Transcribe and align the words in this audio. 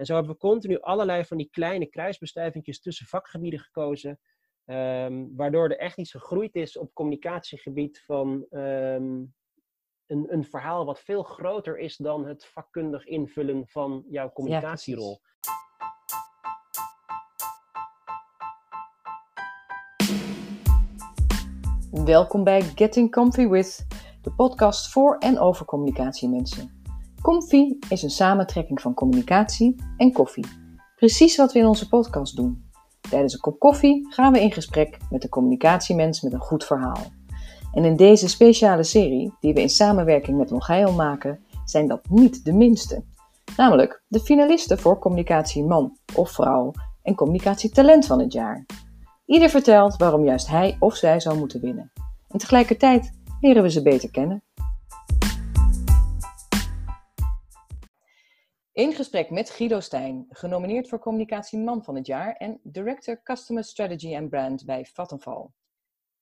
En 0.00 0.06
zo 0.06 0.14
hebben 0.14 0.32
we 0.32 0.38
continu 0.38 0.80
allerlei 0.80 1.24
van 1.24 1.36
die 1.36 1.48
kleine 1.50 1.86
kruisbestuivingjes 1.86 2.80
tussen 2.80 3.06
vakgebieden 3.06 3.60
gekozen. 3.60 4.20
ehm, 4.64 5.26
waardoor 5.36 5.68
er 5.68 5.78
echt 5.78 5.98
iets 5.98 6.10
gegroeid 6.10 6.54
is 6.54 6.78
op 6.78 6.94
communicatiegebied 6.94 8.02
van 8.04 8.46
ehm, 8.50 9.24
een, 10.06 10.26
een 10.32 10.44
verhaal 10.44 10.84
wat 10.84 11.00
veel 11.00 11.22
groter 11.22 11.78
is 11.78 11.96
dan 11.96 12.26
het 12.26 12.46
vakkundig 12.46 13.04
invullen 13.04 13.66
van 13.66 14.04
jouw 14.08 14.32
communicatierol. 14.32 15.20
Welkom 21.90 22.44
bij 22.44 22.62
Getting 22.62 23.10
Comfy 23.10 23.48
With, 23.48 23.86
de 24.22 24.32
podcast 24.32 24.92
voor 24.92 25.16
en 25.18 25.38
over 25.38 25.66
communicatiemensen. 25.66 26.79
Comfy 27.30 27.76
is 27.88 28.02
een 28.02 28.10
samentrekking 28.10 28.80
van 28.80 28.94
communicatie 28.94 29.74
en 29.96 30.12
koffie. 30.12 30.46
Precies 30.96 31.36
wat 31.36 31.52
we 31.52 31.58
in 31.58 31.66
onze 31.66 31.88
podcast 31.88 32.36
doen. 32.36 32.70
Tijdens 33.10 33.32
een 33.32 33.40
kop 33.40 33.58
koffie 33.58 34.12
gaan 34.12 34.32
we 34.32 34.40
in 34.40 34.52
gesprek 34.52 34.98
met 35.10 35.22
de 35.22 35.28
communicatiemens 35.28 36.20
met 36.20 36.32
een 36.32 36.40
goed 36.40 36.64
verhaal. 36.64 37.02
En 37.72 37.84
in 37.84 37.96
deze 37.96 38.28
speciale 38.28 38.82
serie, 38.82 39.34
die 39.40 39.54
we 39.54 39.60
in 39.60 39.68
samenwerking 39.68 40.38
met 40.38 40.50
Longeil 40.50 40.92
maken, 40.92 41.44
zijn 41.64 41.88
dat 41.88 42.08
niet 42.08 42.44
de 42.44 42.52
minste. 42.52 43.04
Namelijk 43.56 44.02
de 44.08 44.20
finalisten 44.20 44.78
voor 44.78 44.98
communicatieman 44.98 45.96
of 46.14 46.30
vrouw 46.30 46.72
en 47.02 47.14
communicatietalent 47.14 48.06
van 48.06 48.20
het 48.20 48.32
jaar. 48.32 48.66
Ieder 49.24 49.48
vertelt 49.48 49.96
waarom 49.96 50.24
juist 50.24 50.48
hij 50.48 50.76
of 50.78 50.96
zij 50.96 51.20
zou 51.20 51.38
moeten 51.38 51.60
winnen. 51.60 51.92
En 52.28 52.38
tegelijkertijd 52.38 53.10
leren 53.40 53.62
we 53.62 53.70
ze 53.70 53.82
beter 53.82 54.10
kennen. 54.10 54.42
In 58.80 58.92
gesprek 58.92 59.30
met 59.30 59.50
Guido 59.50 59.80
Stijn, 59.80 60.26
genomineerd 60.28 60.88
voor 60.88 60.98
Communicatieman 60.98 61.84
van 61.84 61.94
het 61.94 62.06
jaar 62.06 62.32
en 62.32 62.60
Director 62.62 63.22
Customer 63.22 63.64
Strategy 63.64 64.16
and 64.16 64.28
Brand 64.28 64.64
bij 64.64 64.84
Vattenfall. 64.84 65.48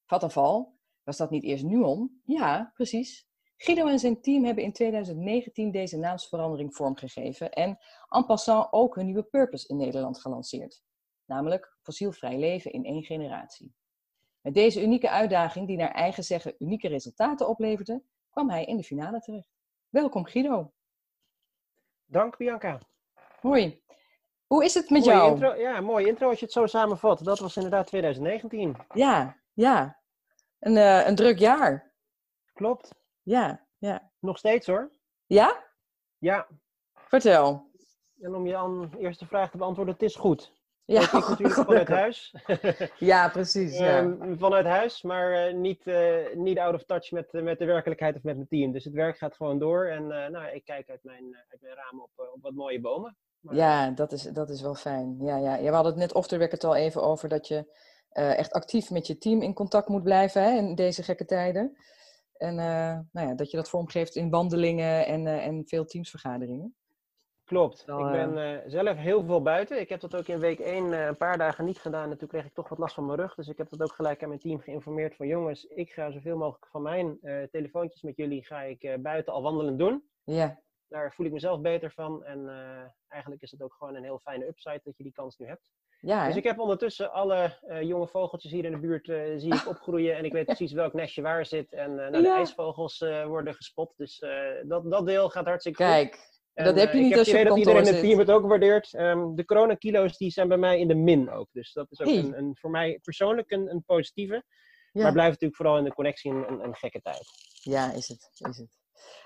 Vattenfall, 0.04 0.66
was 1.02 1.16
dat 1.16 1.30
niet 1.30 1.44
eerst 1.44 1.64
Nuon? 1.64 2.20
Ja, 2.24 2.70
precies. 2.74 3.28
Guido 3.56 3.86
en 3.86 3.98
zijn 3.98 4.20
team 4.20 4.44
hebben 4.44 4.64
in 4.64 4.72
2019 4.72 5.70
deze 5.70 5.96
naamsverandering 5.98 6.74
vormgegeven 6.74 7.52
en 7.52 7.78
en 8.08 8.26
passant 8.26 8.72
ook 8.72 8.94
hun 8.94 9.04
nieuwe 9.04 9.24
purpose 9.24 9.68
in 9.68 9.76
Nederland 9.76 10.20
gelanceerd. 10.20 10.82
Namelijk 11.24 11.76
fossielvrij 11.82 12.38
leven 12.38 12.72
in 12.72 12.84
één 12.84 13.02
generatie. 13.02 13.74
Met 14.40 14.54
deze 14.54 14.82
unieke 14.82 15.10
uitdaging, 15.10 15.66
die 15.66 15.76
naar 15.76 15.92
eigen 15.92 16.24
zeggen 16.24 16.54
unieke 16.58 16.88
resultaten 16.88 17.48
opleverde, 17.48 18.02
kwam 18.30 18.50
hij 18.50 18.64
in 18.64 18.76
de 18.76 18.84
finale 18.84 19.20
terecht. 19.20 19.50
Welkom 19.88 20.24
Guido. 20.24 20.72
Dank 22.10 22.36
Bianca. 22.36 22.78
Hoi. 23.40 23.82
Hoe 24.46 24.64
is 24.64 24.74
het 24.74 24.90
met 24.90 25.04
Mooie 25.04 25.16
jou? 25.16 25.30
Intro, 25.30 25.54
ja, 25.54 25.80
mooi 25.80 26.06
intro 26.06 26.28
als 26.28 26.38
je 26.38 26.44
het 26.44 26.54
zo 26.54 26.66
samenvat. 26.66 27.24
Dat 27.24 27.38
was 27.38 27.56
inderdaad 27.56 27.86
2019. 27.86 28.76
Ja, 28.94 29.36
ja. 29.52 30.00
Een, 30.58 30.76
eh, 30.76 31.06
een 31.06 31.14
druk 31.14 31.38
jaar. 31.38 31.92
Klopt. 32.54 32.94
Ja, 33.22 33.66
ja. 33.78 34.10
Nog 34.20 34.38
steeds 34.38 34.66
hoor. 34.66 34.92
Ja? 35.26 35.64
Ja. 36.18 36.46
Vertel. 36.94 37.70
En 38.20 38.34
om 38.34 38.46
je 38.46 38.56
aan 38.56 38.90
eerste 38.98 39.26
vraag 39.26 39.50
te 39.50 39.56
beantwoorden, 39.56 39.94
het 39.94 40.02
is 40.02 40.16
goed. 40.16 40.52
Ja, 40.88 41.02
ik 41.02 41.12
natuurlijk 41.28 41.54
vanuit 41.54 41.88
huis. 41.88 42.34
Ja, 43.12 43.28
precies. 43.28 43.78
Ja. 43.78 43.98
Ehm, 43.98 44.36
vanuit 44.38 44.66
huis, 44.66 45.02
maar 45.02 45.32
eh, 45.32 45.54
niet, 45.54 45.86
eh, 45.86 46.34
niet 46.34 46.58
out 46.58 46.74
of 46.74 46.84
touch 46.84 47.10
met, 47.10 47.34
eh, 47.34 47.42
met 47.42 47.58
de 47.58 47.64
werkelijkheid 47.64 48.16
of 48.16 48.22
met 48.22 48.34
mijn 48.34 48.48
team. 48.48 48.72
Dus 48.72 48.84
het 48.84 48.94
werk 48.94 49.18
gaat 49.18 49.36
gewoon 49.36 49.58
door. 49.58 49.86
En 49.86 50.06
nou, 50.06 50.46
ik 50.46 50.64
kijk 50.64 50.90
uit 50.90 51.04
mijn, 51.04 51.44
uit 51.48 51.60
mijn 51.60 51.74
raam 51.74 52.00
op, 52.00 52.10
op 52.34 52.42
wat 52.42 52.52
mooie 52.52 52.80
bomen. 52.80 53.16
Maar, 53.40 53.54
Ja, 53.54 53.90
dat 53.90 54.12
is, 54.12 54.22
dat 54.22 54.50
is 54.50 54.60
wel 54.62 54.74
fijn. 54.74 55.16
Ja, 55.20 55.36
ja. 55.36 55.56
ja, 55.56 55.68
we 55.68 55.74
hadden 55.74 56.00
het 56.00 56.14
net 56.14 56.28
the 56.28 56.36
record 56.36 56.64
al 56.64 56.76
even 56.76 57.02
over 57.02 57.28
dat 57.28 57.48
je 57.48 57.66
echt 58.12 58.52
actief 58.52 58.90
met 58.90 59.06
je 59.06 59.18
team 59.18 59.42
in 59.42 59.54
contact 59.54 59.88
moet 59.88 60.02
blijven 60.02 60.42
hè, 60.42 60.56
in 60.56 60.74
deze 60.74 61.02
gekke 61.02 61.24
tijden. 61.24 61.76
En 62.36 62.54
nou 63.12 63.28
ja, 63.28 63.34
dat 63.34 63.50
je 63.50 63.56
dat 63.56 63.68
vormgeeft 63.68 64.16
in 64.16 64.30
wandelingen 64.30 65.06
en, 65.06 65.26
en 65.26 65.62
veel 65.66 65.84
teamsvergaderingen. 65.84 66.76
Klopt. 67.48 67.80
Ik 67.80 68.10
ben 68.12 68.38
eh, 68.38 68.58
zelf 68.66 68.96
heel 68.96 69.24
veel 69.24 69.42
buiten. 69.42 69.80
Ik 69.80 69.88
heb 69.88 70.00
dat 70.00 70.16
ook 70.16 70.26
in 70.26 70.38
week 70.38 70.58
1 70.58 70.92
een 70.92 71.16
paar 71.16 71.38
dagen 71.38 71.64
niet 71.64 71.78
gedaan. 71.78 72.10
En 72.10 72.18
toen 72.18 72.28
kreeg 72.28 72.44
ik 72.44 72.54
toch 72.54 72.68
wat 72.68 72.78
last 72.78 72.94
van 72.94 73.06
mijn 73.06 73.18
rug. 73.18 73.34
Dus 73.34 73.48
ik 73.48 73.58
heb 73.58 73.70
dat 73.70 73.82
ook 73.82 73.92
gelijk 73.94 74.22
aan 74.22 74.28
mijn 74.28 74.40
team 74.40 74.60
geïnformeerd 74.60 75.16
van 75.16 75.26
jongens, 75.26 75.64
ik 75.66 75.92
ga 75.92 76.10
zoveel 76.10 76.36
mogelijk 76.36 76.66
van 76.70 76.82
mijn 76.82 77.18
eh, 77.22 77.42
telefoontjes 77.50 78.02
met 78.02 78.16
jullie 78.16 78.44
ga 78.44 78.60
ik 78.62 78.82
eh, 78.82 78.94
buiten 78.98 79.32
al 79.32 79.42
wandelend 79.42 79.78
doen. 79.78 80.02
Ja, 80.24 80.60
Daar 80.88 81.12
voel 81.14 81.26
ik 81.26 81.32
mezelf 81.32 81.60
beter 81.60 81.90
van. 81.90 82.24
En 82.24 82.48
eh, 82.48 82.90
eigenlijk 83.08 83.42
is 83.42 83.50
het 83.50 83.62
ook 83.62 83.74
gewoon 83.78 83.94
een 83.94 84.02
heel 84.04 84.18
fijne 84.22 84.46
upside 84.46 84.80
dat 84.84 84.96
je 84.96 85.02
die 85.02 85.12
kans 85.12 85.36
nu 85.38 85.46
hebt. 85.46 85.70
ja, 86.00 86.26
Dus 86.26 86.36
ik 86.36 86.44
heb 86.44 86.58
ondertussen 86.58 87.12
alle 87.12 87.58
eh, 87.66 87.82
jonge 87.82 88.06
vogeltjes 88.08 88.50
hier 88.52 88.64
in 88.64 88.72
de 88.72 88.78
buurt 88.78 89.08
eh, 89.08 89.20
zie 89.36 89.54
ik 89.54 89.68
opgroeien. 89.72 90.16
En 90.16 90.24
ik 90.24 90.32
weet 90.32 90.44
precies 90.46 90.72
welk 90.72 90.92
nestje 90.92 91.22
waar 91.22 91.46
zit. 91.46 91.72
En 91.72 91.90
eh, 91.90 91.96
nou, 91.96 92.12
de 92.12 92.28
Ja. 92.28 92.36
ijsvogels 92.36 93.00
eh, 93.00 93.24
worden 93.26 93.54
gespot. 93.54 93.92
Dus 93.96 94.18
eh, 94.18 94.30
dat, 94.64 94.90
dat 94.90 95.06
deel 95.06 95.28
gaat 95.30 95.46
hartstikke 95.46 95.82
goed. 95.84 95.92
Kijk, 95.92 96.36
En, 96.58 96.64
dat 96.64 96.78
heb 96.78 96.92
je 96.92 96.98
eh, 96.98 97.02
niet 97.02 97.12
ik 97.12 97.18
als 97.18 97.30
je 97.30 97.38
op 97.38 97.48
dat 97.48 97.58
iedereen 97.58 97.86
in 97.86 97.92
het 97.92 98.00
team 98.00 98.18
het 98.18 98.30
ook 98.30 98.46
waardeert. 98.46 98.94
Ehm, 98.94 99.34
de 99.34 99.44
coronakilo's 99.44 100.16
die 100.16 100.30
zijn 100.30 100.48
bij 100.48 100.56
mij 100.56 100.78
in 100.78 100.88
de 100.88 100.94
min 100.94 101.30
ook. 101.30 101.48
Dus 101.52 101.72
dat 101.72 101.90
is 101.90 102.00
ook 102.00 102.06
Hey. 102.06 102.18
een, 102.18 102.38
een, 102.38 102.56
voor 102.60 102.70
mij 102.70 102.98
persoonlijk 103.02 103.50
een, 103.50 103.70
een 103.70 103.84
positieve. 103.84 104.44
Ja. 104.92 105.02
Maar 105.02 105.12
blijft 105.12 105.30
natuurlijk 105.30 105.56
vooral 105.56 105.78
in 105.78 105.84
de 105.84 105.94
connectie 105.94 106.30
een, 106.30 106.64
een, 106.64 106.74
gekke 106.74 107.00
tijd. 107.00 107.24
ja, 107.62 107.92
is 107.92 108.08
het, 108.08 108.30
is 108.50 108.58
het. 108.58 108.76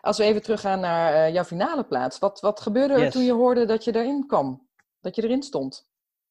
Als 0.01 0.19
we 0.19 0.25
even 0.25 0.43
teruggaan 0.43 0.81
naar 0.81 1.15
eh, 1.15 1.33
jouw 1.33 1.45
finale 1.45 1.85
plaats. 1.85 2.19
Wat, 2.19 2.41
wat 2.41 2.61
gebeurde 2.61 2.95
er 2.95 3.11
toen 3.11 3.25
je 3.25 3.33
hoorde 3.33 3.65
dat 3.65 3.85
je 3.85 3.95
erin 3.95 4.27
kwam? 4.27 4.69
Dat 5.01 5.17
je 5.17 5.23
erin 5.23 5.43
stond? 5.43 5.89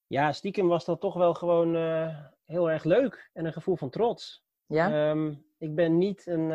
Ja, 0.07 0.31
stiekem 0.31 0.67
was 0.67 0.85
dat 0.85 0.99
toch 0.99 1.13
wel 1.13 1.33
gewoon 1.33 1.75
eh, 1.75 2.17
heel 2.45 2.71
erg 2.71 2.83
leuk. 2.83 3.29
En 3.33 3.45
een 3.45 3.53
gevoel 3.53 3.75
van 3.75 3.89
trots. 3.89 4.43
Ja? 4.65 5.09
Ehm, 5.09 5.33
ik 5.57 5.75
ben 5.75 5.97
niet 5.97 6.27
een, 6.27 6.49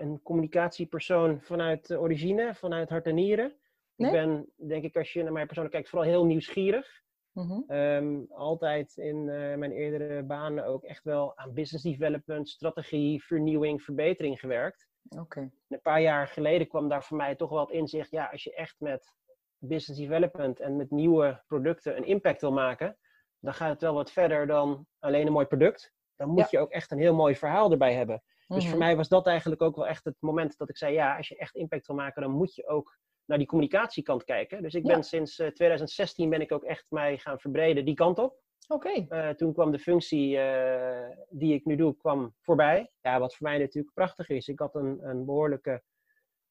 een 0.00 0.20
communicatiepersoon 0.22 1.40
vanuit 1.40 1.96
origine, 1.96 2.54
vanuit 2.54 2.88
hart 2.88 3.06
en 3.06 3.14
nieren. 3.14 3.56
Nee? 3.96 4.10
Ik 4.10 4.16
ben, 4.16 4.52
denk 4.68 4.84
ik, 4.84 4.96
als 4.96 5.12
je 5.12 5.22
naar 5.22 5.32
mij 5.32 5.44
persoonlijk 5.46 5.74
kijkt, 5.74 5.90
vooral 5.90 6.08
heel 6.08 6.24
nieuwsgierig. 6.26 7.04
Mhm. 7.32 7.60
Ehm, 7.66 8.20
altijd 8.28 8.96
in 8.96 9.28
eh, 9.28 9.56
mijn 9.56 9.72
eerdere 9.72 10.22
banen 10.22 10.64
ook 10.66 10.82
echt 10.84 11.04
wel 11.04 11.36
aan 11.36 11.52
business 11.52 11.84
development, 11.84 12.48
strategie, 12.48 13.24
vernieuwing, 13.24 13.82
verbetering 13.82 14.40
gewerkt. 14.40 14.88
Oké. 15.18 15.50
Een 15.68 15.80
paar 15.80 16.00
jaar 16.00 16.28
geleden 16.28 16.68
kwam 16.68 16.88
daar 16.88 17.04
voor 17.04 17.16
mij 17.16 17.36
toch 17.36 17.50
wel 17.50 17.60
het 17.60 17.70
inzicht, 17.70 18.10
ja, 18.10 18.26
als 18.32 18.44
je 18.44 18.54
echt 18.54 18.76
met 18.80 19.14
business 19.58 20.00
development 20.00 20.60
en 20.60 20.76
met 20.76 20.90
nieuwe 20.90 21.42
producten 21.46 21.96
een 21.96 22.04
impact 22.04 22.40
wil 22.40 22.52
maken, 22.52 22.98
dan 23.40 23.54
gaat 23.54 23.70
het 23.70 23.80
wel 23.80 23.94
wat 23.94 24.12
verder 24.12 24.46
dan 24.46 24.86
alleen 24.98 25.26
een 25.26 25.32
mooi 25.32 25.46
product. 25.46 25.92
Dan 26.16 26.28
moet 26.28 26.38
Ja. 26.38 26.46
je 26.50 26.58
ook 26.58 26.70
echt 26.70 26.90
een 26.90 26.98
heel 26.98 27.14
mooi 27.14 27.36
verhaal 27.36 27.70
erbij 27.70 27.94
hebben. 27.94 28.22
Dus 28.46 28.62
Mhm. 28.62 28.68
voor 28.70 28.78
mij 28.78 28.96
was 28.96 29.08
dat 29.08 29.26
eigenlijk 29.26 29.62
ook 29.62 29.76
wel 29.76 29.86
echt 29.86 30.04
het 30.04 30.16
moment 30.20 30.56
dat 30.58 30.68
ik 30.68 30.76
zei, 30.76 30.92
ja, 30.94 31.16
als 31.16 31.28
je 31.28 31.36
echt 31.36 31.54
impact 31.54 31.86
wil 31.86 31.96
maken, 31.96 32.22
dan 32.22 32.30
moet 32.30 32.54
je 32.54 32.66
ook 32.68 32.98
naar 33.26 33.38
die 33.38 33.46
communicatiekant 33.46 34.24
kijken. 34.24 34.62
Dus 34.62 34.74
ik 34.74 34.86
Ja. 34.86 34.92
ben 34.94 35.02
sinds 35.02 35.38
eh, 35.38 35.46
2016 35.48 36.30
ben 36.30 36.40
ik 36.40 36.52
ook 36.52 36.64
echt 36.64 36.90
mij 36.90 37.18
gaan 37.18 37.38
verbreden 37.38 37.84
die 37.84 37.94
kant 37.94 38.18
op. 38.18 38.44
Oké. 38.68 39.06
Eh, 39.08 39.28
toen 39.28 39.52
kwam 39.52 39.70
de 39.72 39.78
functie 39.78 40.38
eh, 40.38 41.16
die 41.28 41.54
ik 41.54 41.64
nu 41.64 41.76
doe, 41.76 41.96
kwam 41.96 42.34
voorbij. 42.40 42.90
Ja, 43.00 43.18
wat 43.18 43.36
voor 43.36 43.48
mij 43.48 43.58
natuurlijk 43.58 43.94
prachtig 43.94 44.28
is. 44.28 44.48
Ik 44.48 44.58
had 44.58 44.74
een, 44.74 44.98
een 45.08 45.24
behoorlijke 45.24 45.82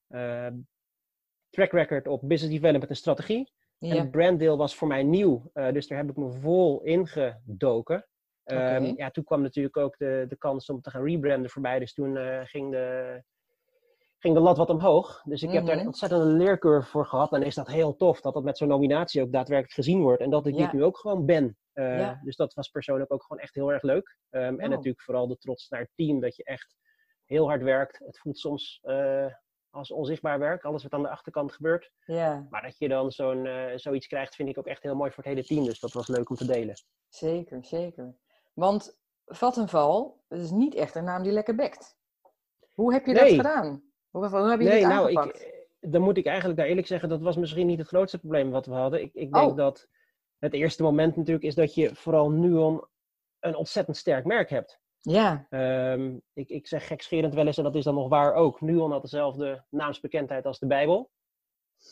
eh, 0.08 0.48
track 1.50 1.72
record 1.72 2.08
op 2.08 2.22
business 2.22 2.54
development 2.54 2.90
en 2.90 2.96
strategie. 2.96 3.52
En 3.80 3.98
het 3.98 4.12
branddeel 4.12 4.58
was 4.58 4.76
voor 4.76 4.88
mij 4.88 5.04
nieuw. 5.04 5.50
eh, 5.54 5.72
dus 5.74 5.88
daar 5.88 5.98
heb 5.98 6.10
ik 6.10 6.16
me 6.16 6.32
vol 6.32 6.82
ingedoken. 6.84 8.08
Ehm, 8.44 8.84
Oké. 8.86 8.94
ja, 8.96 9.10
toen 9.12 9.24
kwam 9.24 9.42
natuurlijk 9.42 9.78
ook 9.78 9.98
de, 9.98 10.26
de 10.28 10.38
kans 10.38 10.70
om 10.70 10.82
te 10.82 10.90
gaan 10.90 11.04
rebranden 11.06 11.50
voorbij. 11.50 11.80
Dus 11.80 11.94
toen 11.94 12.18
eh, 12.18 12.42
ging, 12.44 12.72
de, 12.72 13.24
ging 14.26 14.38
de 14.38 14.44
lat 14.44 14.58
wat 14.58 14.70
omhoog. 14.70 15.22
Dus 15.26 15.44
ik 15.44 15.52
heb 15.52 15.62
daar 15.66 15.72
Mhm. 15.72 15.80
een 15.82 15.88
ontzettende 15.88 16.26
leercurve 16.26 16.90
voor 16.90 17.06
gehad. 17.06 17.34
En 17.34 17.44
is 17.44 17.56
dat 17.56 17.68
heel 17.68 17.96
tof 17.96 18.22
dat 18.22 18.34
dat 18.34 18.44
met 18.44 18.58
zo'n 18.58 18.68
nominatie 18.68 19.22
ook 19.22 19.32
daadwerkelijk 19.32 19.74
gezien 19.76 20.02
wordt. 20.02 20.22
En 20.22 20.30
dat 20.30 20.46
ik 20.48 20.56
Ja. 20.56 20.62
dit 20.64 20.74
nu 20.74 20.84
ook 20.84 20.98
gewoon 20.98 21.26
ben. 21.26 21.58
Eh, 21.74 22.00
Ja. 22.00 22.20
Dus 22.24 22.36
dat 22.36 22.54
was 22.54 22.70
persoonlijk 22.70 23.14
ook 23.14 23.24
gewoon 23.24 23.42
echt 23.42 23.56
heel 23.56 23.72
erg 23.74 23.82
leuk. 23.82 24.18
Ehm, 24.30 24.44
En 24.44 24.64
Oh. 24.64 24.70
natuurlijk 24.70 25.02
vooral 25.02 25.28
de 25.28 25.38
trots 25.38 25.70
naar 25.70 25.80
het 25.80 25.90
team. 25.96 26.20
Dat 26.20 26.36
je 26.36 26.44
echt 26.44 26.76
heel 27.26 27.48
hard 27.48 27.62
werkt. 27.62 28.00
Het 28.06 28.20
voelt 28.20 28.38
soms 28.38 28.80
eh, 28.82 29.26
als 29.70 29.92
onzichtbaar 29.92 30.40
werk. 30.40 30.64
Alles 30.64 30.84
wat 30.84 30.92
aan 30.92 31.02
de 31.02 31.10
achterkant 31.10 31.52
gebeurt. 31.54 31.92
Ja, 32.06 32.48
Maar 32.50 32.62
dat 32.62 32.78
je 32.78 32.88
dan 32.88 33.12
zo'n, 33.12 33.46
eh, 33.46 33.72
zoiets 33.76 34.08
krijgt, 34.08 34.36
vind 34.36 34.50
ik 34.50 34.58
ook 34.58 34.68
echt 34.68 34.84
heel 34.84 34.96
mooi 34.96 35.12
voor 35.12 35.24
het 35.24 35.34
hele 35.34 35.46
team. 35.48 35.66
Dus 35.66 35.80
dat 35.80 35.92
was 35.94 36.08
leuk 36.08 36.30
om 36.30 36.36
te 36.36 36.46
delen. 36.46 36.76
zeker, 37.08 37.66
zeker. 37.66 38.16
Want 38.54 39.00
Vattenval, 39.26 40.24
is 40.30 40.52
niet 40.52 40.76
echt 40.76 40.96
een 40.96 41.04
naam 41.04 41.24
die 41.24 41.32
lekker 41.32 41.56
bekt. 41.56 41.98
Hoe 42.74 42.94
heb 42.94 43.06
je 43.06 43.14
dat 43.14 43.28
gedaan? 43.30 43.84
Hoe, 44.16 44.28
hoe 44.28 44.50
heb 44.50 44.60
je 44.60 44.68
nee, 44.68 44.80
dit 44.80 44.88
nou, 44.88 45.02
aangepakt? 45.16 45.42
ik, 45.42 45.92
dan 45.92 46.02
moet 46.02 46.18
ik 46.18 46.26
eigenlijk 46.26 46.58
daar 46.60 46.68
eerlijk 46.68 46.88
zeggen, 46.88 47.10
dat 47.10 47.22
was 47.22 47.36
misschien 47.36 47.68
niet 47.68 47.80
het 47.80 47.88
grootste 47.88 48.20
probleem 48.20 48.52
wat 48.52 48.66
we 48.66 48.74
hadden. 48.74 49.02
Ik, 49.02 49.14
ik 49.14 49.34
denk 49.34 49.50
Oh. 49.50 49.56
dat 49.56 49.88
het 50.40 50.54
eerste 50.54 50.84
moment 50.84 51.16
natuurlijk 51.16 51.46
is 51.46 51.56
dat 51.56 51.74
je 51.76 51.96
vooral 51.96 52.30
Nuon 52.32 52.88
een 53.40 53.56
ontzettend 53.56 53.98
sterk 53.98 54.26
merk 54.26 54.50
hebt. 54.50 54.80
Ja, 55.00 55.46
Ehm, 55.50 56.18
ik, 56.34 56.50
ik 56.50 56.68
zeg 56.68 56.88
gekscherend 56.88 57.34
wel 57.34 57.46
eens, 57.46 57.58
en 57.58 57.64
dat 57.64 57.76
is 57.76 57.84
dan 57.84 57.94
nog 57.96 58.10
waar 58.10 58.34
ook. 58.34 58.62
Nuon 58.62 58.92
had 58.92 59.02
dezelfde 59.02 59.64
naamsbekendheid 59.70 60.46
als 60.46 60.60
de 60.60 60.68
Bijbel. 60.68 61.12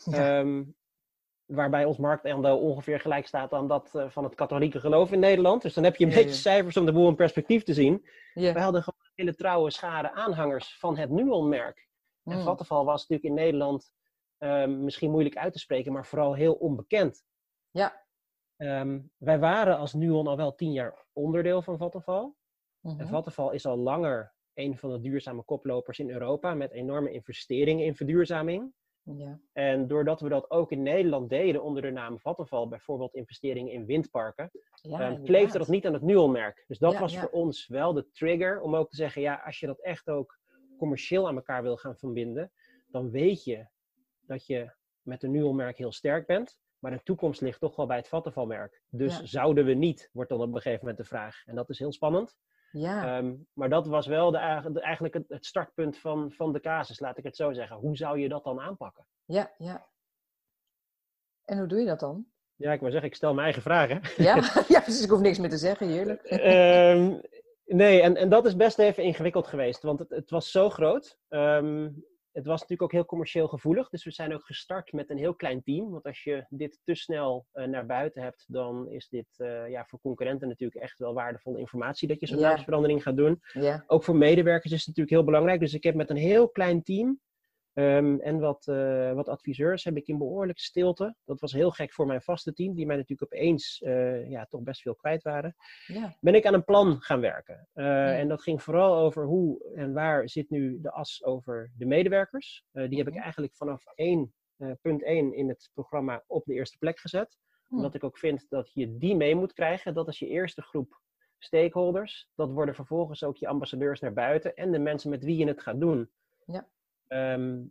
Ja. 0.03 0.39
Ehm, 0.39 0.63
waarbij 1.45 1.85
ons 1.85 1.97
marktaandeel 1.97 2.59
ongeveer 2.59 2.99
gelijk 2.99 3.27
staat 3.27 3.53
aan 3.53 3.67
dat 3.67 3.95
eh, 3.95 4.09
van 4.09 4.23
het 4.23 4.35
katholieke 4.35 4.79
geloof 4.79 5.11
in 5.11 5.19
Nederland. 5.19 5.61
Dus 5.61 5.73
dan 5.73 5.83
heb 5.83 5.95
je 5.95 6.03
een 6.05 6.09
Ja, 6.09 6.15
beetje 6.15 6.29
ja. 6.29 6.35
cijfers 6.35 6.77
om 6.77 6.85
de 6.85 6.93
boel 6.93 7.07
in 7.07 7.15
perspectief 7.15 7.63
te 7.63 7.73
zien. 7.73 8.05
Ja. 8.33 8.53
We 8.53 8.59
hadden 8.59 8.83
gewoon 8.83 8.99
een 9.03 9.11
hele 9.15 9.35
trouwe 9.35 9.71
schare 9.71 10.11
aanhangers 10.11 10.77
van 10.79 10.97
het 10.97 11.09
Nuon-merk. 11.09 11.87
En 12.23 12.37
Mm. 12.37 12.43
Vattenfall 12.43 12.83
was 12.83 13.07
natuurlijk 13.07 13.29
in 13.37 13.43
Nederland 13.43 13.91
ehm, 14.37 14.83
misschien 14.83 15.11
moeilijk 15.11 15.37
uit 15.37 15.53
te 15.53 15.59
spreken, 15.59 15.91
maar 15.93 16.05
vooral 16.05 16.33
heel 16.33 16.53
onbekend. 16.53 17.23
Ja. 17.71 18.05
Ehm, 18.57 19.01
wij 19.17 19.39
waren 19.39 19.77
als 19.77 19.93
Nuon 19.93 20.27
al 20.27 20.37
wel 20.37 20.55
tien 20.55 20.71
jaar 20.71 21.05
onderdeel 21.13 21.61
van 21.61 21.77
Vattenfall. 21.77 22.33
Mhm. 22.79 22.99
En 22.99 23.07
Vattenfall 23.07 23.53
is 23.53 23.65
al 23.65 23.77
langer 23.77 24.33
een 24.53 24.77
van 24.77 24.91
de 24.91 24.99
duurzame 24.99 25.43
koplopers 25.43 25.99
in 25.99 26.09
Europa 26.09 26.53
met 26.53 26.71
enorme 26.71 27.11
investeringen 27.11 27.85
in 27.85 27.95
verduurzaming. 27.95 28.73
Ja. 29.01 29.39
En 29.53 29.87
doordat 29.87 30.21
we 30.21 30.29
dat 30.29 30.51
ook 30.51 30.71
in 30.71 30.81
Nederland 30.83 31.29
deden 31.29 31.63
onder 31.63 31.81
de 31.81 31.91
naam 31.91 32.19
Vattenfall, 32.19 32.67
bijvoorbeeld 32.67 33.13
investeringen 33.13 33.73
in 33.73 33.85
windparken, 33.85 34.51
Ja, 34.81 34.99
ehm, 34.99 35.23
kleefde 35.23 35.57
dat 35.57 35.67
niet 35.67 35.85
aan 35.85 35.93
het 35.93 36.01
Nuon-merk. 36.01 36.63
Dus 36.67 36.77
dat 36.79 36.91
Ja, 36.93 36.99
was 36.99 37.17
voor 37.17 37.29
ons 37.29 37.67
wel 37.67 37.93
de 37.93 38.11
trigger 38.11 38.61
om 38.61 38.75
ook 38.75 38.89
te 38.89 38.95
zeggen, 38.95 39.21
ja, 39.21 39.41
als 39.45 39.59
je 39.59 39.67
dat 39.67 39.79
echt 39.81 40.09
ook 40.09 40.39
commercieel 40.77 41.27
aan 41.27 41.35
elkaar 41.35 41.61
wil 41.63 41.77
gaan 41.77 41.97
verbinden, 41.97 42.51
dan 42.87 43.11
weet 43.11 43.43
je 43.43 43.67
dat 44.21 44.45
je 44.45 44.71
met 45.01 45.23
een 45.23 45.31
Nuon-merk 45.31 45.77
heel 45.77 45.91
sterk 45.91 46.25
bent, 46.27 46.57
maar 46.79 46.91
de 46.91 47.03
toekomst 47.03 47.41
ligt 47.41 47.59
toch 47.59 47.75
wel 47.75 47.85
bij 47.85 47.97
het 47.97 48.07
Vattenfall-merk. 48.07 48.81
Dus 48.89 49.17
Ja. 49.17 49.25
zouden 49.25 49.65
we 49.65 49.73
niet, 49.73 50.09
wordt 50.13 50.29
dan 50.29 50.41
op 50.41 50.47
een 50.47 50.53
gegeven 50.61 50.79
moment 50.79 50.97
de 50.97 51.03
vraag. 51.07 51.45
En 51.45 51.55
dat 51.55 51.69
is 51.69 51.79
heel 51.79 51.91
spannend. 51.93 52.37
Ja. 52.71 53.17
Ehm, 53.17 53.35
maar 53.53 53.69
dat 53.69 53.87
was 53.87 54.07
wel 54.07 54.31
de, 54.31 54.37
eigen- 54.37 54.73
de- 54.73 54.81
eigenlijk 54.81 55.13
het, 55.13 55.25
het 55.29 55.45
startpunt 55.45 55.97
van, 55.97 56.31
van 56.31 56.53
de 56.53 56.59
casus, 56.59 56.99
laat 56.99 57.17
ik 57.17 57.23
het 57.23 57.35
zo 57.35 57.53
zeggen. 57.53 57.75
Hoe 57.77 57.95
zou 57.97 58.19
je 58.19 58.29
dat 58.29 58.43
dan 58.43 58.59
aanpakken? 58.59 59.05
ja, 59.25 59.51
ja. 59.57 59.87
En 61.45 61.57
hoe 61.57 61.67
doe 61.67 61.79
je 61.79 61.85
dat 61.85 61.99
dan? 61.99 62.25
Ja, 62.55 62.71
ik 62.71 62.79
wou 62.79 62.91
zeggen, 62.91 63.09
ik 63.09 63.15
stel 63.15 63.31
mijn 63.33 63.43
eigen 63.43 63.61
vragen. 63.61 64.01
Ja, 64.17 64.35
ja 64.75 64.79
precies. 64.81 65.03
Ik 65.03 65.09
hoef 65.09 65.19
niks 65.21 65.39
meer 65.39 65.49
te 65.49 65.57
zeggen, 65.57 65.87
heerlijk. 65.87 66.21
Ehm, 66.23 67.19
nee, 67.65 68.01
en, 68.01 68.15
en 68.15 68.29
dat 68.29 68.45
is 68.45 68.55
best 68.55 68.79
even 68.79 69.03
ingewikkeld 69.03 69.47
geweest, 69.47 69.83
want 69.83 69.99
het, 69.99 70.09
het 70.09 70.29
was 70.29 70.51
zo 70.51 70.69
groot. 70.69 71.17
Ehm, 71.29 71.89
het 72.31 72.45
was 72.45 72.53
natuurlijk 72.61 72.81
ook 72.81 72.91
heel 72.91 73.05
commercieel 73.05 73.47
gevoelig, 73.47 73.89
dus 73.89 74.03
we 74.03 74.11
zijn 74.11 74.33
ook 74.33 74.45
gestart 74.45 74.91
met 74.91 75.09
een 75.09 75.17
heel 75.17 75.35
klein 75.35 75.63
team. 75.63 75.91
Want 75.91 76.03
als 76.05 76.23
je 76.23 76.45
dit 76.49 76.79
te 76.83 76.95
snel 76.95 77.45
eh, 77.51 77.65
naar 77.67 77.85
buiten 77.85 78.21
hebt, 78.21 78.45
dan 78.47 78.89
is 78.89 79.07
dit 79.09 79.27
eh, 79.37 79.69
ja, 79.69 79.85
voor 79.85 79.99
concurrenten 79.99 80.47
natuurlijk 80.47 80.81
echt 80.81 80.99
wel 80.99 81.13
waardevolle 81.13 81.59
informatie 81.59 82.07
dat 82.07 82.19
je 82.19 82.27
zo'n 82.27 82.39
Ja. 82.39 82.47
naamsverandering 82.49 83.03
gaat 83.03 83.17
doen. 83.17 83.39
Ja. 83.53 83.83
Ook 83.87 84.03
voor 84.03 84.15
medewerkers 84.15 84.71
is 84.71 84.77
het 84.77 84.87
natuurlijk 84.87 85.15
heel 85.15 85.23
belangrijk. 85.25 85.59
Dus 85.59 85.73
ik 85.73 85.83
heb 85.83 85.95
met 85.95 86.09
een 86.09 86.15
heel 86.15 86.49
klein 86.49 86.83
team 86.83 87.19
ehm, 87.73 88.19
en 88.19 88.39
wat, 88.39 88.67
eh, 88.67 89.13
wat 89.13 89.29
adviseurs 89.29 89.83
heb 89.83 89.97
ik 89.97 90.07
in 90.07 90.17
behoorlijke 90.17 90.61
stilte. 90.61 91.15
Dat 91.25 91.39
was 91.39 91.51
heel 91.53 91.71
gek 91.71 91.93
voor 91.93 92.05
mijn 92.05 92.21
vaste 92.21 92.53
team, 92.53 92.73
die 92.75 92.85
mij 92.85 92.95
natuurlijk 92.95 93.33
opeens 93.33 93.81
eh, 93.81 94.29
ja, 94.29 94.45
toch 94.45 94.61
best 94.61 94.81
veel 94.81 94.95
kwijt 94.95 95.21
waren 95.23 95.55
Ja. 95.87 96.15
ben 96.19 96.35
ik 96.35 96.45
aan 96.45 96.53
een 96.53 96.63
plan 96.63 97.01
gaan 97.01 97.19
werken. 97.21 97.67
Eh, 97.73 97.85
Ja. 97.85 98.13
En 98.17 98.27
dat 98.27 98.41
ging 98.41 98.61
vooral 98.63 98.95
over 98.95 99.25
hoe 99.25 99.73
en 99.75 99.93
waar 99.93 100.29
zit 100.29 100.49
nu 100.49 100.81
de 100.81 100.91
as 100.91 101.23
over 101.23 101.71
de 101.77 101.85
medewerkers. 101.85 102.63
Die 102.71 102.97
heb 102.97 103.07
ik 103.07 103.13
Mhm. 103.13 103.21
eigenlijk 103.23 103.55
vanaf 103.55 103.85
één, 103.95 104.33
eh, 104.57 104.71
punt 104.81 105.03
1 105.05 105.33
in 105.33 105.49
het 105.49 105.69
programma 105.73 106.23
op 106.27 106.45
de 106.45 106.53
eerste 106.53 106.77
plek 106.77 106.99
gezet. 106.99 107.37
Hm. 107.67 107.75
Omdat 107.75 107.93
ik 107.95 108.03
ook 108.03 108.17
vind 108.17 108.45
dat 108.49 108.73
je 108.73 108.97
die 108.97 109.15
mee 109.15 109.35
moet 109.35 109.53
krijgen. 109.53 109.93
Dat 109.93 110.07
is 110.07 110.19
je 110.19 110.27
eerste 110.27 110.61
groep 110.61 111.01
stakeholders. 111.37 112.29
Dat 112.35 112.51
worden 112.51 112.75
vervolgens 112.75 113.23
ook 113.23 113.37
je 113.37 113.47
ambassadeurs 113.47 113.99
naar 113.99 114.13
buiten 114.13 114.55
en 114.55 114.71
de 114.71 114.79
mensen 114.79 115.09
met 115.09 115.23
wie 115.23 115.37
je 115.37 115.47
het 115.47 115.61
gaat 115.61 115.79
doen. 115.79 116.09
Ja. 116.45 116.67
Ehm, 117.13 117.63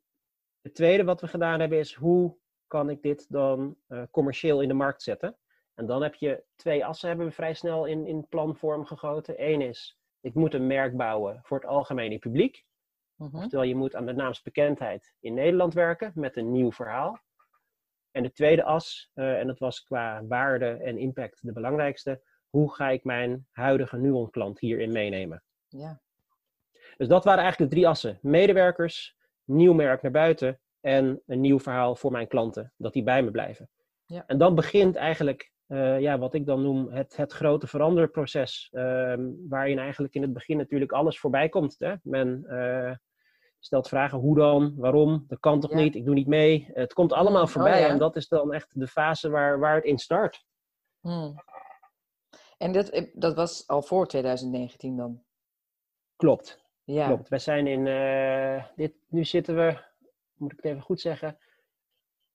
het 0.60 0.74
tweede 0.74 1.04
wat 1.04 1.20
we 1.20 1.28
gedaan 1.28 1.60
hebben 1.60 1.78
is 1.78 1.94
hoe 1.94 2.36
kan 2.66 2.90
ik 2.90 3.02
dit 3.02 3.26
dan 3.28 3.76
eh, 3.86 4.02
commercieel 4.10 4.60
in 4.60 4.68
de 4.68 4.74
markt 4.74 5.02
zetten? 5.02 5.36
En 5.74 5.86
dan 5.86 6.02
heb 6.02 6.14
je 6.14 6.44
twee 6.56 6.84
assen 6.84 7.08
hebben 7.08 7.26
we 7.26 7.32
vrij 7.32 7.54
snel 7.54 7.84
in, 7.84 8.06
in 8.06 8.28
planvorm 8.28 8.84
gegoten. 8.84 9.34
Eén 9.50 9.60
is, 9.60 9.98
ik 10.20 10.34
moet 10.34 10.54
een 10.54 10.66
merk 10.66 10.96
bouwen 10.96 11.40
voor 11.42 11.58
het 11.58 11.66
algemene 11.66 12.18
publiek. 12.18 12.64
Mhm. 13.14 13.36
Oftewel, 13.36 13.64
je 13.64 13.74
moet 13.74 13.94
aan 13.94 14.06
de 14.06 14.12
naamsbekendheid 14.12 15.14
in 15.20 15.34
Nederland 15.34 15.74
werken 15.74 16.12
met 16.14 16.36
een 16.36 16.52
nieuw 16.52 16.72
verhaal. 16.72 17.20
En 18.10 18.22
de 18.22 18.32
tweede 18.32 18.64
as, 18.64 19.10
eh, 19.14 19.38
en 19.38 19.46
dat 19.46 19.58
was 19.58 19.82
qua 19.82 20.26
waarde 20.26 20.66
en 20.66 20.98
impact 20.98 21.38
de 21.42 21.52
belangrijkste, 21.52 22.22
hoe 22.48 22.74
ga 22.74 22.90
ik 22.90 23.04
mijn 23.04 23.46
huidige 23.50 23.96
Nuon-klant 23.96 24.58
hierin 24.60 24.92
meenemen? 24.92 25.42
Ja. 25.68 26.00
Dus 26.96 27.08
dat 27.08 27.24
waren 27.24 27.42
eigenlijk 27.42 27.70
de 27.70 27.76
drie 27.76 27.88
assen. 27.88 28.18
Medewerkers, 28.22 29.16
nieuw 29.44 29.72
merk 29.72 30.02
naar 30.02 30.12
buiten 30.12 30.60
en 30.80 31.22
een 31.26 31.40
nieuw 31.40 31.58
verhaal 31.58 31.96
voor 31.96 32.10
mijn 32.10 32.28
klanten, 32.28 32.72
dat 32.76 32.92
die 32.92 33.02
bij 33.02 33.22
me 33.22 33.30
blijven. 33.30 33.68
Ja. 34.06 34.24
En 34.26 34.38
dan 34.38 34.54
begint 34.54 34.96
eigenlijk 34.96 35.52
eh, 35.72 36.00
ja, 36.00 36.18
wat 36.18 36.34
ik 36.34 36.46
dan 36.46 36.62
noem 36.62 36.88
het, 36.88 37.16
het 37.16 37.32
grote 37.32 37.66
veranderproces, 37.66 38.68
ehm, 38.72 39.30
waarin 39.48 39.78
eigenlijk 39.78 40.14
in 40.14 40.22
het 40.22 40.32
begin 40.32 40.56
natuurlijk 40.56 40.92
alles 40.92 41.18
voorbij 41.18 41.48
komt. 41.48 41.74
Hè? 41.78 41.94
Men 42.02 42.44
eh, 42.46 42.94
stelt 43.58 43.88
vragen, 43.88 44.18
hoe 44.18 44.36
dan, 44.36 44.74
waarom, 44.76 45.24
dat 45.26 45.40
kan 45.40 45.60
toch 45.60 45.70
Ja. 45.70 45.76
niet, 45.76 45.94
ik 45.94 46.04
doe 46.04 46.14
niet 46.14 46.26
mee. 46.26 46.70
Het 46.72 46.92
komt 46.92 47.12
allemaal 47.12 47.42
oh 47.42 47.48
voorbij 47.48 47.80
ja. 47.80 47.88
en 47.88 47.98
dat 47.98 48.16
is 48.16 48.28
dan 48.28 48.52
echt 48.52 48.80
de 48.80 48.86
fase 48.86 49.30
waar, 49.30 49.58
waar 49.58 49.74
het 49.74 49.84
in 49.84 49.98
start. 49.98 50.44
Hm. 51.00 51.32
En 52.58 52.72
dat, 52.72 52.88
eh, 52.88 53.10
dat 53.14 53.34
was 53.34 53.66
al 53.66 53.82
voor 53.82 54.06
2019 54.06 54.96
dan? 54.96 55.22
Klopt. 56.16 56.61
Ja. 56.84 57.06
Klopt. 57.06 57.28
Wij 57.28 57.38
zijn 57.38 57.66
in, 57.66 57.86
eh, 57.86 58.64
dit, 58.76 58.94
nu 59.08 59.24
zitten 59.24 59.56
we, 59.56 59.78
moet 60.36 60.52
ik 60.52 60.56
het 60.56 60.66
even 60.66 60.82
goed 60.82 61.00
zeggen, 61.00 61.38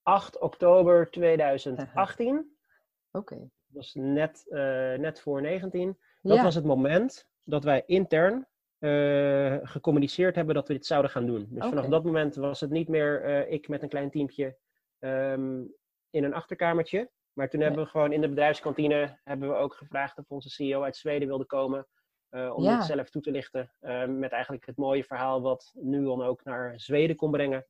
8 0.01 0.39
oktober 0.39 1.09
2018. 1.11 2.57
Oké. 3.11 3.35
Dat 3.35 3.49
was 3.67 3.93
net, 3.93 4.45
eh, 4.49 4.59
net 4.93 5.21
voor 5.21 5.41
19. 5.41 5.97
Dat 6.21 6.37
Ja. 6.37 6.43
was 6.43 6.55
het 6.55 6.65
moment 6.65 7.29
dat 7.43 7.63
wij 7.63 7.83
intern 7.85 8.47
eh, 8.77 9.57
gecommuniceerd 9.61 10.35
hebben 10.35 10.55
dat 10.55 10.67
we 10.67 10.73
dit 10.73 10.85
zouden 10.85 11.11
gaan 11.11 11.25
doen. 11.25 11.47
Dus 11.49 11.65
vanaf 11.67 11.85
dat 11.85 12.03
moment 12.03 12.35
was 12.35 12.59
het 12.59 12.69
niet 12.69 12.87
meer 12.87 13.47
ik 13.47 13.67
met 13.67 13.81
een 13.81 13.89
klein 13.89 14.09
teampje 14.09 14.57
ehm, 14.99 15.61
in 16.09 16.23
een 16.23 16.33
achterkamertje. 16.33 17.09
Maar 17.33 17.49
toen 17.49 17.61
hebben 17.61 17.83
we 17.83 17.89
gewoon 17.89 18.11
in 18.11 18.21
de 18.21 18.29
bedrijfskantine 18.29 19.19
hebben 19.23 19.49
we 19.49 19.55
ook 19.55 19.73
gevraagd 19.73 20.17
of 20.17 20.25
onze 20.31 20.49
CEO 20.49 20.81
uit 20.81 20.95
Zweden 20.95 21.27
wilde 21.27 21.45
komen. 21.45 21.87
Eh, 22.29 22.53
om 22.55 22.63
Ja. 22.63 22.77
dit 22.77 22.85
zelf 22.85 23.09
toe 23.09 23.21
te 23.21 23.31
lichten. 23.31 23.71
eh, 23.79 24.05
met 24.05 24.31
eigenlijk 24.31 24.65
het 24.65 24.77
mooie 24.77 25.03
verhaal 25.03 25.41
wat 25.41 25.71
Nuon 25.75 26.21
ook 26.21 26.43
naar 26.43 26.79
Zweden 26.79 27.15
kon 27.15 27.31
brengen. 27.31 27.65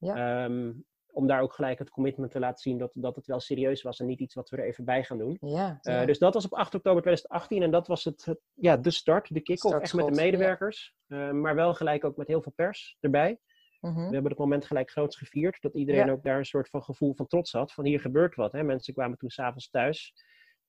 Ehm, 0.00 0.72
om 1.12 1.26
daar 1.26 1.40
ook 1.40 1.52
gelijk 1.52 1.78
het 1.78 1.90
commitment 1.90 2.30
te 2.32 2.38
laten 2.38 2.58
zien 2.58 2.78
dat, 2.78 2.90
dat 2.94 3.16
het 3.16 3.26
wel 3.26 3.40
serieus 3.40 3.82
was 3.82 4.00
en 4.00 4.06
niet 4.06 4.20
iets 4.20 4.34
wat 4.34 4.50
we 4.50 4.56
er 4.56 4.64
even 4.64 4.84
bij 4.84 5.04
gaan 5.04 5.18
doen. 5.18 5.36
Ja. 5.40 5.78
Eh, 5.82 5.94
ja. 5.94 6.04
Dus 6.06 6.18
dat 6.18 6.34
was 6.34 6.44
op 6.44 6.52
8 6.54 6.74
oktober 6.74 7.02
2018 7.02 7.62
en 7.62 7.70
dat 7.70 7.86
was 7.86 8.04
het, 8.04 8.24
het- 8.24 8.40
ja, 8.54 8.76
de 8.76 8.90
start, 8.90 9.34
de 9.34 9.40
kick-off, 9.40 9.74
echt 9.78 9.94
met 9.94 10.06
de 10.06 10.14
ja. 10.14 10.20
medewerkers. 10.22 10.94
Eh, 11.06 11.30
maar 11.30 11.54
wel 11.54 11.74
gelijk 11.74 12.04
ook 12.04 12.16
met 12.16 12.26
heel 12.26 12.42
veel 12.42 12.52
pers 12.52 12.96
erbij. 13.00 13.38
Mhm. 13.80 13.94
We 13.94 14.12
hebben 14.12 14.30
het 14.30 14.38
moment 14.38 14.66
gelijk 14.66 14.90
groots 14.90 15.16
gevierd, 15.16 15.60
dat 15.60 15.74
iedereen 15.74 16.06
Ja. 16.06 16.12
ook 16.12 16.22
daar 16.22 16.38
een 16.38 16.44
soort 16.44 16.68
van 16.68 16.82
gevoel 16.82 17.14
van 17.14 17.26
trots 17.26 17.52
had, 17.52 17.72
van 17.72 17.84
hier 17.84 18.00
gebeurt 18.00 18.34
wat. 18.34 18.52
Hè? 18.52 18.62
Mensen 18.62 18.94
kwamen 18.94 19.18
toen 19.18 19.30
s'avonds 19.30 19.70
thuis 19.70 20.14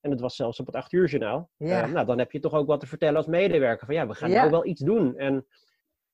en 0.00 0.10
het 0.10 0.20
was 0.20 0.36
zelfs 0.36 0.60
op 0.60 0.66
het 0.66 0.74
8 0.74 0.92
uur 0.92 1.08
journaal. 1.08 1.50
Ja. 1.56 1.82
Eh, 1.82 1.92
nou, 1.92 2.06
dan 2.06 2.18
heb 2.18 2.32
je 2.32 2.40
toch 2.40 2.52
ook 2.54 2.66
wat 2.66 2.80
te 2.80 2.86
vertellen 2.86 3.16
als 3.16 3.26
medewerker, 3.26 3.86
van 3.86 3.94
ja, 3.94 4.06
we 4.06 4.14
gaan 4.14 4.30
Ja. 4.30 4.36
nou 4.38 4.50
wel 4.50 4.66
iets 4.66 4.80
doen. 4.80 5.16
En 5.16 5.46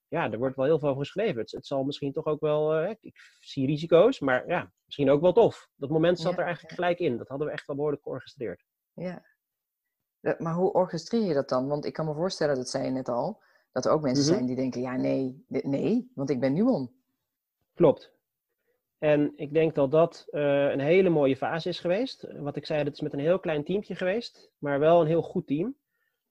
ja, 0.09 0.31
er 0.31 0.39
wordt 0.39 0.57
wel 0.57 0.65
heel 0.65 0.79
veel 0.79 0.89
over 0.89 1.01
geschreven. 1.05 1.41
Het, 1.41 1.51
het 1.51 1.67
zal 1.67 1.85
misschien 1.85 2.13
toch 2.13 2.25
ook 2.25 2.41
wel, 2.41 2.75
eh, 2.75 2.95
ik 3.01 3.15
zie 3.41 3.67
risico's, 3.67 4.21
maar 4.21 4.49
ja, 4.49 4.73
misschien 4.85 5.11
ook 5.11 5.21
wel 5.21 5.33
tof. 5.33 5.69
Dat 5.75 5.91
moment 5.91 6.19
zat 6.21 6.33
Ja, 6.33 6.39
er 6.39 6.45
eigenlijk 6.45 6.75
gelijk 6.75 6.99
in. 6.99 7.17
Dat 7.17 7.29
hadden 7.29 7.47
we 7.47 7.53
echt 7.53 7.67
wel 7.67 7.77
behoorlijk 7.77 8.03
georchestreerd. 8.03 8.65
Ja. 8.93 9.23
Maar 10.39 10.55
hoe 10.55 10.73
orchestreer 10.73 11.23
je 11.25 11.35
dat 11.35 11.49
dan? 11.49 11.69
Want 11.69 11.85
ik 11.85 11.93
kan 11.93 12.07
me 12.07 12.15
voorstellen, 12.15 12.55
dat 12.55 12.69
zei 12.69 12.85
je 12.85 12.91
net 12.91 13.09
al, 13.09 13.43
dat 13.73 13.85
er 13.85 13.91
ook 13.93 14.03
mensen 14.03 14.25
Mhm. 14.25 14.35
zijn 14.35 14.47
die 14.47 14.57
denken, 14.57 14.81
ja 14.81 14.97
nee, 14.97 15.45
nee, 15.49 16.11
want 16.15 16.31
ik 16.31 16.41
ben 16.41 16.53
Nuon. 16.53 16.95
Klopt. 17.75 18.15
En 18.99 19.33
ik 19.37 19.53
denk 19.53 19.75
dat 19.75 19.91
dat 19.91 20.27
eh, 20.31 20.71
een 20.71 20.81
hele 20.81 21.09
mooie 21.09 21.37
fase 21.37 21.69
is 21.69 21.81
geweest. 21.81 22.27
Wat 22.33 22.57
ik 22.57 22.67
zei, 22.67 22.85
dat 22.85 22.93
is 22.93 23.01
met 23.01 23.13
een 23.13 23.19
heel 23.19 23.39
klein 23.39 23.65
teampje 23.65 23.95
geweest, 23.95 24.51
maar 24.59 24.79
wel 24.79 25.01
een 25.01 25.07
heel 25.07 25.23
goed 25.23 25.47
team. 25.47 25.77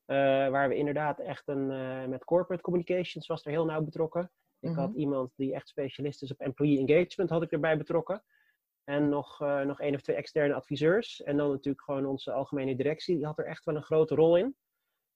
Eh, 0.06 0.16
waar 0.50 0.70
we 0.70 0.76
inderdaad 0.76 1.20
echt 1.20 1.48
een, 1.48 1.72
eh, 1.72 2.06
met 2.06 2.24
corporate 2.24 2.64
communications 2.64 3.28
was 3.28 3.46
er 3.46 3.52
heel 3.52 3.66
nauw 3.66 3.82
betrokken. 3.82 4.32
Ik 4.60 4.70
Mhm. 4.70 4.80
had 4.80 4.94
iemand 4.94 5.32
die 5.36 5.54
echt 5.54 5.68
specialist 5.68 6.22
is 6.22 6.32
op 6.32 6.40
employee 6.40 6.80
engagement, 6.80 7.30
had 7.30 7.42
ik 7.42 7.52
erbij 7.52 7.78
betrokken. 7.78 8.24
En 8.84 9.10
nog, 9.10 9.40
nog 9.40 9.80
één 9.80 9.94
of 9.96 10.02
twee 10.02 10.16
externe 10.16 10.54
adviseurs. 10.54 11.24
En 11.24 11.38
dan 11.38 11.50
natuurlijk 11.50 11.84
gewoon 11.84 12.06
onze 12.06 12.32
algemene 12.32 12.76
directie, 12.76 13.16
die 13.16 13.26
had 13.26 13.38
er 13.40 13.46
echt 13.46 13.66
wel 13.66 13.76
een 13.76 13.84
grote 13.84 14.16
rol 14.16 14.38
in. 14.38 14.56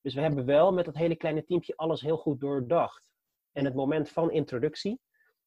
Dus 0.01 0.13
we 0.13 0.22
hebben 0.22 0.46
wel 0.46 0.74
met 0.74 0.86
dat 0.86 0.96
hele 0.96 1.15
kleine 1.15 1.44
teampje 1.44 1.75
alles 1.75 2.01
heel 2.01 2.18
goed 2.18 2.39
doordacht. 2.39 3.12
En 3.51 3.65
het 3.65 3.74
moment 3.74 4.10
van 4.10 4.32
introductie 4.32 5.00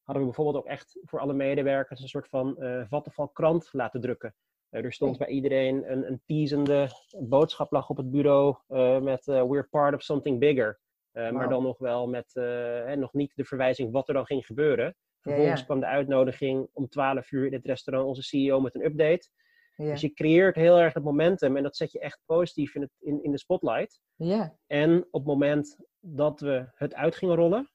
hadden 0.03 0.23
we 0.23 0.29
bijvoorbeeld 0.29 0.63
ook 0.63 0.71
echt 0.71 0.99
voor 1.01 1.19
alle 1.19 1.33
medewerkers 1.33 2.01
een 2.01 2.07
soort 2.07 2.27
van 2.27 2.57
eh 2.57 2.83
Vattenfall 2.87 3.29
krant 3.33 3.69
laten 3.71 4.01
drukken. 4.01 4.35
Eh, 4.69 4.83
er 4.83 4.93
stond 4.93 5.17
bij 5.17 5.27
iedereen 5.27 5.91
een, 5.91 6.07
een 6.07 6.21
teasende 6.25 6.89
boodschap 7.19 7.71
lag 7.71 7.89
op 7.89 7.97
het 7.97 8.11
bureau 8.11 8.55
eh, 8.67 8.99
met 8.99 9.25
We're 9.25 9.67
part 9.69 9.93
of 9.95 10.01
something 10.01 10.39
bigger. 10.39 10.81
Maar 11.11 11.49
dan 11.49 11.63
nog 11.63 11.77
wel 11.77 12.07
met 12.07 12.31
hè, 12.33 12.95
nog 12.95 13.13
niet 13.13 13.35
de 13.35 13.43
verwijzing 13.43 13.91
wat 13.91 14.07
er 14.07 14.13
dan 14.13 14.25
ging 14.25 14.45
gebeuren. 14.45 14.95
Vervolgens 15.19 15.59
ja. 15.59 15.65
kwam 15.65 15.79
de 15.79 15.85
uitnodiging 15.85 16.69
om 16.73 16.89
12 16.89 17.31
uur 17.31 17.45
in 17.45 17.53
het 17.53 17.65
restaurant 17.65 18.07
onze 18.07 18.23
CEO 18.23 18.59
met 18.59 18.75
een 18.75 18.85
update. 18.85 19.29
Ja. 19.75 19.85
Dus 19.91 20.01
je 20.01 20.13
creëert 20.13 20.55
heel 20.55 20.79
erg 20.79 20.93
het 20.93 21.03
momentum 21.03 21.57
en 21.57 21.63
dat 21.63 21.75
zet 21.75 21.91
je 21.91 21.99
echt 21.99 22.21
positief 22.25 22.75
in, 22.75 22.81
het, 22.81 22.91
in, 22.99 23.23
in 23.23 23.31
de 23.31 23.37
spotlight. 23.37 24.01
Ja. 24.15 24.57
En 24.67 25.07
op 25.11 25.19
het 25.19 25.25
moment 25.25 25.77
dat 25.99 26.39
we 26.39 26.71
het 26.73 26.93
uit 26.93 27.15
gingen 27.15 27.35
rollen, 27.35 27.71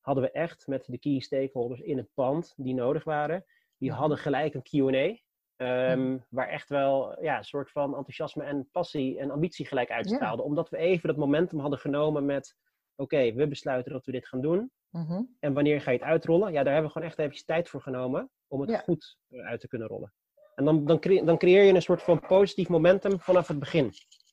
hadden 0.00 0.24
we 0.24 0.30
echt 0.30 0.66
met 0.66 0.84
de 0.86 0.98
key 0.98 1.20
stakeholders 1.20 1.80
in 1.80 1.96
het 1.96 2.08
pand 2.14 2.52
die 2.56 2.74
nodig 2.74 3.04
waren, 3.04 3.44
die 3.78 3.90
Mhm. 3.90 3.98
hadden 3.98 4.18
gelijk 4.18 4.54
een 4.54 4.62
Q&A. 4.62 5.18
ehm, 5.56 6.00
Mhm. 6.00 6.18
Waar 6.28 6.48
echt 6.48 6.68
wel 6.68 7.22
ja, 7.22 7.36
een 7.38 7.44
soort 7.44 7.70
van 7.70 7.96
enthousiasme 7.96 8.44
en 8.44 8.68
passie 8.72 9.18
en 9.18 9.30
ambitie 9.30 9.66
gelijk 9.66 9.90
uitstraalden. 9.90 10.44
Omdat 10.44 10.68
we 10.68 10.76
even 10.76 11.08
dat 11.08 11.16
momentum 11.16 11.58
hadden 11.58 11.78
genomen 11.78 12.24
met: 12.26 12.56
oké, 12.96 13.32
we 13.32 13.48
besluiten 13.48 13.92
dat 13.92 14.04
we 14.06 14.12
dit 14.12 14.26
gaan 14.28 14.40
doen. 14.40 14.70
Mhm. 14.90 15.22
En 15.40 15.52
wanneer 15.52 15.80
ga 15.80 15.90
je 15.90 15.98
het 15.98 16.06
uitrollen? 16.06 16.52
Ja, 16.52 16.62
daar 16.62 16.72
hebben 16.72 16.84
we 16.84 16.92
gewoon 16.92 17.08
echt 17.08 17.18
eventjes 17.18 17.44
tijd 17.44 17.68
voor 17.68 17.80
genomen 17.82 18.30
om 18.48 18.60
het 18.60 18.70
Ja. 18.70 18.78
goed 18.78 19.16
eh, 19.28 19.46
uit 19.46 19.60
te 19.60 19.68
kunnen 19.68 19.88
rollen. 19.88 20.12
En 20.54 20.64
dan, 20.64 20.84
dan, 20.84 21.00
dan 21.24 21.38
creëer 21.38 21.62
je 21.64 21.72
een 21.74 21.82
soort 21.82 22.02
van 22.02 22.20
positief 22.20 22.68
momentum 22.68 23.20
vanaf 23.20 23.48
het 23.48 23.58
begin. 23.58 23.90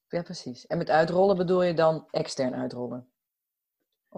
Ja, 0.07 0.21
precies. 0.21 0.65
En 0.67 0.77
met 0.77 0.89
uitrollen 0.89 1.37
bedoel 1.37 1.63
je 1.63 1.73
dan 1.73 2.07
extern 2.11 2.55
uitrollen? 2.55 3.11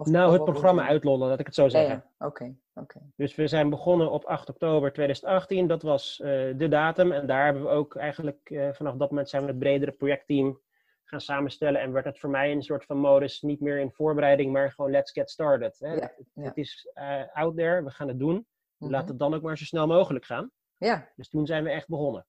Of- 0.00 0.06
nou, 0.06 0.26
of 0.26 0.32
het 0.32 0.44
programma 0.44 0.70
bedoel 0.72 0.86
je? 0.86 0.90
uitrollen, 0.92 1.28
laat 1.28 1.38
ik 1.40 1.46
het 1.46 1.54
zo 1.54 1.68
zeggen. 1.68 2.04
ja. 2.18 2.26
Oké, 2.26 2.54
oké. 2.74 3.00
Dus 3.16 3.34
we 3.34 3.46
zijn 3.46 3.70
begonnen 3.70 4.10
op 4.10 4.24
8 4.24 4.48
oktober 4.48 4.92
2018. 4.92 5.66
Dat 5.66 5.82
was 5.82 6.20
eh, 6.20 6.28
de 6.56 6.68
datum. 6.68 7.12
En 7.12 7.26
daar 7.26 7.44
hebben 7.44 7.62
we 7.62 7.68
ook 7.68 7.96
eigenlijk 7.96 8.50
eh, 8.50 8.72
vanaf 8.72 8.96
dat 8.96 9.10
moment 9.10 9.28
zijn 9.28 9.42
we 9.42 9.48
het 9.48 9.58
bredere 9.58 9.92
projectteam 9.92 10.60
gaan 11.04 11.20
samenstellen. 11.20 11.80
En 11.80 11.92
werd 11.92 12.04
het 12.04 12.18
voor 12.18 12.30
mij 12.30 12.52
een 12.52 12.62
soort 12.62 12.84
van 12.84 12.96
modus 12.96 13.42
niet 13.42 13.60
meer 13.60 13.78
in 13.78 13.92
voorbereiding, 13.92 14.52
maar 14.52 14.72
gewoon 14.72 14.90
let's 14.90 15.12
get 15.12 15.30
started. 15.30 15.78
Hè. 15.78 15.94
Ja, 15.94 16.00
het, 16.00 16.26
ja. 16.34 16.42
het 16.42 16.56
is 16.56 16.90
eh, 16.94 17.22
out 17.32 17.56
there, 17.56 17.84
we 17.84 17.90
gaan 17.90 18.08
het 18.08 18.18
doen. 18.18 18.46
Mhm. 18.76 18.90
Laat 18.90 19.08
het 19.08 19.18
dan 19.18 19.34
ook 19.34 19.42
maar 19.42 19.58
zo 19.58 19.64
snel 19.64 19.86
mogelijk 19.86 20.24
gaan. 20.24 20.50
Ja, 20.76 21.08
Dus 21.16 21.28
toen 21.28 21.46
zijn 21.46 21.64
we 21.64 21.70
echt 21.70 21.88
begonnen. 21.88 22.26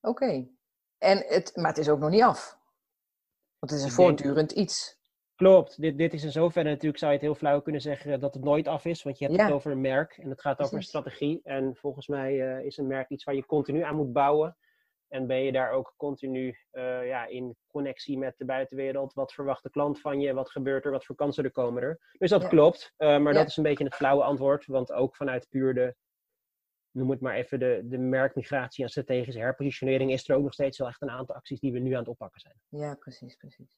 oké. 0.00 0.46
En 0.98 1.18
het, 1.26 1.52
maar 1.56 1.68
het 1.68 1.78
is 1.78 1.88
ook 1.88 1.98
nog 1.98 2.10
niet 2.10 2.22
af. 2.22 2.58
Want 3.58 3.72
het 3.72 3.80
is 3.80 3.84
een 3.86 3.92
voortdurend 3.92 4.52
iets. 4.52 4.95
Klopt, 5.36 5.80
dit, 5.80 5.98
dit 5.98 6.12
is 6.14 6.24
in 6.24 6.30
zoverre 6.32 6.68
natuurlijk, 6.68 6.98
zou 6.98 7.10
je 7.12 7.16
het 7.18 7.26
heel 7.26 7.34
flauw 7.36 7.60
kunnen 7.60 7.80
zeggen, 7.80 8.20
dat 8.20 8.34
het 8.34 8.44
nooit 8.44 8.68
af 8.68 8.84
is. 8.84 9.02
Want 9.02 9.18
je 9.18 9.24
hebt 9.24 9.36
Ja. 9.36 9.44
het 9.44 9.54
over 9.54 9.70
een 9.70 9.80
merk 9.80 10.16
en 10.18 10.30
het 10.30 10.40
gaat 10.40 10.60
over 10.60 10.76
een 10.76 10.82
strategie. 10.82 11.40
En 11.44 11.76
volgens 11.76 12.06
mij 12.08 12.56
eh, 12.56 12.64
is 12.64 12.76
een 12.76 12.86
merk 12.86 13.08
iets 13.10 13.24
waar 13.24 13.34
je 13.34 13.46
continu 13.46 13.82
aan 13.82 13.96
moet 13.96 14.12
bouwen. 14.12 14.56
En 15.08 15.26
ben 15.26 15.42
je 15.42 15.52
daar 15.52 15.70
ook 15.70 15.94
continu 15.96 16.56
eh, 16.70 17.06
ja, 17.06 17.26
in 17.26 17.56
connectie 17.66 18.18
met 18.18 18.34
de 18.38 18.44
buitenwereld. 18.44 19.12
Wat 19.12 19.32
verwacht 19.32 19.62
de 19.62 19.70
klant 19.70 20.00
van 20.00 20.20
je? 20.20 20.32
Wat 20.34 20.50
gebeurt 20.50 20.84
er? 20.84 20.90
Wat 20.90 21.04
voor 21.04 21.16
kansen 21.16 21.44
er 21.44 21.50
komen 21.52 21.82
er? 21.82 21.98
Dus 22.18 22.30
dat 22.30 22.42
Ja. 22.42 22.48
klopt. 22.48 22.92
eh, 22.96 23.08
maar 23.18 23.32
Ja. 23.32 23.38
dat 23.38 23.48
is 23.48 23.56
een 23.56 23.62
beetje 23.62 23.84
het 23.84 23.94
flauwe 23.94 24.22
antwoord. 24.22 24.66
Want 24.66 24.92
ook 24.92 25.16
vanuit 25.16 25.48
puur 25.48 25.74
de, 25.74 25.94
noem 26.90 27.10
het 27.10 27.20
maar 27.20 27.34
even, 27.34 27.58
de, 27.58 27.80
de 27.84 27.98
merkmigratie 27.98 28.84
en 28.84 28.90
strategische 28.90 29.40
herpositionering... 29.40 30.10
is 30.12 30.28
er 30.28 30.36
ook 30.36 30.42
nog 30.42 30.52
steeds 30.52 30.78
wel 30.78 30.88
echt 30.88 31.02
een 31.02 31.10
aantal 31.10 31.34
acties 31.34 31.60
die 31.60 31.72
we 31.72 31.78
nu 31.78 31.92
aan 31.92 31.98
het 31.98 32.08
oppakken 32.08 32.40
zijn. 32.40 32.54
Ja, 32.68 32.94
precies, 32.94 33.36
precies. 33.36 33.76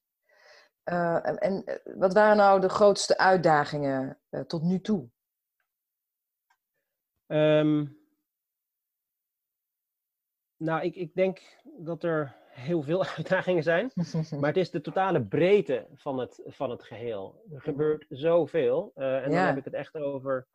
Eh, 0.88 1.26
en 1.26 1.38
en 1.38 1.64
eh, 1.64 1.95
wat 1.97 2.12
waren 2.12 2.37
nou 2.37 2.61
de 2.61 2.68
grootste 2.68 3.18
uitdagingen 3.18 4.18
eh, 4.28 4.40
tot 4.40 4.62
nu 4.62 4.80
toe? 4.80 5.09
Ehm, 7.26 7.87
nou, 10.57 10.83
ik, 10.83 10.95
ik 10.95 11.14
denk 11.14 11.61
dat 11.78 12.02
er 12.02 12.37
heel 12.50 12.83
veel 12.83 13.04
uitdagingen 13.16 13.62
zijn. 13.62 13.92
Maar 14.40 14.49
het 14.49 14.57
is 14.57 14.71
de 14.71 14.80
totale 14.80 15.25
breedte 15.25 15.87
van 15.95 16.18
het, 16.18 16.42
van 16.47 16.71
het 16.71 16.83
geheel. 16.83 17.45
Er 17.52 17.61
gebeurt 17.61 18.07
zoveel. 18.09 18.92
en 18.95 19.30
dan 19.30 19.45
heb 19.45 19.57
ik 19.57 19.64
het 19.64 19.75
echt 19.75 19.95
over 19.95 20.49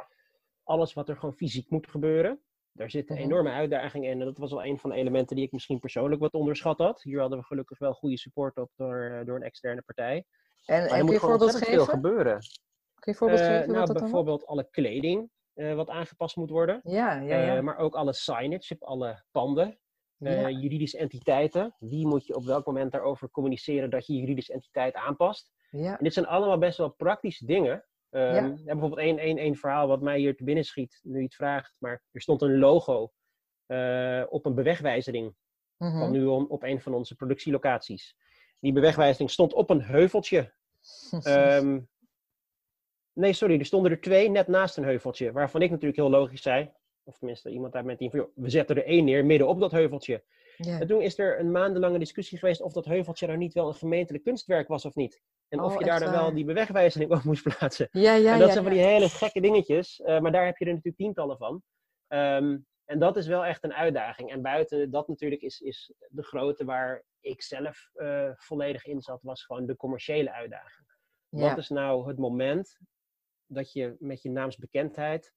alles 0.64 0.94
wat 0.94 1.10
er 1.10 1.16
gewoon 1.16 1.36
fysiek 1.36 1.70
moet 1.70 1.88
gebeuren. 1.88 2.42
Daar 2.74 2.90
zitten 2.90 3.16
Mhm. 3.16 3.24
enorme 3.24 3.50
uitdagingen 3.52 4.10
in. 4.12 4.20
En 4.20 4.26
dat 4.26 4.38
was 4.38 4.52
wel 4.52 4.66
een 4.66 4.80
van 4.80 4.90
de 4.90 4.96
elementen 4.96 5.36
die 5.36 5.46
ik 5.46 5.52
misschien 5.52 5.80
persoonlijk 5.80 6.22
wat 6.22 6.34
onderschat 6.34 6.78
had. 6.78 7.02
Hier 7.02 7.20
hadden 7.20 7.40
we 7.40 7.46
gelukkig 7.46 7.78
wel 7.78 7.94
goede 7.94 8.18
support 8.18 8.58
op 8.58 8.70
door, 8.76 9.02
eh, 9.20 9.26
door 9.26 9.36
een 9.36 9.44
externe 9.44 9.82
partij. 9.82 10.26
En, 10.66 10.82
er 10.82 10.88
kun 10.88 10.98
je 10.98 11.04
moet 11.04 11.14
een 11.14 11.20
voorbeeld 11.20 11.42
ontzettend 11.42 11.72
geven? 11.72 11.86
veel 11.86 11.94
gebeuren. 11.94 12.34
Kun 12.34 12.42
je 13.00 13.10
een 13.12 13.16
voorbeeld 13.16 13.40
Eh, 13.40 13.48
geven? 13.48 13.72
nou, 13.74 13.86
dan 13.86 13.96
bijvoorbeeld 13.98 14.46
alle 14.46 14.68
kleding 14.72 15.30
eh, 15.54 15.76
wat 15.76 15.90
aangepast 15.90 16.36
moet 16.36 16.50
worden. 16.50 16.80
Ja, 16.84 17.14
ja, 17.22 17.38
ja. 17.54 17.62
Maar 17.62 17.78
ook 17.78 17.96
alle 17.96 18.14
signage 18.14 18.74
op 18.74 18.84
alle 18.84 19.24
panden. 19.32 19.78
ja. 20.18 20.50
juridische 20.50 20.98
entiteiten. 20.98 21.76
Wie 21.80 22.08
moet 22.08 22.26
je 22.26 22.36
op 22.36 22.46
welk 22.46 22.66
moment 22.66 22.92
daarover 22.92 23.30
communiceren 23.32 23.90
dat 23.90 24.06
je 24.08 24.14
juridische 24.16 24.54
entiteit 24.54 24.94
aanpast? 24.94 25.52
ja. 25.72 25.98
En 25.98 26.04
dit 26.04 26.14
zijn 26.14 26.26
allemaal 26.26 26.58
best 26.58 26.78
wel 26.78 26.90
praktische 26.90 27.46
dingen. 27.46 27.86
Ehm, 28.14 28.34
Ja. 28.34 28.42
ja, 28.42 28.64
bijvoorbeeld 28.64 29.00
één, 29.02 29.18
één, 29.18 29.38
één 29.38 29.56
verhaal 29.56 29.88
wat 29.88 30.02
mij 30.02 30.18
hier 30.20 30.36
te 30.36 30.44
binnen 30.44 30.64
schiet, 30.64 31.00
nu 31.04 31.18
je 31.18 31.24
het 31.24 31.36
vraagt. 31.36 31.76
Maar 31.80 32.04
er 32.12 32.22
stond 32.22 32.42
een 32.42 32.58
logo 32.60 33.12
eh, 33.66 34.24
op 34.30 34.46
een 34.46 34.56
bewegwijzering 34.56 35.36
Mhm. 35.78 35.98
van 36.00 36.12
Nuon 36.12 36.50
op 36.50 36.64
een 36.64 36.82
van 36.82 36.94
onze 36.94 37.16
productielocaties. 37.16 38.16
Die 38.60 38.74
bewegwijzering 38.74 39.30
stond 39.32 39.54
op 39.54 39.70
een 39.70 39.82
heuveltje. 39.82 40.54
Ehm, 41.24 41.80
nee, 43.14 43.34
sorry, 43.34 43.60
er 43.60 43.66
stonden 43.66 43.92
er 43.92 44.02
twee 44.02 44.30
net 44.30 44.48
naast 44.48 44.78
een 44.78 44.84
heuveltje. 44.84 45.32
Waarvan 45.32 45.62
ik 45.62 45.70
natuurlijk 45.70 45.98
heel 45.98 46.10
logisch 46.10 46.42
zei, 46.42 46.72
of 47.04 47.18
tenminste 47.18 47.50
iemand 47.50 47.74
uit 47.76 47.86
mijn 47.86 47.98
team, 47.98 48.10
van, 48.12 48.20
joh, 48.20 48.30
we 48.36 48.50
zetten 48.50 48.76
er 48.76 48.86
één 48.86 49.06
neer 49.06 49.26
midden 49.26 49.48
op 49.48 49.60
dat 49.60 49.72
heuveltje. 49.72 50.24
ja. 50.58 50.80
En 50.80 50.88
toen 50.88 51.02
is 51.02 51.20
er 51.20 51.40
een 51.40 51.52
maandenlange 51.52 52.00
discussie 52.00 52.38
geweest 52.38 52.62
of 52.62 52.74
dat 52.74 52.86
heuveltje 52.86 53.28
nou 53.28 53.38
niet 53.38 53.54
wel 53.54 53.68
een 53.68 53.74
gemeentelijk 53.74 54.24
kunstwerk 54.24 54.68
was 54.68 54.86
of 54.86 54.96
niet. 54.96 55.22
En 55.50 55.62
of 55.62 55.74
Oh, 55.74 55.80
je 55.80 55.86
daar 55.86 56.00
dan 56.00 56.12
wel 56.12 56.34
die 56.34 56.46
bewegwijzering 56.46 57.12
op 57.12 57.24
moest 57.24 57.44
plaatsen. 57.44 57.88
ja, 57.92 58.14
ja, 58.16 58.34
en 58.34 58.40
dat 58.40 58.48
ja, 58.48 58.54
zijn 58.54 58.64
van 58.66 58.74
die 58.74 58.84
hele 58.84 59.10
gekke 59.10 59.42
dingetjes, 59.42 60.02
eh, 60.02 60.20
maar 60.20 60.32
daar 60.32 60.46
heb 60.46 60.58
je 60.58 60.66
er 60.66 60.72
natuurlijk 60.72 60.98
tientallen 60.98 61.38
van. 61.38 61.62
Ehm, 62.08 62.58
en 62.86 63.00
dat 63.00 63.18
is 63.18 63.28
wel 63.28 63.46
echt 63.46 63.64
een 63.64 63.74
uitdaging. 63.74 64.32
En 64.32 64.42
buiten 64.42 64.92
dat 64.92 65.08
natuurlijk 65.08 65.42
is, 65.42 65.60
is 65.60 65.94
de 66.10 66.24
grote 66.24 66.66
waar 66.66 67.04
ik 67.20 67.42
zelf 67.42 67.90
eh, 67.94 68.30
volledig 68.34 68.86
in 68.86 69.02
zat, 69.02 69.22
was 69.22 69.44
gewoon 69.46 69.66
de 69.66 69.76
commerciële 69.76 70.32
uitdaging. 70.32 70.88
Wat 71.30 71.58
is 71.58 71.70
nou 71.70 72.08
het 72.08 72.18
moment 72.18 72.78
dat 73.46 73.72
je 73.72 73.96
met 74.00 74.22
je 74.22 74.30
naamsbekendheid 74.30 75.34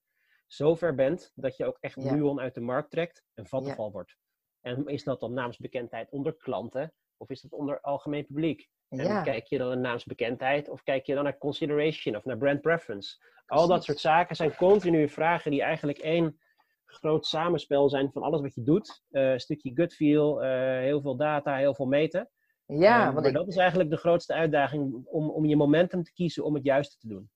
zo 0.47 0.75
ver 0.75 0.95
bent 0.95 1.31
dat 1.35 1.57
je 1.57 1.65
ook 1.65 1.77
echt 1.79 1.95
Ja. 2.03 2.13
Nuon 2.13 2.39
uit 2.39 2.53
de 2.53 2.61
markt 2.61 2.91
trekt 2.91 3.23
en 3.33 3.47
vattenval 3.47 3.91
wordt? 3.91 4.15
En 4.61 4.85
is 4.87 5.03
dat 5.03 5.19
dan 5.19 5.33
naamsbekendheid 5.33 6.09
onder 6.11 6.35
klanten 6.37 6.93
of 7.17 7.29
is 7.29 7.41
dat 7.41 7.51
onder 7.51 7.81
algemeen 7.81 8.25
publiek? 8.25 8.69
En 8.89 8.97
Ja, 8.97 9.21
kijk 9.23 9.45
je 9.47 9.57
dan 9.57 9.67
naar 9.67 9.77
naamsbekendheid 9.77 10.69
of 10.69 10.83
kijk 10.83 11.05
je 11.05 11.13
dan 11.15 11.23
naar 11.23 11.37
consideration 11.37 12.15
of 12.15 12.25
naar 12.25 12.37
brand 12.37 12.61
preference? 12.61 13.17
Al 13.45 13.67
dat 13.67 13.83
soort 13.83 13.99
zaken 13.99 14.35
zijn 14.35 14.55
continue 14.55 15.09
vragen 15.09 15.51
die 15.51 15.61
eigenlijk 15.61 15.97
één 15.97 16.39
groot 16.85 17.25
samenspel 17.25 17.89
zijn 17.89 18.11
van 18.11 18.21
alles 18.21 18.41
wat 18.41 18.53
je 18.55 18.63
doet. 18.63 19.03
Eh, 19.11 19.31
een 19.31 19.39
stukje 19.39 19.71
gut 19.73 19.93
feel, 19.93 20.43
eh, 20.43 20.49
heel 20.79 21.01
veel 21.01 21.15
data, 21.17 21.55
heel 21.57 21.75
veel 21.75 21.85
meten. 21.85 22.29
ja 22.65 22.95
Ehm, 22.95 23.01
want, 23.03 23.13
maar 23.15 23.25
ik- 23.25 23.33
dat 23.33 23.47
is 23.47 23.55
eigenlijk 23.55 23.89
de 23.89 23.97
grootste 23.97 24.33
uitdaging 24.33 25.05
om, 25.05 25.29
om 25.29 25.45
je 25.45 25.55
momentum 25.55 26.03
te 26.03 26.13
kiezen 26.13 26.43
om 26.43 26.53
het 26.55 26.63
juiste 26.63 26.97
te 26.97 27.07
doen. 27.07 27.29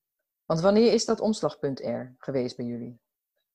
Want 0.51 0.63
wanneer 0.63 0.93
is 0.93 1.05
dat 1.05 1.19
omslagpunt 1.19 1.81
er 1.83 2.15
geweest 2.17 2.57
bij 2.57 2.65
jullie? 2.65 2.99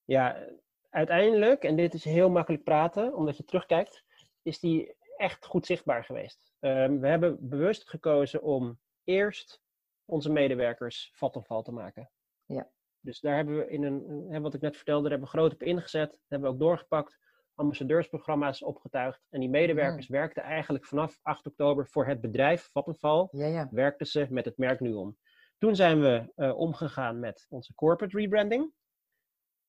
Ja, 0.04 0.48
uiteindelijk, 0.90 1.64
en 1.64 1.76
dit 1.76 1.94
is 1.94 2.04
heel 2.04 2.30
makkelijk 2.30 2.64
praten, 2.64 3.14
omdat 3.14 3.36
je 3.36 3.44
terugkijkt, 3.44 4.04
is 4.42 4.60
die 4.60 4.96
echt 5.16 5.46
goed 5.46 5.66
zichtbaar 5.66 6.04
geweest. 6.04 6.52
Ehm, 6.60 6.98
we 6.98 7.08
hebben 7.08 7.48
bewust 7.48 7.88
gekozen 7.88 8.42
om 8.42 8.78
eerst 9.04 9.60
onze 10.04 10.32
medewerkers 10.32 11.10
vat 11.14 11.40
val 11.42 11.62
te 11.62 11.72
maken. 11.72 12.10
Ja. 12.44 12.70
Dus 13.00 13.20
daar 13.20 13.36
hebben 13.36 13.56
we 13.56 13.68
in 13.68 13.82
een, 13.82 14.42
wat 14.42 14.54
ik 14.54 14.60
net 14.60 14.76
vertelde, 14.76 15.02
daar 15.02 15.10
hebben 15.10 15.28
we 15.28 15.38
groot 15.38 15.52
op 15.52 15.62
ingezet. 15.62 16.10
Dat 16.10 16.20
hebben 16.28 16.48
we 16.48 16.54
ook 16.54 16.60
doorgepakt. 16.60 17.18
Ambassadeursprogramma's 17.54 18.62
opgetuigd. 18.62 19.26
En 19.30 19.40
die 19.40 19.48
medewerkers 19.48 20.08
werkten 20.08 20.42
eigenlijk 20.42 20.84
vanaf 20.84 21.18
8 21.22 21.46
oktober 21.46 21.86
voor 21.86 22.06
het 22.06 22.20
bedrijf 22.20 22.68
Vattenfall. 22.72 23.28
Ja, 23.30 23.46
ja. 23.46 23.68
Werkten 23.70 24.06
ze 24.06 24.26
met 24.30 24.44
het 24.44 24.56
merk 24.58 24.80
Nuon. 24.80 25.16
Toen 25.58 25.76
zijn 25.76 26.00
we 26.00 26.32
eh, 26.34 26.58
omgegaan 26.58 27.18
met 27.20 27.46
onze 27.48 27.74
corporate 27.74 28.18
rebranding. 28.18 28.72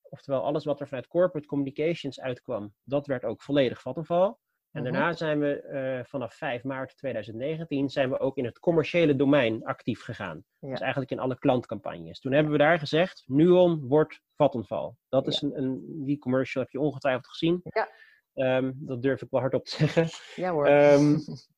Oftewel, 0.09 0.43
alles 0.43 0.65
wat 0.65 0.79
er 0.79 0.87
vanuit 0.87 1.07
corporate 1.07 1.47
communications 1.47 2.19
uitkwam, 2.19 2.73
dat 2.83 3.07
werd 3.07 3.23
ook 3.23 3.41
volledig 3.41 3.81
Vattenfall. 3.81 4.35
En 4.71 4.83
Mhm. 4.83 4.91
daarna 4.91 5.13
zijn 5.13 5.39
we 5.39 5.61
eh, 5.61 6.03
vanaf 6.05 6.33
5 6.35 6.63
maart 6.63 6.97
2019 6.97 7.89
zijn 7.89 8.09
we 8.09 8.19
ook 8.19 8.37
in 8.37 8.45
het 8.45 8.59
commerciële 8.59 9.15
domein 9.15 9.65
actief 9.65 10.01
gegaan. 10.03 10.43
Ja. 10.59 10.69
Dus 10.69 10.79
eigenlijk 10.79 11.11
in 11.11 11.19
alle 11.19 11.37
klantcampagnes. 11.39 12.19
Toen 12.19 12.31
hebben 12.31 12.51
we 12.51 12.57
daar 12.57 12.79
gezegd, 12.79 13.23
Nuon 13.27 13.87
wordt 13.87 14.21
Vattenfall. 14.35 14.91
Dat 15.09 15.27
is 15.27 15.41
een, 15.41 15.57
een, 15.57 16.03
die 16.05 16.17
commercial 16.17 16.63
heb 16.63 16.71
je 16.71 16.79
ongetwijfeld 16.79 17.27
gezien. 17.27 17.61
Ja. 17.63 17.89
Ehm, 18.33 18.71
dat 18.75 19.01
durf 19.01 19.21
ik 19.21 19.29
wel 19.29 19.41
hardop 19.41 19.65
te 19.65 19.75
zeggen. 19.77 20.07
Ja 20.35 20.51
hoor. 20.51 20.65
Ehm, 20.67 21.15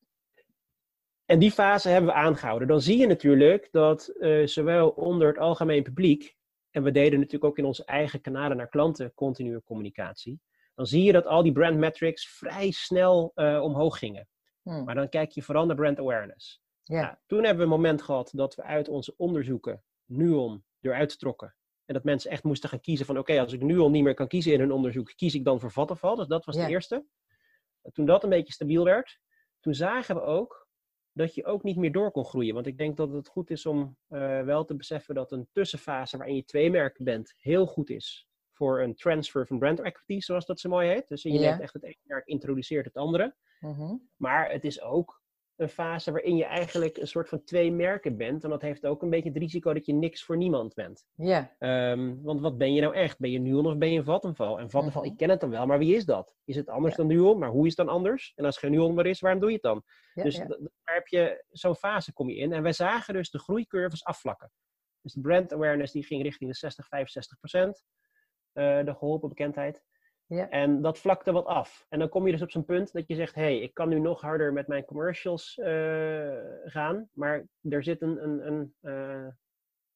en 1.30 1.40
die 1.40 1.52
fase 1.52 1.90
hebben 1.90 2.10
we 2.10 2.18
aangehouden. 2.18 2.68
Dan 2.68 2.82
zie 2.82 2.98
je 2.98 3.08
natuurlijk 3.08 3.68
dat 3.72 4.08
eh, 4.08 4.46
zowel 4.46 4.90
onder 4.90 5.28
het 5.28 5.38
algemeen 5.38 5.84
publiek, 5.84 6.36
en 6.72 6.84
we 6.84 6.92
deden 6.92 7.20
natuurlijk 7.20 7.44
ook 7.52 7.58
in 7.58 7.66
onze 7.66 7.86
eigen 7.86 8.22
kanalen 8.22 8.58
naar 8.58 8.70
klanten 8.70 9.14
continue 9.14 9.64
communicatie, 9.64 10.40
dan 10.76 10.86
zie 10.86 11.04
je 11.04 11.12
dat 11.12 11.26
al 11.26 11.44
die 11.44 11.52
brand 11.52 11.78
metrics 11.78 12.28
vrij 12.38 12.72
snel 12.72 13.32
eh, 13.36 13.62
omhoog 13.64 13.98
gingen. 13.98 14.28
Hm, 14.62 14.84
Maar 14.84 14.96
dan 14.96 15.10
kijk 15.10 15.32
je 15.32 15.42
vooral 15.42 15.66
naar 15.66 15.76
brand 15.76 16.00
awareness. 16.00 16.62
ja. 16.84 17.02
Nou, 17.02 17.16
toen 17.26 17.40
hebben 17.44 17.58
we 17.58 17.64
een 17.64 17.80
moment 17.80 18.02
gehad 18.02 18.32
dat 18.34 18.56
we 18.56 18.64
uit 18.64 18.88
onze 18.88 19.14
onderzoeken 19.18 19.84
Nuon 20.06 20.64
eruit 20.82 21.20
trokken 21.20 21.56
En 21.86 21.94
dat 21.94 22.04
mensen 22.04 22.32
echt 22.32 22.44
moesten 22.44 22.70
gaan 22.70 22.82
kiezen 22.82 23.06
van 23.06 23.18
oké, 23.18 23.40
als 23.40 23.54
ik 23.54 23.62
nu 23.62 23.80
al 23.80 23.90
niet 23.90 24.04
meer 24.04 24.14
kan 24.14 24.28
kiezen 24.28 24.54
in 24.54 24.60
hun 24.60 24.72
onderzoek, 24.72 25.14
kies 25.16 25.36
ik 25.36 25.44
dan 25.44 25.60
voor 25.60 25.72
Vattenfall. 25.72 26.16
Dus 26.16 26.28
dat 26.28 26.46
was 26.46 26.56
de 26.56 26.62
eerste. 26.68 27.06
Toen 27.94 28.06
dat 28.06 28.24
een 28.24 28.30
beetje 28.30 28.54
stabiel 28.54 28.84
werd, 28.84 29.20
toen 29.60 29.74
zagen 29.74 30.16
we 30.16 30.22
ook 30.22 30.69
dat 31.20 31.36
je 31.36 31.46
ook 31.46 31.64
niet 31.64 31.78
meer 31.78 31.92
door 31.92 32.12
kon 32.12 32.26
groeien. 32.26 32.54
Want 32.54 32.66
ik 32.68 32.78
denk 32.78 32.98
dat 32.98 33.12
het 33.12 33.28
goed 33.28 33.50
is 33.50 33.66
om 33.66 33.98
eh, 34.08 34.42
wel 34.42 34.66
te 34.66 34.76
beseffen 34.76 35.16
dat 35.16 35.32
een 35.32 35.48
tussenfase 35.52 36.18
waarin 36.18 36.36
je 36.36 36.44
twee 36.46 36.70
merken 36.72 37.04
bent, 37.06 37.34
heel 37.38 37.66
goed 37.66 37.90
is 37.90 38.28
voor 38.52 38.82
een 38.82 38.96
transfer 38.96 39.48
van 39.48 39.60
brand 39.60 39.80
equity, 39.80 40.20
zoals 40.20 40.46
dat 40.46 40.60
zo 40.60 40.70
mooi 40.70 40.88
heet. 40.90 41.08
Dus 41.08 41.22
je 41.22 41.32
Ja. 41.32 41.40
neemt 41.40 41.62
echt 41.62 41.74
het 41.74 41.84
ene 41.84 41.96
merk, 42.04 42.28
introduceert 42.28 42.86
het 42.86 42.96
andere. 42.96 43.36
Mhm. 43.60 43.96
Maar 44.16 44.52
het 44.52 44.64
is 44.66 44.82
ook 44.82 45.19
een 45.60 45.70
fase 45.70 46.12
waarin 46.12 46.36
je 46.36 46.46
eigenlijk 46.46 46.98
een 46.98 47.08
soort 47.08 47.30
van 47.30 47.44
twee 47.44 47.72
merken 47.72 48.18
bent. 48.18 48.44
En 48.44 48.50
dat 48.50 48.62
heeft 48.62 48.86
ook 48.86 49.02
een 49.02 49.10
beetje 49.10 49.30
het 49.30 49.38
risico 49.38 49.74
dat 49.74 49.86
je 49.86 49.94
niks 49.94 50.24
voor 50.24 50.38
niemand 50.38 50.74
bent. 50.74 51.06
Ja, 51.16 51.56
Ehm, 51.60 52.16
want 52.22 52.42
wat 52.42 52.58
ben 52.58 52.74
je 52.74 52.82
nou 52.82 52.94
echt? 52.94 53.20
Ben 53.20 53.32
je 53.32 53.40
Nuon 53.40 53.66
of 53.66 53.78
ben 53.78 53.92
je 53.92 53.98
een 53.98 54.04
Vattenfall? 54.04 54.56
En 54.58 54.70
Vattenfall, 54.70 55.02
Mhm. 55.02 55.12
ik 55.12 55.18
ken 55.18 55.30
het 55.30 55.40
dan 55.40 55.50
wel, 55.50 55.66
maar 55.66 55.78
wie 55.80 55.96
is 55.96 56.06
dat? 56.06 56.36
Is 56.46 56.56
het 56.56 56.70
anders 56.70 56.96
dan 56.96 57.08
Nuon? 57.08 57.40
Maar 57.40 57.50
hoe 57.50 57.66
is 57.68 57.78
het 57.78 57.86
dan 57.88 57.96
anders? 57.96 58.34
En 58.36 58.46
als 58.46 58.56
het 58.56 58.64
geen 58.64 58.74
Nuon 58.74 58.94
meer 58.94 59.06
is, 59.06 59.20
waarom 59.20 59.40
doe 59.40 59.50
je 59.50 59.56
het 59.56 59.64
dan? 59.64 59.84
dus 60.24 60.36
d- 60.36 60.48
daar 60.84 60.96
heb 60.96 61.08
je 61.08 61.44
zo'n 61.50 61.76
fase 61.76 62.14
kom 62.14 62.30
je 62.30 62.36
in. 62.36 62.54
En 62.54 62.64
wij 62.64 62.74
zagen 62.74 63.14
dus 63.14 63.30
de 63.32 63.40
groeicurves 63.40 64.04
afvlakken. 64.04 64.52
Dus 65.02 65.14
de 65.14 65.22
brand 65.22 65.54
awareness 65.54 65.92
die 65.94 66.04
ging 66.04 66.24
richting 66.24 66.50
de 66.52 66.56
60, 66.58 66.88
65 66.88 67.38
procent. 67.40 67.84
eh, 68.54 68.86
de 68.86 68.94
geholpen 68.96 69.30
bekendheid. 69.30 69.84
Ja. 70.30 70.50
En 70.50 70.82
dat 70.82 71.00
vlakte 71.00 71.32
wat 71.32 71.46
af. 71.46 71.86
En 71.90 72.00
dan 72.00 72.10
kom 72.10 72.26
je 72.26 72.32
dus 72.32 72.42
op 72.42 72.52
zo'n 72.52 72.66
punt 72.66 72.92
dat 72.94 73.08
je 73.08 73.16
zegt: 73.16 73.36
hé, 73.36 73.42
hey, 73.42 73.60
ik 73.60 73.74
kan 73.74 73.90
nu 73.90 74.00
nog 74.00 74.22
harder 74.22 74.54
met 74.54 74.68
mijn 74.68 74.86
commercials 74.86 75.58
eh, 75.58 76.38
gaan. 76.64 77.10
Maar 77.14 77.48
er 77.70 77.84
zit 77.84 78.02
een, 78.02 78.24
een, 78.24 78.48
een, 78.48 78.74
eh, 78.82 79.28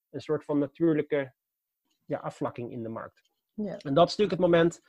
een 0.09 0.21
soort 0.21 0.43
van 0.43 0.59
natuurlijke 0.59 1.33
ja, 2.05 2.17
afvlakking 2.17 2.71
in 2.71 2.83
de 2.83 2.89
markt. 2.89 3.31
Ja. 3.53 3.77
En 3.77 3.93
dat 3.93 4.07
is 4.07 4.15
natuurlijk 4.15 4.31
het 4.41 4.51
moment 4.51 4.81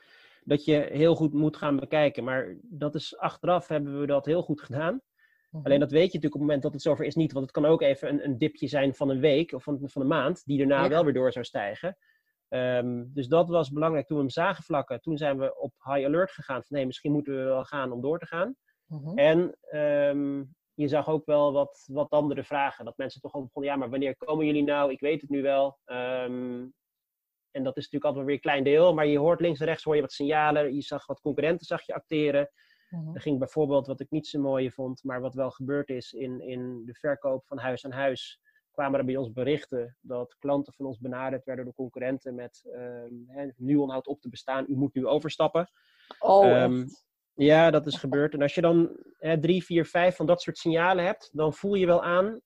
dat 0.43 0.65
je 0.65 0.87
heel 0.91 1.15
goed 1.15 1.33
moet 1.33 1.57
gaan 1.57 1.79
bekijken. 1.79 2.23
Maar 2.23 2.55
dat 2.61 2.95
is 2.95 3.17
achteraf 3.17 3.67
hebben 3.67 3.99
we 3.99 4.05
dat 4.05 4.25
heel 4.25 4.41
goed 4.41 4.61
gedaan. 4.61 5.01
Mhm. 5.49 5.65
Alleen 5.65 5.79
dat 5.79 5.91
weet 5.91 6.11
je 6.11 6.17
natuurlijk 6.19 6.33
op 6.33 6.39
het 6.39 6.49
moment 6.49 6.61
dat 6.61 6.73
het 6.73 6.81
zover 6.81 7.05
is 7.05 7.15
niet. 7.15 7.31
Want 7.31 7.45
het 7.45 7.53
kan 7.53 7.65
ook 7.65 7.81
even 7.81 8.09
een, 8.09 8.25
een 8.25 8.37
dipje 8.37 8.67
zijn 8.67 8.93
van 8.95 9.09
een 9.09 9.19
week 9.19 9.51
of 9.51 9.63
van, 9.63 9.79
van 9.83 10.01
een 10.01 10.07
maand, 10.07 10.45
die 10.45 10.57
daarna 10.57 10.83
Ja. 10.83 10.89
wel 10.89 11.03
weer 11.03 11.13
door 11.13 11.31
zou 11.31 11.45
stijgen. 11.45 11.97
Ehm, 12.49 13.03
dus 13.07 13.27
dat 13.27 13.49
was 13.49 13.71
belangrijk 13.71 14.07
toen 14.07 14.17
we 14.17 14.23
hem 14.23 14.31
zagen 14.31 14.63
vlakken. 14.63 15.01
Toen 15.01 15.17
zijn 15.17 15.39
we 15.39 15.59
op 15.59 15.73
high 15.83 16.05
alert 16.05 16.31
gegaan. 16.31 16.63
Van 16.63 16.77
nee, 16.77 16.85
misschien 16.85 17.11
moeten 17.11 17.35
we 17.35 17.43
wel 17.43 17.63
gaan 17.63 17.91
om 17.91 18.01
door 18.01 18.19
te 18.19 18.25
gaan. 18.25 18.55
Mhm. 18.85 19.17
En 19.17 19.57
ehm, 19.61 20.43
je 20.73 20.87
zag 20.87 21.09
ook 21.09 21.25
wel 21.25 21.53
wat, 21.53 21.85
wat 21.91 22.09
andere 22.09 22.43
vragen. 22.43 22.85
Dat 22.85 22.97
mensen 22.97 23.21
toch 23.21 23.33
al 23.33 23.41
begonnen, 23.41 23.71
ja, 23.71 23.77
maar 23.77 23.89
wanneer 23.89 24.17
komen 24.17 24.45
jullie 24.45 24.63
nou? 24.63 24.91
Ik 24.91 24.99
weet 24.99 25.21
het 25.21 25.29
nu 25.29 25.41
wel. 25.41 25.79
Ehm, 25.85 26.67
en 27.51 27.63
dat 27.63 27.77
is 27.77 27.83
natuurlijk 27.83 28.03
altijd 28.03 28.15
wel 28.15 28.25
weer 28.25 28.33
een 28.33 28.39
klein 28.39 28.63
deel. 28.63 28.93
Maar 28.93 29.07
je 29.07 29.17
hoort 29.17 29.39
links 29.39 29.59
en 29.59 29.65
rechts 29.65 29.83
hoor 29.83 29.95
je 29.95 30.01
wat 30.01 30.11
signalen. 30.11 30.75
Je 30.75 30.81
zag 30.81 31.05
wat 31.05 31.21
concurrenten 31.21 31.65
zag 31.65 31.85
je 31.85 31.93
acteren. 31.93 32.49
Mhm. 32.89 33.15
Er 33.15 33.21
ging 33.21 33.39
bijvoorbeeld, 33.39 33.87
wat 33.87 33.99
ik 33.99 34.09
niet 34.09 34.27
zo 34.27 34.41
mooi 34.41 34.71
vond, 34.71 35.03
maar 35.03 35.21
wat 35.21 35.33
wel 35.33 35.51
gebeurd 35.51 35.89
is 35.89 36.13
in, 36.13 36.41
in 36.41 36.85
de 36.85 36.93
verkoop 36.93 37.45
van 37.45 37.57
huis 37.57 37.85
aan 37.85 37.91
huis, 37.91 38.39
kwamen 38.75 38.99
er 38.99 39.05
bij 39.05 39.15
ons 39.17 39.31
berichten 39.31 39.97
dat 40.01 40.35
klanten 40.39 40.73
van 40.73 40.85
ons 40.85 40.99
benaderd 40.99 41.45
werden 41.45 41.65
door 41.65 41.73
concurrenten 41.73 42.35
met 42.35 42.61
ehm 42.73 43.13
hè, 43.27 43.47
Nuon 43.57 43.89
houdt 43.89 44.07
op 44.07 44.21
te 44.21 44.29
bestaan, 44.29 44.65
u 44.67 44.75
moet 44.75 44.93
nu 44.93 45.07
overstappen. 45.07 45.69
Oh, 46.19 46.45
Ehm? 46.45 46.85
Ja, 47.33 47.71
dat 47.71 47.85
is 47.85 47.95
gebeurd. 47.95 48.33
En 48.33 48.41
als 48.41 48.55
je 48.55 48.61
dan 48.61 48.89
hè, 49.19 49.39
drie, 49.39 49.63
vier, 49.63 49.85
vijf 49.85 50.15
van 50.15 50.25
dat 50.25 50.41
soort 50.41 50.57
signalen 50.57 51.05
hebt, 51.05 51.29
dan 51.33 51.53
voel 51.53 51.73
je 51.73 51.85
wel 51.85 52.03
aan, 52.03 52.41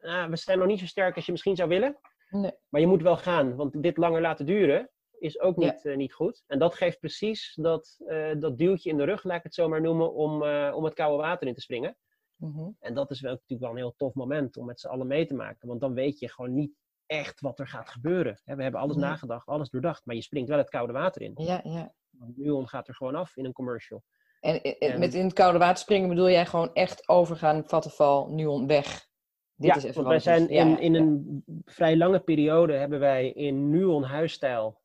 ah, 0.00 0.28
we 0.28 0.36
zijn 0.36 0.58
nog 0.58 0.66
niet 0.66 0.78
zo 0.78 0.86
sterk 0.86 1.16
als 1.16 1.26
je 1.26 1.32
misschien 1.32 1.56
zou 1.56 1.68
willen. 1.68 1.98
Nee. 2.30 2.52
Maar 2.68 2.80
je 2.80 2.86
moet 2.86 3.02
wel 3.02 3.16
gaan, 3.16 3.56
want 3.56 3.82
dit 3.82 3.96
langer 3.96 4.20
laten 4.20 4.46
duren 4.46 4.90
is 5.18 5.40
ook 5.40 5.60
Ja. 5.60 5.70
niet, 5.72 5.84
eh, 5.84 5.96
niet 5.96 6.12
goed. 6.14 6.44
En 6.46 6.58
dat 6.58 6.74
geeft 6.74 6.98
precies 6.98 7.52
dat, 7.60 7.96
eh, 8.06 8.30
dat 8.38 8.58
duwtje 8.58 8.90
in 8.90 8.96
de 8.96 9.04
rug, 9.04 9.24
laat 9.24 9.36
ik 9.36 9.42
het 9.42 9.54
zo 9.54 9.68
maar 9.68 9.80
noemen, 9.80 10.12
om, 10.14 10.42
eh, 10.42 10.72
om 10.76 10.84
het 10.84 10.94
koude 10.94 11.22
water 11.22 11.46
in 11.48 11.54
te 11.54 11.60
springen. 11.60 11.96
Mhm. 12.38 12.70
En 12.78 12.94
dat 12.94 13.10
is 13.10 13.20
wel, 13.20 13.32
natuurlijk 13.32 13.60
wel 13.60 13.70
een 13.70 13.76
heel 13.76 13.94
tof 13.96 14.14
moment 14.14 14.56
om 14.56 14.66
met 14.66 14.80
z'n 14.80 14.88
allen 14.88 15.06
mee 15.06 15.26
te 15.26 15.34
maken. 15.34 15.68
Want 15.68 15.80
dan 15.80 15.94
weet 15.94 16.18
je 16.18 16.30
gewoon 16.30 16.54
niet 16.54 16.72
echt 17.06 17.40
wat 17.40 17.58
er 17.58 17.68
gaat 17.68 17.88
gebeuren. 17.88 18.40
Hè, 18.44 18.54
we 18.56 18.62
hebben 18.62 18.80
alles 18.80 18.96
Nee. 18.96 19.04
nagedacht, 19.04 19.46
alles 19.46 19.70
doordacht, 19.70 20.06
maar 20.06 20.14
je 20.14 20.22
springt 20.22 20.48
wel 20.48 20.58
het 20.58 20.70
koude 20.70 20.92
water 20.92 21.22
in. 21.22 21.32
Ja, 21.34 21.60
ja. 21.64 21.94
Nuon 22.36 22.68
gaat 22.68 22.88
er 22.88 22.94
gewoon 22.94 23.14
af 23.14 23.36
in 23.36 23.44
een 23.44 23.52
commercial. 23.52 24.02
En, 24.40 24.62
en 24.62 24.78
En- 24.78 24.98
met 24.98 25.14
in 25.14 25.24
het 25.24 25.32
koude 25.32 25.58
water 25.58 25.76
springen 25.76 26.08
bedoel 26.08 26.30
jij 26.30 26.46
gewoon 26.46 26.72
echt 26.74 27.08
overgaan, 27.08 27.64
Vattenval, 27.68 28.30
Nuon, 28.30 28.66
weg. 28.66 29.06
Dit 29.54 29.70
ja, 29.70 29.76
is 29.76 29.82
even 29.82 29.94
want 29.94 30.06
wij 30.08 30.18
zijn 30.18 30.48
in, 30.48 30.68
ja, 30.68 30.78
in 30.78 30.94
een 30.94 31.42
vrij 31.64 31.96
lange 31.96 32.20
periode 32.20 32.72
hebben 32.72 33.00
wij 33.00 33.30
in 33.30 33.70
Nuon 33.70 34.02
huisstijl 34.02 34.80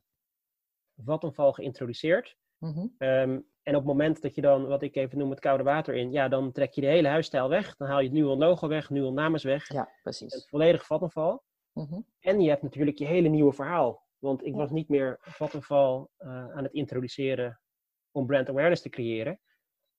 Vattenval 0.95 1.53
geïntroduceerd. 1.53 2.37
Mhm. 2.57 2.87
Ehm, 2.97 3.39
en 3.63 3.73
op 3.75 3.79
het 3.81 3.89
moment 3.89 4.21
dat 4.21 4.35
je 4.35 4.41
dan, 4.41 4.65
wat 4.67 4.81
ik 4.81 4.95
even 4.95 5.17
noem, 5.17 5.29
het 5.29 5.39
koude 5.39 5.63
water 5.63 5.95
in, 5.95 6.11
ja, 6.11 6.27
dan 6.27 6.51
trek 6.51 6.73
je 6.73 6.81
de 6.81 6.87
hele 6.87 7.07
huisstijl 7.07 7.49
weg. 7.49 7.75
Dan 7.75 7.87
haal 7.87 7.99
je 7.99 8.05
het 8.05 8.13
Nuon 8.13 8.37
logo 8.37 8.67
weg, 8.67 8.89
Nuon 8.89 9.13
naam 9.13 9.35
is 9.35 9.43
weg. 9.43 9.73
Ja, 9.73 9.89
precies. 10.01 10.33
het 10.33 10.47
volledig 10.49 10.85
Vattenval. 10.85 11.43
Mhm. 11.73 11.99
En 12.19 12.41
je 12.41 12.49
hebt 12.49 12.61
natuurlijk 12.61 12.97
je 12.97 13.05
hele 13.05 13.27
nieuwe 13.27 13.53
verhaal. 13.53 14.01
Want 14.17 14.41
ik 14.45 14.51
Ja. 14.53 14.57
was 14.57 14.71
niet 14.71 14.89
meer 14.89 15.17
Vattenval 15.21 16.09
eh, 16.17 16.29
aan 16.29 16.63
het 16.63 16.73
introduceren 16.73 17.59
om 18.11 18.25
brand 18.25 18.49
awareness 18.49 18.81
te 18.81 18.89
creëren. 18.89 19.39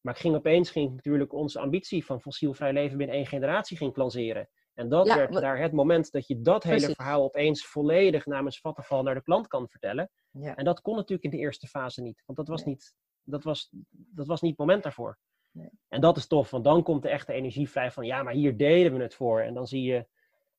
Maar 0.01 0.15
ik 0.15 0.21
ging 0.21 0.35
opeens 0.35 0.71
ging 0.71 0.95
natuurlijk 0.95 1.33
onze 1.33 1.59
ambitie 1.61 2.05
van 2.05 2.21
fossielvrij 2.21 2.73
leven 2.73 2.99
binnen 2.99 3.17
één 3.17 3.27
generatie 3.27 3.77
ging 3.77 3.97
lanceren. 3.97 4.49
En 4.75 4.89
dat 4.89 5.07
Ja, 5.07 5.17
werd 5.17 5.31
maar- 5.31 5.41
daar 5.41 5.59
het 5.59 5.73
moment 5.73 6.11
dat 6.13 6.27
je 6.27 6.41
dat 6.41 6.63
hele 6.63 6.95
verhaal 6.95 7.23
opeens 7.23 7.67
volledig 7.67 8.27
namens 8.27 8.61
Vattenval 8.61 9.03
naar 9.03 9.15
de 9.15 9.23
klant 9.23 9.47
kan 9.47 9.69
vertellen. 9.69 10.11
Ja. 10.31 10.57
En 10.57 10.65
dat 10.65 10.81
kon 10.81 10.97
natuurlijk 10.97 11.25
in 11.25 11.31
de 11.31 11.45
eerste 11.45 11.67
fase 11.67 12.03
niet. 12.03 12.23
Want 12.27 12.39
dat 12.39 12.49
was, 12.49 12.65
Nee. 12.65 12.75
niet, 12.75 12.95
dat 13.25 13.45
was, 13.45 13.69
dat 13.91 14.27
was 14.27 14.41
niet 14.41 14.51
het 14.51 14.61
moment 14.61 14.83
daarvoor. 14.83 15.19
Nee. 15.51 15.69
En 15.89 16.01
dat 16.01 16.17
is 16.17 16.27
tof, 16.27 16.51
want 16.51 16.65
dan 16.65 16.83
komt 16.83 17.03
de 17.03 17.09
echte 17.09 17.33
energie 17.33 17.71
vrij 17.71 17.91
van 17.91 18.07
ja, 18.07 18.23
maar 18.23 18.33
hier 18.33 18.57
deden 18.57 18.97
we 18.97 19.03
het 19.03 19.15
voor. 19.15 19.41
En 19.41 19.55
dan 19.55 19.67
zie 19.67 19.83
je 19.83 20.07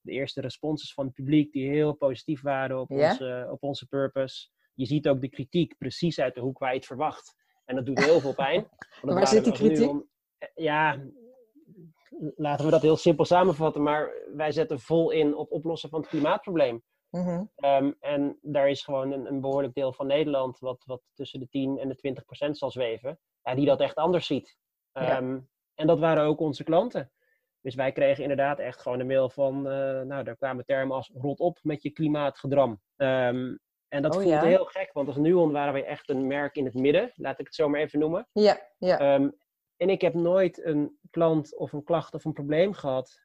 de 0.02 0.12
eerste 0.12 0.42
responses 0.42 0.94
van 0.94 1.06
het 1.06 1.14
publiek 1.14 1.52
die 1.52 1.70
heel 1.70 1.94
positief 1.94 2.42
waren 2.42 2.80
op, 2.80 2.90
Ja? 2.90 3.10
onze, 3.10 3.48
op 3.52 3.64
onze 3.64 3.88
purpose. 3.88 4.50
Je 4.74 4.86
ziet 4.86 5.08
ook 5.08 5.22
de 5.22 5.30
kritiek 5.30 5.78
precies 5.78 6.20
uit 6.20 6.34
de 6.36 6.42
hoek 6.42 6.58
waar 6.60 6.70
je 6.72 6.76
het 6.78 6.86
verwacht. 6.86 7.36
En 7.66 7.76
dat 7.76 7.86
doet 7.86 8.04
heel 8.06 8.20
veel 8.20 8.34
pijn. 8.36 8.68
Waar 9.02 9.28
zit 9.28 9.44
die 9.44 9.54
kritiek? 9.54 9.90
om- 9.90 10.10
ja, 10.56 11.04
laten 12.36 12.66
we 12.66 12.72
dat 12.72 12.82
heel 12.82 12.96
simpel 12.98 13.26
samenvatten. 13.26 13.84
Maar 13.84 14.12
wij 14.36 14.52
zetten 14.52 14.80
vol 14.80 15.12
in 15.12 15.36
op 15.36 15.52
oplossen 15.52 15.90
van 15.90 16.00
het 16.00 16.10
klimaatprobleem. 16.10 16.84
Mhm. 17.16 17.44
Ehm, 17.56 17.92
en 18.00 18.38
daar 18.42 18.70
is 18.70 18.84
gewoon 18.84 19.12
een, 19.12 19.26
een 19.26 19.42
behoorlijk 19.42 19.74
deel 19.74 19.94
van 19.94 20.08
Nederland, 20.08 20.60
wat, 20.60 20.84
wat 20.86 21.02
tussen 21.14 21.40
de 21.40 21.48
10 21.48 21.78
en 21.80 21.88
de 21.88 21.96
20 21.96 22.26
procent 22.26 22.58
zal 22.58 22.72
zweven, 22.72 23.20
ja, 23.42 23.56
die 23.56 23.66
dat 23.66 23.82
echt 23.82 23.96
anders 23.96 24.26
ziet. 24.28 24.58
Ja. 24.92 25.18
Ehm, 25.18 25.40
En 25.76 25.88
dat 25.88 26.00
waren 26.00 26.24
ook 26.24 26.40
onze 26.40 26.64
klanten. 26.64 27.12
Dus 27.62 27.76
wij 27.76 27.92
kregen 27.92 28.22
inderdaad 28.22 28.60
echt 28.60 28.82
gewoon 28.82 29.00
een 29.00 29.08
mail 29.08 29.30
van, 29.30 29.68
eh, 29.68 30.02
nou, 30.02 30.24
daar 30.24 30.36
kwamen 30.36 30.66
termen 30.66 30.96
als 30.96 31.12
rot 31.14 31.40
op 31.40 31.60
met 31.62 31.82
je 31.82 31.90
klimaatgedram. 31.90 32.82
Ehm, 32.96 33.56
en 33.88 34.02
dat 34.02 34.16
Oh, 34.16 34.22
voelt 34.22 34.34
ja? 34.34 34.44
heel 34.44 34.66
gek, 34.66 34.94
want 34.94 35.08
als 35.08 35.18
Nuon 35.18 35.52
waren 35.52 35.74
wij 35.74 35.86
echt 35.86 36.10
een 36.10 36.28
merk 36.28 36.56
in 36.56 36.66
het 36.66 36.74
midden, 36.74 37.12
laat 37.16 37.40
ik 37.40 37.46
het 37.46 37.56
zo 37.56 37.70
maar 37.70 37.80
even 37.80 38.00
noemen. 38.00 38.28
Ja, 38.32 38.60
ja. 38.78 38.98
En 39.78 39.90
ik 39.90 40.02
heb 40.02 40.14
nooit 40.14 40.66
een 40.66 41.00
klant 41.10 41.58
of 41.58 41.74
een 41.74 41.84
klacht 41.84 42.14
of 42.14 42.26
een 42.26 42.34
probleem 42.34 42.74
gehad 42.74 43.24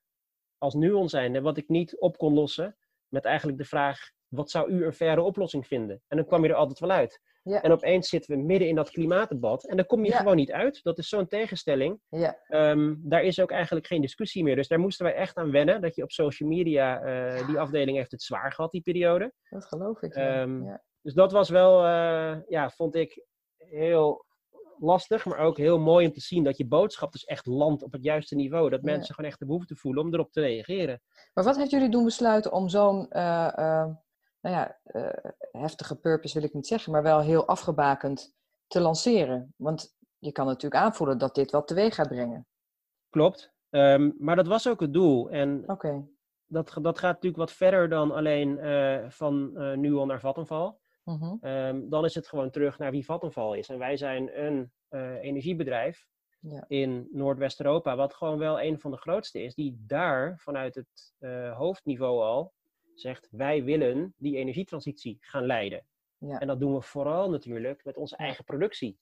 als 0.59 0.75
Nuon 0.75 1.09
zijnde, 1.09 1.41
wat 1.41 1.57
ik 1.57 1.69
niet 1.69 1.99
op 2.01 2.17
kon 2.19 2.35
lossen 2.35 2.77
met 3.11 3.25
eigenlijk 3.25 3.59
de 3.59 3.65
vraag, 3.65 3.99
wat 4.29 4.51
zou 4.51 4.71
u 4.71 4.85
een 4.85 4.93
faire 4.93 5.23
oplossing 5.23 5.67
vinden? 5.67 6.03
En 6.09 6.17
dan 6.17 6.27
kwam 6.27 6.43
je 6.43 6.49
er 6.49 6.55
altijd 6.55 6.79
wel 6.79 6.91
uit. 6.91 7.21
Ja. 7.43 7.63
En 7.63 7.73
opeens 7.73 8.09
zitten 8.09 8.37
we 8.37 8.43
midden 8.43 8.69
in 8.69 8.75
dat 8.75 8.91
klimaatdebat 8.91 9.65
en 9.69 9.77
dan 9.77 9.87
kom 9.87 10.05
je 10.05 10.11
Ja. 10.11 10.17
gewoon 10.17 10.37
niet 10.37 10.53
uit. 10.53 10.83
Dat 10.83 10.99
is 10.99 11.09
zo'n 11.09 11.27
tegenstelling. 11.29 12.01
ja. 12.09 12.39
Ehm, 12.47 12.95
daar 12.99 13.23
is 13.23 13.41
ook 13.41 13.51
eigenlijk 13.51 13.87
geen 13.87 14.01
discussie 14.01 14.43
meer. 14.45 14.57
Dus 14.57 14.69
daar 14.69 14.79
moesten 14.79 15.05
wij 15.07 15.15
echt 15.15 15.37
aan 15.37 15.51
wennen, 15.51 15.81
dat 15.81 15.95
je 15.97 16.03
op 16.03 16.11
social 16.13 16.49
media, 16.49 17.01
eh, 17.03 17.47
die 17.47 17.59
afdeling 17.59 17.97
heeft 17.97 18.11
het 18.11 18.23
zwaar 18.23 18.53
gehad, 18.53 18.71
die 18.73 18.83
periode. 18.83 19.33
Dat 19.49 19.65
geloof 19.65 20.03
ik. 20.03 20.15
Ehm. 20.15 20.77
Dus 21.03 21.15
dat 21.15 21.33
was 21.33 21.49
wel, 21.51 21.85
eh, 21.85 22.37
ja, 22.49 22.71
vond 22.71 22.95
ik 22.95 23.25
heel 23.57 24.25
lastig, 24.81 25.25
maar 25.25 25.39
ook 25.39 25.57
heel 25.57 25.79
mooi 25.79 26.07
om 26.07 26.13
te 26.13 26.21
zien 26.21 26.45
dat 26.45 26.57
je 26.57 26.67
boodschap 26.67 27.13
dus 27.13 27.25
echt 27.25 27.47
landt 27.47 27.83
op 27.83 27.93
het 27.93 28.03
juiste 28.03 28.35
niveau. 28.35 28.71
Dat 28.71 28.81
Ja. 28.83 28.91
mensen 28.93 29.15
gewoon 29.15 29.31
echt 29.31 29.39
de 29.41 29.47
behoefte 29.47 29.77
voelen 29.77 30.05
om 30.05 30.15
erop 30.15 30.33
te 30.33 30.41
reageren. 30.41 31.01
Maar 31.35 31.45
wat 31.45 31.57
heeft 31.57 31.71
jullie 31.71 31.89
doen 31.91 32.05
besluiten 32.05 32.53
om 32.53 32.69
zo'n 32.69 33.11
eh, 33.11 33.47
eh, 33.59 33.87
nou 34.41 34.57
ja, 34.57 34.79
eh, 34.83 35.31
heftige 35.51 35.97
purpose 35.97 36.35
wil 36.39 36.49
ik 36.49 36.55
niet 36.55 36.67
zeggen, 36.67 36.93
maar 36.93 37.03
wel 37.03 37.21
heel 37.21 37.47
afgebakend 37.47 38.35
te 38.67 38.81
lanceren? 38.81 39.55
Want 39.57 39.97
je 40.19 40.33
kan 40.33 40.47
natuurlijk 40.47 40.83
aanvoelen 40.83 41.19
dat 41.19 41.35
dit 41.35 41.51
wat 41.51 41.67
teweeg 41.67 41.95
gaat 41.95 42.09
brengen. 42.09 42.47
Klopt. 43.11 43.53
Ehm, 43.71 44.11
maar 44.19 44.37
dat 44.37 44.47
was 44.47 44.69
ook 44.69 44.81
het 44.81 44.93
doel. 44.93 45.31
En 45.31 45.63
Oké. 45.67 46.07
dat, 46.47 46.73
dat 46.83 46.99
gaat 46.99 47.13
natuurlijk 47.15 47.37
wat 47.37 47.53
verder 47.53 47.89
dan 47.89 48.13
alleen 48.13 48.59
van 49.13 49.57
eh 49.57 49.77
Nuon 49.77 50.07
naar 50.07 50.21
Vattenval. 50.21 50.80
Mhm. 51.05 51.37
Ehm, 51.41 51.89
dan 51.89 52.05
is 52.05 52.15
het 52.15 52.29
gewoon 52.29 52.51
terug 52.51 52.79
naar 52.79 52.91
wie 52.91 53.05
Vattenval 53.05 53.55
is. 53.55 53.69
En 53.69 53.79
wij 53.79 53.97
zijn 53.97 54.45
een 54.45 54.73
eh, 54.89 55.23
energiebedrijf 55.23 56.07
Ja. 56.41 56.65
in 56.69 57.09
Noordwest-Europa, 57.13 57.97
wat 57.97 58.15
gewoon 58.15 58.39
wel 58.39 58.61
een 58.61 58.81
van 58.81 58.91
de 58.91 58.97
grootste 58.97 59.43
is, 59.43 59.55
die 59.55 59.85
daar 59.87 60.39
vanuit 60.39 60.75
het 60.75 61.15
eh, 61.19 61.57
hoofdniveau 61.57 62.23
al 62.23 62.53
zegt 62.95 63.29
wij 63.31 63.65
willen 63.65 64.15
die 64.17 64.37
energietransitie 64.37 65.17
gaan 65.21 65.47
leiden. 65.47 65.87
Ja. 66.19 66.39
En 66.39 66.47
dat 66.47 66.61
doen 66.61 66.75
we 66.75 66.81
vooral 66.81 67.31
natuurlijk 67.31 67.85
met 67.85 67.97
onze 67.97 68.17
eigen 68.17 68.45
productie. 68.45 68.99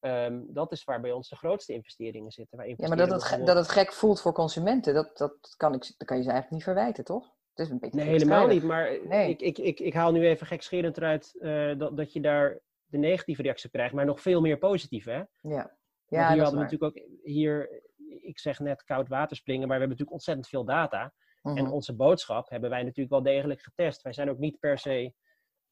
Ehm, 0.00 0.42
dat 0.46 0.72
is 0.72 0.84
waar 0.84 1.00
bij 1.00 1.12
ons 1.12 1.28
de 1.28 1.36
grootste 1.36 1.72
investeringen 1.72 2.30
zitten. 2.30 2.58
Wij 2.58 2.74
ja, 2.76 2.88
maar 2.88 2.96
dat 2.96 3.30
het, 3.30 3.46
dat 3.46 3.56
het 3.56 3.68
gek 3.68 3.92
voelt 3.92 4.20
voor 4.20 4.32
consumenten, 4.32 4.94
dat, 4.94 5.16
dat, 5.16 5.54
kan 5.56 5.74
ik, 5.74 5.94
dat 5.96 6.06
kan 6.06 6.16
je 6.16 6.22
ze 6.22 6.30
eigenlijk 6.30 6.50
niet 6.50 6.62
verwijten, 6.62 7.04
toch? 7.04 7.35
Een 7.58 7.78
beetje 7.78 7.98
nee, 7.98 8.08
helemaal 8.08 8.46
niet. 8.46 8.62
Maar 8.62 8.92
ik, 9.28 9.40
ik, 9.40 9.58
ik, 9.58 9.80
ik 9.80 9.94
haal 9.94 10.12
nu 10.12 10.26
even 10.26 10.46
gekscherend 10.46 10.96
eruit 10.96 11.36
uh, 11.38 11.78
dat, 11.78 11.96
dat 11.96 12.12
je 12.12 12.20
daar 12.20 12.60
de 12.86 12.98
negatieve 12.98 13.42
reactie 13.42 13.70
krijgt, 13.70 13.94
maar 13.94 14.04
nog 14.04 14.20
veel 14.20 14.40
meer 14.40 14.58
positieve. 14.58 15.10
Hè? 15.10 15.50
Ja. 15.50 15.76
Ja, 16.08 16.32
hier 16.32 16.42
hadden 16.42 16.58
we 16.58 16.64
natuurlijk 16.64 16.96
ook 16.96 17.04
hier, 17.22 17.82
ik 18.20 18.38
zeg 18.38 18.58
net 18.58 18.84
koud 18.84 19.08
water 19.08 19.36
springen, 19.36 19.68
maar 19.68 19.78
we 19.78 19.84
hebben 19.84 19.98
natuurlijk 19.98 20.16
ontzettend 20.16 20.48
veel 20.48 20.64
data. 20.64 21.14
En 21.42 21.52
mhm. 21.52 21.72
onze 21.72 21.96
boodschap 21.96 22.48
hebben 22.48 22.70
wij 22.70 22.82
natuurlijk 22.82 23.10
wel 23.10 23.22
degelijk 23.22 23.62
getest. 23.62 24.02
Wij 24.02 24.12
zijn 24.12 24.30
ook 24.30 24.38
niet 24.38 24.58
per 24.58 24.78
se 24.78 25.12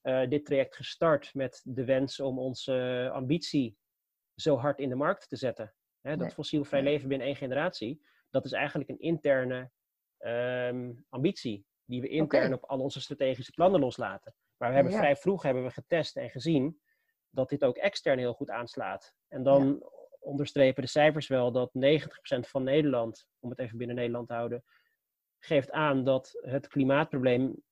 uh, 0.03 0.29
dit 0.29 0.45
traject 0.45 0.77
gestart 0.77 1.35
met 1.35 1.61
de 1.65 1.85
wens 1.85 2.21
om 2.21 2.39
onze 2.39 3.11
ambitie 3.13 3.77
zo 4.35 4.57
hard 4.57 4.79
in 4.79 4.89
de 4.89 4.95
markt 4.95 5.29
te 5.29 5.37
zetten. 5.37 5.75
Hè, 6.01 6.17
dat 6.17 6.35
fossielvrij 6.35 6.83
leven 6.83 7.09
binnen 7.09 7.27
één 7.27 7.37
generatie, 7.37 8.07
dat 8.31 8.45
is 8.45 8.53
eigenlijk 8.53 8.91
een 8.91 9.01
interne 9.01 9.71
um, 10.19 11.05
ambitie 11.09 11.67
die 11.85 12.01
we 12.01 12.09
intern 12.09 12.53
op 12.53 12.65
al 12.65 12.81
onze 12.81 13.01
strategische 13.01 13.53
plannen 13.53 13.81
loslaten. 13.81 14.35
Maar 14.57 14.69
we 14.69 14.75
hebben 14.75 14.93
vrij 14.93 15.17
vroeg 15.17 15.43
hebben 15.43 15.65
we 15.65 15.71
getest 15.71 16.17
en 16.17 16.31
gezien 16.31 16.81
dat 17.31 17.49
dit 17.49 17.65
ook 17.65 17.77
extern 17.77 18.19
heel 18.19 18.33
goed 18.33 18.51
aanslaat. 18.51 19.15
En 19.29 19.43
dan 19.43 19.83
onderstrepen 20.21 20.83
de 20.83 20.89
cijfers 20.89 21.27
wel 21.27 21.53
dat 21.53 21.71
90% 21.75 22.41
van 22.41 22.63
Nederland, 22.63 23.27
om 23.39 23.51
het 23.51 23.59
even 23.59 23.79
binnen 23.79 23.97
Nederland 23.97 24.29
te 24.29 24.35
houden, 24.35 24.65
geeft 25.39 25.71
aan 25.71 26.05
dat 26.05 26.39
het 26.41 26.69
klimaatprobleem, 26.69 27.63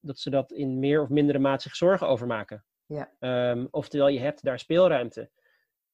dat 0.00 0.18
ze 0.18 0.30
dat 0.30 0.52
in 0.52 0.78
meer 0.78 1.02
of 1.02 1.08
mindere 1.08 1.38
mate 1.38 1.62
zich 1.62 1.76
zorgen 1.76 2.08
over 2.08 2.26
maken. 2.26 2.64
Ja. 2.86 3.12
Um, 3.50 3.68
oftewel, 3.70 4.08
je 4.08 4.20
hebt 4.20 4.42
daar 4.42 4.58
speelruimte. 4.58 5.30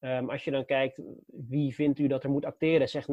Um, 0.01 0.31
als 0.31 0.45
je 0.45 0.51
dan 0.51 0.65
kijkt, 0.65 1.03
wie 1.27 1.75
vindt 1.75 1.99
u 1.99 2.07
dat 2.07 2.25
er 2.25 2.31
moet 2.31 2.45
acteren, 2.45 2.89
zegt 2.89 3.09
90% 3.09 3.13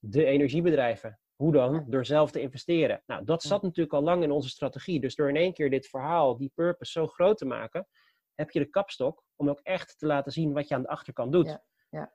de 0.00 0.24
energiebedrijven. 0.24 1.18
Hoe 1.38 1.52
dan? 1.52 1.84
Door 1.88 2.06
zelf 2.06 2.30
te 2.30 2.40
investeren. 2.40 3.02
Nou, 3.06 3.24
dat 3.24 3.42
zat 3.42 3.62
natuurlijk 3.62 3.94
al 3.94 4.02
lang 4.02 4.22
in 4.22 4.30
onze 4.30 4.48
strategie. 4.48 5.00
Dus 5.00 5.14
door 5.14 5.28
in 5.28 5.36
één 5.36 5.52
keer 5.52 5.70
dit 5.70 5.86
verhaal, 5.86 6.36
die 6.36 6.52
purpose 6.54 6.90
zo 6.92 7.06
groot 7.06 7.38
te 7.38 7.44
maken, 7.44 7.88
heb 8.34 8.50
je 8.50 8.58
de 8.58 8.70
kapstok 8.70 9.24
om 9.36 9.48
ook 9.48 9.60
echt 9.62 9.98
te 9.98 10.06
laten 10.06 10.32
zien 10.32 10.52
wat 10.52 10.68
je 10.68 10.74
aan 10.74 10.82
de 10.82 10.88
achterkant 10.88 11.32
doet. 11.32 11.46
Ja, 11.46 11.64
ja. 11.90 12.14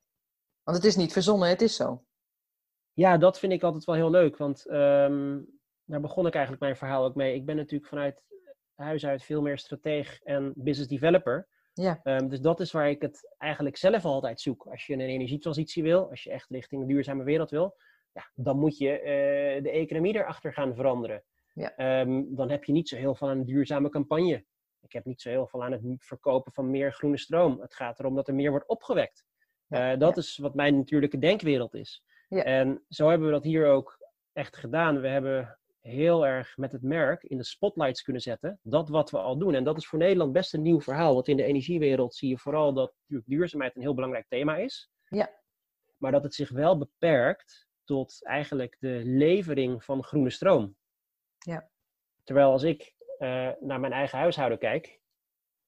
Want 0.64 0.78
het 0.78 0.86
is 0.86 0.96
niet 0.96 1.14
verzonnen, 1.14 1.50
het 1.50 1.62
is 1.62 1.76
zo. 1.76 2.06
Ja, 2.94 3.18
dat 3.18 3.40
vind 3.40 3.54
ik 3.54 3.64
altijd 3.64 3.84
wel 3.84 3.96
heel 3.96 4.10
leuk. 4.10 4.38
Want 4.38 4.66
um, 4.70 5.60
daar 5.84 6.02
begon 6.02 6.28
ik 6.28 6.34
eigenlijk 6.34 6.64
mijn 6.64 6.78
verhaal 6.78 7.06
ook 7.06 7.16
mee. 7.16 7.36
Ik 7.36 7.46
ben 7.46 7.56
natuurlijk 7.56 7.90
vanuit 7.90 8.24
huis 8.76 9.06
uit 9.06 9.24
veel 9.24 9.42
meer 9.42 9.58
strateeg 9.58 10.22
en 10.22 10.54
business 10.56 10.90
developer. 10.90 11.48
Ja. 11.74 12.00
Um, 12.04 12.30
dus 12.30 12.42
dat 12.42 12.60
is 12.60 12.72
waar 12.72 12.90
ik 12.90 13.02
het 13.02 13.36
eigenlijk 13.38 13.78
zelf 13.78 14.06
altijd 14.06 14.42
zoek. 14.42 14.68
Als 14.68 14.86
je 14.86 14.94
een 14.94 15.00
energietransitie 15.00 15.84
wil, 15.84 16.10
als 16.10 16.24
je 16.24 16.30
echt 16.30 16.50
richting 16.50 16.82
een 16.82 16.88
duurzame 16.88 17.24
wereld 17.24 17.50
wil, 17.50 17.76
ja, 18.14 18.32
dan 18.36 18.60
moet 18.60 18.78
je 18.78 19.00
uh, 19.00 19.64
de 19.64 19.70
economie 19.70 20.16
erachter 20.16 20.54
gaan 20.54 20.76
veranderen. 20.76 21.24
Ja. 21.54 22.02
Um, 22.02 22.36
dan 22.36 22.50
heb 22.50 22.64
je 22.64 22.72
niet 22.72 22.90
zo 22.90 22.96
heel 22.96 23.16
veel 23.16 23.30
aan 23.30 23.38
een 23.38 23.46
duurzame 23.46 23.90
campagne. 23.90 24.46
Ik 24.82 24.94
heb 24.94 25.06
niet 25.06 25.22
zo 25.22 25.30
heel 25.30 25.48
veel 25.48 25.64
aan 25.64 25.72
het 25.72 25.82
verkopen 25.98 26.52
van 26.54 26.70
meer 26.70 26.94
groene 26.94 27.18
stroom. 27.18 27.62
Het 27.62 27.74
gaat 27.74 28.00
erom 28.00 28.16
dat 28.16 28.28
er 28.28 28.34
meer 28.34 28.50
wordt 28.50 28.68
opgewekt. 28.68 29.26
Ja. 29.68 29.94
Uh, 29.94 30.00
dat 30.00 30.18
is 30.18 30.38
wat 30.38 30.56
mijn 30.56 30.76
natuurlijke 30.76 31.18
denkwereld 31.18 31.74
is. 31.74 32.04
Ja. 32.30 32.44
En 32.44 32.86
zo 32.90 33.10
hebben 33.10 33.28
we 33.28 33.34
dat 33.34 33.44
hier 33.44 33.68
ook 33.68 33.98
echt 34.34 34.58
gedaan. 34.58 35.02
We 35.02 35.08
hebben 35.08 35.60
heel 35.80 36.26
erg 36.26 36.58
met 36.58 36.72
het 36.72 36.82
merk 36.82 37.24
in 37.24 37.38
de 37.38 37.44
spotlights 37.44 38.02
kunnen 38.02 38.22
zetten. 38.22 38.60
Dat 38.62 38.90
wat 38.90 39.12
we 39.12 39.18
al 39.18 39.38
doen. 39.38 39.54
En 39.54 39.64
dat 39.64 39.78
is 39.78 39.88
voor 39.88 40.00
Nederland 40.00 40.34
best 40.34 40.54
een 40.54 40.62
nieuw 40.62 40.82
verhaal. 40.82 41.14
Want 41.14 41.28
in 41.28 41.38
de 41.38 41.44
energiewereld 41.44 42.16
zie 42.16 42.30
je 42.30 42.38
vooral 42.38 42.74
dat 42.74 42.94
natuurlijk 43.00 43.30
duurzaamheid 43.30 43.76
een 43.76 43.82
heel 43.82 43.94
belangrijk 43.94 44.28
thema 44.28 44.58
is. 44.58 44.92
Ja. 45.08 45.30
Maar 45.98 46.12
dat 46.12 46.24
het 46.24 46.34
zich 46.34 46.50
wel 46.50 46.78
beperkt 46.78 47.68
tot 47.84 48.26
eigenlijk 48.26 48.78
de 48.80 49.02
levering 49.06 49.84
van 49.84 50.04
groene 50.04 50.30
stroom. 50.30 50.76
Ja. 51.38 51.70
Terwijl 52.24 52.52
als 52.52 52.64
ik 52.64 52.96
uh, 53.20 53.52
naar 53.60 53.80
mijn 53.80 53.94
eigen 53.94 54.18
huishouden 54.18 54.58
kijk, 54.58 55.02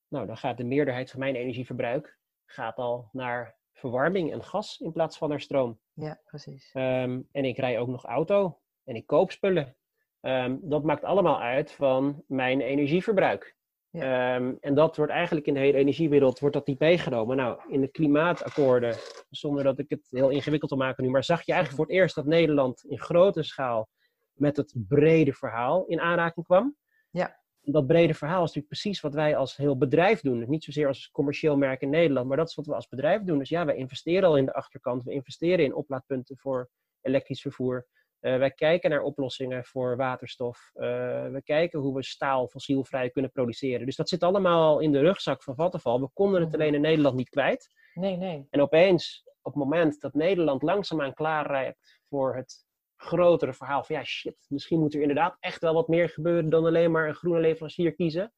nou, 0.07 0.27
dan 0.27 0.37
gaat 0.37 0.57
de 0.57 0.63
meerderheid 0.63 1.11
van 1.11 1.19
mijn 1.19 1.35
energieverbruik 1.35 2.19
gaat 2.45 2.77
al 2.77 3.09
naar 3.11 3.57
verwarming 3.73 4.31
en 4.31 4.43
gas 4.43 4.79
in 4.79 4.91
plaats 4.91 5.17
van 5.17 5.29
naar 5.29 5.41
stroom. 5.41 5.79
Ja, 5.93 6.21
precies. 6.25 6.71
Um, 6.73 7.29
en 7.31 7.45
ik 7.45 7.57
rij 7.57 7.79
ook 7.79 7.87
nog 7.87 8.05
auto 8.05 8.61
en 8.83 8.95
ik 8.95 9.07
koop 9.07 9.31
spullen. 9.31 9.75
Um, 10.21 10.59
dat 10.61 10.83
maakt 10.83 11.03
allemaal 11.03 11.41
uit 11.41 11.71
van 11.71 12.23
mijn 12.27 12.61
energieverbruik. 12.61 13.54
Ja. 13.95 14.35
Um, 14.35 14.57
en 14.61 14.75
dat 14.75 14.97
wordt 14.97 15.11
eigenlijk 15.11 15.47
in 15.47 15.53
de 15.53 15.59
hele 15.59 15.77
energiewereld 15.77 16.39
wordt 16.39 16.55
dat 16.55 16.67
niet 16.67 16.79
meegenomen. 16.79 17.37
Nou, 17.37 17.59
in 17.67 17.81
de 17.81 17.87
klimaatakkoorden, 17.87 18.95
zonder 19.29 19.63
dat 19.63 19.79
ik 19.79 19.89
het 19.89 20.07
heel 20.09 20.29
ingewikkeld 20.29 20.71
wil 20.71 20.79
maken 20.79 21.03
nu, 21.03 21.09
maar 21.09 21.23
zag 21.23 21.45
je 21.45 21.51
eigenlijk 21.51 21.81
voor 21.81 21.91
het 21.91 22.01
eerst 22.01 22.15
dat 22.15 22.25
Nederland 22.25 22.83
in 22.83 22.99
grote 22.99 23.43
schaal 23.43 23.89
met 24.33 24.57
het 24.57 24.73
brede 24.87 25.33
verhaal 25.33 25.85
in 25.85 25.99
aanraking 25.99 26.45
kwam. 26.45 26.75
Ja. 27.09 27.43
Dat 27.61 27.87
brede 27.87 28.13
verhaal 28.13 28.43
is 28.43 28.53
natuurlijk 28.53 28.67
precies 28.67 29.01
wat 29.01 29.13
wij 29.13 29.35
als 29.35 29.55
heel 29.55 29.77
bedrijf 29.77 30.21
doen. 30.21 30.49
Niet 30.49 30.63
zozeer 30.63 30.87
als 30.87 31.11
commercieel 31.11 31.57
merk 31.57 31.81
in 31.81 31.89
Nederland, 31.89 32.27
maar 32.27 32.37
dat 32.37 32.49
is 32.49 32.55
wat 32.55 32.65
we 32.65 32.75
als 32.75 32.87
bedrijf 32.87 33.21
doen. 33.21 33.37
Dus 33.37 33.49
ja, 33.49 33.65
wij 33.65 33.75
investeren 33.75 34.29
al 34.29 34.37
in 34.37 34.45
de 34.45 34.53
achterkant. 34.53 35.03
We 35.03 35.11
investeren 35.11 35.65
in 35.65 35.75
oplaadpunten 35.75 36.37
voor 36.37 36.69
elektrisch 37.01 37.41
vervoer. 37.41 37.87
Uh, 38.25 38.37
wij 38.37 38.51
kijken 38.51 38.89
naar 38.89 39.01
oplossingen 39.01 39.65
voor 39.65 39.97
waterstof. 39.97 40.71
Uh, 40.75 40.81
we 41.27 41.41
kijken 41.43 41.79
hoe 41.79 41.95
we 41.95 42.03
staal 42.03 42.47
fossielvrij 42.47 43.09
kunnen 43.09 43.31
produceren. 43.31 43.85
Dus 43.85 43.95
dat 43.95 44.09
zit 44.09 44.23
allemaal 44.23 44.79
in 44.79 44.91
de 44.91 44.99
rugzak 44.99 45.43
van 45.43 45.55
Vattenfall. 45.55 45.99
We 45.99 46.09
konden 46.13 46.41
het 46.41 46.53
alleen 46.53 46.73
in 46.73 46.81
Nederland 46.81 47.15
niet 47.15 47.29
kwijt. 47.29 47.69
Nee, 47.93 48.17
nee. 48.17 48.47
En 48.49 48.61
opeens, 48.61 49.23
op 49.41 49.53
het 49.53 49.63
moment 49.63 50.01
dat 50.01 50.13
Nederland 50.13 50.61
langzaamaan 50.61 51.13
klaar 51.13 51.47
rijdt 51.47 51.99
voor 52.09 52.35
het 52.35 52.65
grotere 52.95 53.53
verhaal 53.53 53.83
van 53.83 53.95
ja, 53.95 54.03
shit, 54.03 54.45
misschien 54.49 54.79
moet 54.79 54.93
er 54.93 55.01
inderdaad 55.01 55.37
echt 55.39 55.61
wel 55.61 55.73
wat 55.73 55.87
meer 55.87 56.09
gebeuren 56.09 56.49
dan 56.49 56.65
alleen 56.65 56.91
maar 56.91 57.07
een 57.07 57.15
groene 57.15 57.39
leverancier 57.39 57.93
kiezen. 57.95 58.33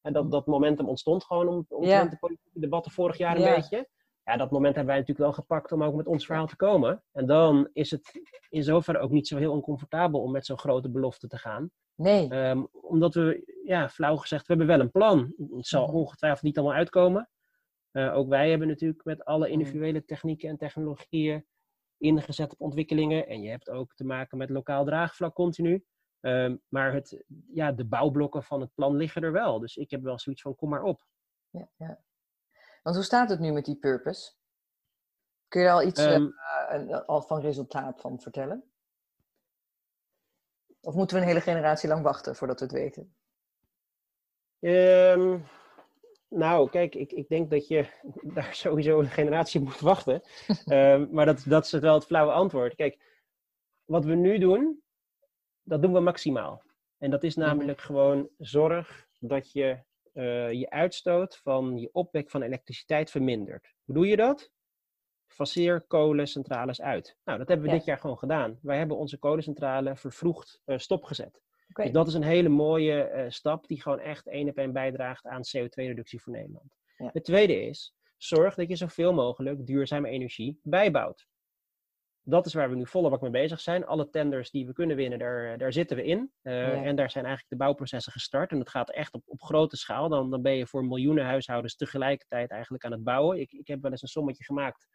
En 0.00 0.12
dat, 0.12 0.30
dat 0.30 0.46
momentum 0.46 0.88
ontstond 0.88 1.24
gewoon 1.24 1.48
om, 1.48 1.64
om 1.68 1.84
ja. 1.84 2.04
de 2.04 2.18
politieke 2.18 2.60
debatten 2.60 2.92
vorig 2.92 3.16
jaar 3.16 3.36
een 3.36 3.42
Ja. 3.42 3.54
beetje. 3.54 3.88
Ja, 4.24 4.36
dat 4.36 4.50
moment 4.50 4.74
hebben 4.74 4.94
wij 4.94 5.00
natuurlijk 5.02 5.26
wel 5.36 5.44
gepakt 5.44 5.72
om 5.72 5.82
ook 5.82 5.94
met 5.94 6.06
ons 6.06 6.26
verhaal 6.26 6.46
te 6.46 6.56
komen. 6.56 7.02
En 7.12 7.26
dan 7.26 7.68
is 7.72 7.90
het 7.90 8.20
in 8.48 8.62
zoverre 8.62 8.98
ook 8.98 9.10
niet 9.10 9.28
zo 9.28 9.36
heel 9.38 9.52
oncomfortabel 9.52 10.20
om 10.22 10.32
met 10.32 10.46
zo'n 10.46 10.58
grote 10.58 10.90
belofte 10.90 11.28
te 11.28 11.38
gaan. 11.38 11.70
Nee. 11.94 12.28
Ehm, 12.28 12.64
omdat 12.72 13.14
we, 13.14 13.60
ja, 13.64 13.88
flauw 13.88 14.16
gezegd, 14.16 14.46
we 14.46 14.54
hebben 14.54 14.76
wel 14.76 14.80
een 14.80 14.90
plan. 14.90 15.34
Het 15.56 15.66
zal 15.66 15.86
Mhm. 15.86 15.96
ongetwijfeld 15.96 16.42
niet 16.42 16.58
allemaal 16.58 16.76
uitkomen. 16.76 17.28
Eh, 17.90 18.16
ook 18.16 18.28
wij 18.28 18.50
hebben 18.50 18.68
natuurlijk 18.68 19.04
met 19.04 19.24
alle 19.24 19.48
individuele 19.48 20.04
technieken 20.04 20.48
en 20.48 20.56
technologieën 20.56 21.46
ingezet 21.98 22.52
op 22.52 22.60
ontwikkelingen. 22.60 23.26
En 23.26 23.42
je 23.42 23.50
hebt 23.50 23.70
ook 23.70 23.94
te 23.94 24.04
maken 24.04 24.38
met 24.38 24.50
lokaal 24.50 24.84
draagvlak 24.84 25.34
continu. 25.34 25.84
Ehm, 26.20 26.56
maar 26.68 26.92
het, 26.92 27.24
ja, 27.52 27.72
de 27.72 27.84
bouwblokken 27.84 28.42
van 28.42 28.60
het 28.60 28.74
plan 28.74 28.96
liggen 28.96 29.22
er 29.22 29.32
wel. 29.32 29.58
Dus 29.58 29.76
ik 29.76 29.90
heb 29.90 30.02
wel 30.02 30.18
zoiets 30.18 30.42
van, 30.42 30.54
kom 30.54 30.68
maar 30.68 30.82
op. 30.82 31.04
Ja, 31.50 31.70
ja. 31.76 32.00
Want 32.82 32.96
hoe 32.96 33.04
staat 33.04 33.30
het 33.30 33.40
nu 33.40 33.52
met 33.52 33.64
die 33.64 33.76
purpose? 33.76 34.32
Kun 35.48 35.62
je 35.62 35.70
al 35.70 35.82
iets 35.82 36.00
eh, 36.00 36.14
Ehm, 36.14 36.28
eh, 36.88 37.00
al 37.06 37.22
van 37.22 37.40
resultaat 37.40 38.00
van 38.00 38.20
vertellen? 38.20 38.64
Of 40.80 40.94
moeten 40.94 41.16
we 41.16 41.22
een 41.22 41.28
hele 41.28 41.40
generatie 41.40 41.88
lang 41.88 42.02
wachten 42.02 42.36
voordat 42.36 42.60
we 42.60 42.64
het 42.64 42.74
weten? 42.74 43.14
Ehm, 44.60 45.38
nou, 46.28 46.70
kijk, 46.70 46.94
ik, 46.94 47.12
ik 47.12 47.28
denk 47.28 47.50
dat 47.50 47.68
je 47.68 47.86
daar 48.34 48.54
sowieso 48.54 49.00
een 49.00 49.10
generatie 49.10 49.60
moet 49.60 49.80
wachten. 49.80 50.22
Ehm, 50.64 51.06
maar 51.10 51.26
dat, 51.26 51.44
dat 51.46 51.64
is 51.64 51.70
wel 51.70 51.94
het 51.94 52.04
flauwe 52.04 52.32
antwoord. 52.32 52.74
Kijk, 52.74 52.98
wat 53.84 54.04
we 54.04 54.14
nu 54.14 54.38
doen, 54.38 54.82
dat 55.62 55.82
doen 55.82 55.92
we 55.92 56.00
maximaal. 56.00 56.62
En 56.98 57.10
dat 57.10 57.22
is 57.22 57.36
namelijk 57.36 57.80
gewoon 57.80 58.28
zorg 58.38 59.08
dat 59.18 59.52
je 59.52 59.82
eh, 60.12 60.52
je 60.52 60.70
uitstoot 60.70 61.36
van 61.36 61.78
je 61.78 61.88
opwek 61.92 62.30
van 62.30 62.42
elektriciteit 62.42 63.10
vermindert. 63.10 63.74
Hoe 63.84 63.94
doe 63.94 64.06
je 64.06 64.16
dat? 64.16 64.50
Faseer 65.26 65.80
kolencentrales 65.86 66.80
uit. 66.80 67.16
Nou, 67.24 67.38
dat 67.38 67.48
hebben 67.48 67.66
we 67.66 67.72
Ja. 67.72 67.78
dit 67.78 67.86
jaar 67.86 67.98
gewoon 67.98 68.18
gedaan. 68.18 68.58
Wij 68.62 68.78
hebben 68.78 68.96
onze 68.96 69.18
kolencentrale 69.18 69.96
vervroegd 69.96 70.60
eh, 70.64 70.78
stopgezet. 70.78 71.40
Dus 71.72 71.90
dat 71.90 72.06
is 72.06 72.14
een 72.14 72.22
hele 72.22 72.48
mooie 72.48 73.02
eh, 73.02 73.30
stap 73.30 73.66
die 73.68 73.82
gewoon 73.82 73.98
echt 73.98 74.26
één 74.26 74.48
op 74.48 74.56
één 74.56 74.72
bijdraagt 74.72 75.26
aan 75.26 75.42
CO2-reductie 75.42 76.20
voor 76.20 76.32
Nederland. 76.32 76.74
Ja. 76.96 77.10
Het 77.12 77.24
tweede 77.24 77.62
is, 77.62 77.94
zorg 78.16 78.54
dat 78.54 78.68
je 78.68 78.76
zoveel 78.76 79.12
mogelijk 79.12 79.66
duurzame 79.66 80.08
energie 80.08 80.60
bijbouwt. 80.62 81.26
Dat 82.30 82.46
is 82.46 82.54
waar 82.54 82.70
we 82.70 82.76
nu 82.76 82.86
volle 82.86 83.10
bak 83.10 83.20
mee 83.20 83.30
bezig 83.30 83.60
zijn. 83.60 83.86
Alle 83.86 84.10
tenders 84.10 84.50
die 84.50 84.66
we 84.66 84.72
kunnen 84.72 84.96
winnen, 84.96 85.18
daar, 85.18 85.58
daar 85.58 85.72
zitten 85.72 85.96
we 85.96 86.04
in. 86.04 86.30
Eh, 86.42 86.52
Ja. 86.52 86.82
En 86.82 86.96
daar 86.96 87.10
zijn 87.10 87.24
eigenlijk 87.24 87.54
de 87.54 87.64
bouwprocessen 87.64 88.12
gestart. 88.12 88.50
En 88.50 88.58
dat 88.58 88.68
gaat 88.68 88.90
echt 88.90 89.14
op, 89.14 89.22
op 89.26 89.42
grote 89.42 89.76
schaal. 89.76 90.08
Dan, 90.08 90.30
dan 90.30 90.42
ben 90.42 90.56
je 90.56 90.66
voor 90.66 90.84
miljoenen 90.84 91.24
huishoudens 91.24 91.76
tegelijkertijd 91.76 92.50
eigenlijk 92.50 92.84
aan 92.84 92.92
het 92.92 93.04
bouwen. 93.04 93.40
Ik, 93.40 93.52
ik 93.52 93.66
heb 93.66 93.82
wel 93.82 93.90
eens 93.90 94.02
een 94.02 94.08
sommetje 94.08 94.44
gemaakt. 94.44 94.88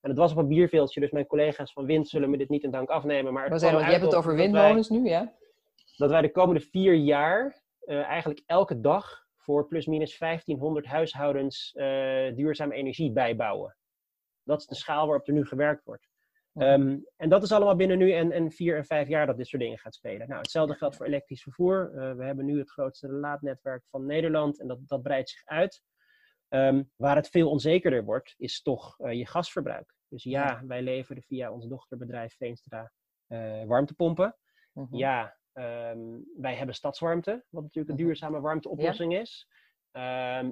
En 0.00 0.10
het 0.10 0.18
was 0.18 0.32
op 0.32 0.38
een 0.38 0.48
bierveeltje, 0.48 1.00
dus 1.00 1.10
mijn 1.10 1.26
collega's 1.26 1.72
van 1.72 1.84
Wind 1.84 2.08
zullen 2.08 2.30
me 2.30 2.36
dit 2.36 2.48
niet 2.48 2.62
in 2.62 2.70
dank 2.70 2.88
afnemen. 2.88 3.32
Maar 3.32 3.48
het 3.48 3.60
zeggen, 3.60 3.84
je 3.84 3.90
hebt 3.90 4.04
het 4.04 4.14
over 4.14 4.34
windmolens 4.34 4.88
nu, 4.88 5.04
ja? 5.04 5.32
dat 5.96 6.10
wij 6.10 6.20
de 6.20 6.30
komende 6.30 6.60
vier 6.60 6.94
jaar 6.94 7.62
uh, 7.84 8.02
eigenlijk 8.02 8.42
elke 8.46 8.80
dag 8.80 9.26
voor 9.36 9.66
plusminus 9.66 10.18
1500 10.18 10.86
huishoudens 10.86 11.72
uh, 11.74 11.84
duurzame 12.34 12.74
energie 12.74 13.12
bijbouwen. 13.12 13.76
Dat 14.44 14.60
is 14.60 14.66
de 14.66 14.74
schaal 14.74 15.06
waarop 15.06 15.26
er 15.26 15.32
nu 15.32 15.46
gewerkt 15.46 15.84
wordt. 15.84 16.09
Um, 16.54 17.06
en 17.16 17.28
dat 17.28 17.42
is 17.42 17.52
allemaal 17.52 17.76
binnen 17.76 17.98
nu 17.98 18.12
en, 18.12 18.32
en 18.32 18.50
vier 18.50 18.76
en 18.76 18.84
vijf 18.84 19.08
jaar 19.08 19.26
dat 19.26 19.36
dit 19.36 19.46
soort 19.46 19.62
dingen 19.62 19.78
gaat 19.78 19.94
spelen. 19.94 20.28
Nou, 20.28 20.40
hetzelfde 20.40 20.74
geldt 20.74 20.96
voor 20.96 21.06
elektrisch 21.06 21.42
vervoer. 21.42 21.92
Uh, 21.94 22.14
we 22.14 22.24
hebben 22.24 22.44
nu 22.44 22.58
het 22.58 22.70
grootste 22.70 23.08
laadnetwerk 23.08 23.84
van 23.86 24.06
Nederland 24.06 24.60
en 24.60 24.68
dat, 24.68 24.78
dat 24.86 25.02
breidt 25.02 25.28
zich 25.28 25.44
uit. 25.44 25.82
Um, 26.48 26.90
waar 26.96 27.16
het 27.16 27.28
veel 27.28 27.50
onzekerder 27.50 28.04
wordt, 28.04 28.34
is 28.36 28.62
toch 28.62 28.98
uh, 28.98 29.12
je 29.12 29.26
gasverbruik. 29.26 29.94
Dus 30.08 30.22
ja, 30.24 30.62
wij 30.66 30.82
leveren 30.82 31.22
via 31.22 31.52
ons 31.52 31.66
dochterbedrijf 31.66 32.36
Veenstra 32.36 32.92
uh, 33.28 33.64
warmtepompen. 33.64 34.36
-huh. 34.72 34.86
Ja, 34.90 35.36
um, 35.52 36.24
wij 36.36 36.54
hebben 36.54 36.74
stadswarmte, 36.74 37.44
wat 37.48 37.62
natuurlijk 37.62 37.98
een 37.98 38.04
duurzame 38.04 38.40
warmteoplossing 38.40 39.12
ja. 39.12 39.20
is. 39.20 39.48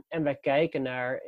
En 0.09 0.23
wij 0.23 0.37
kijken 0.37 0.83
naar 0.83 1.23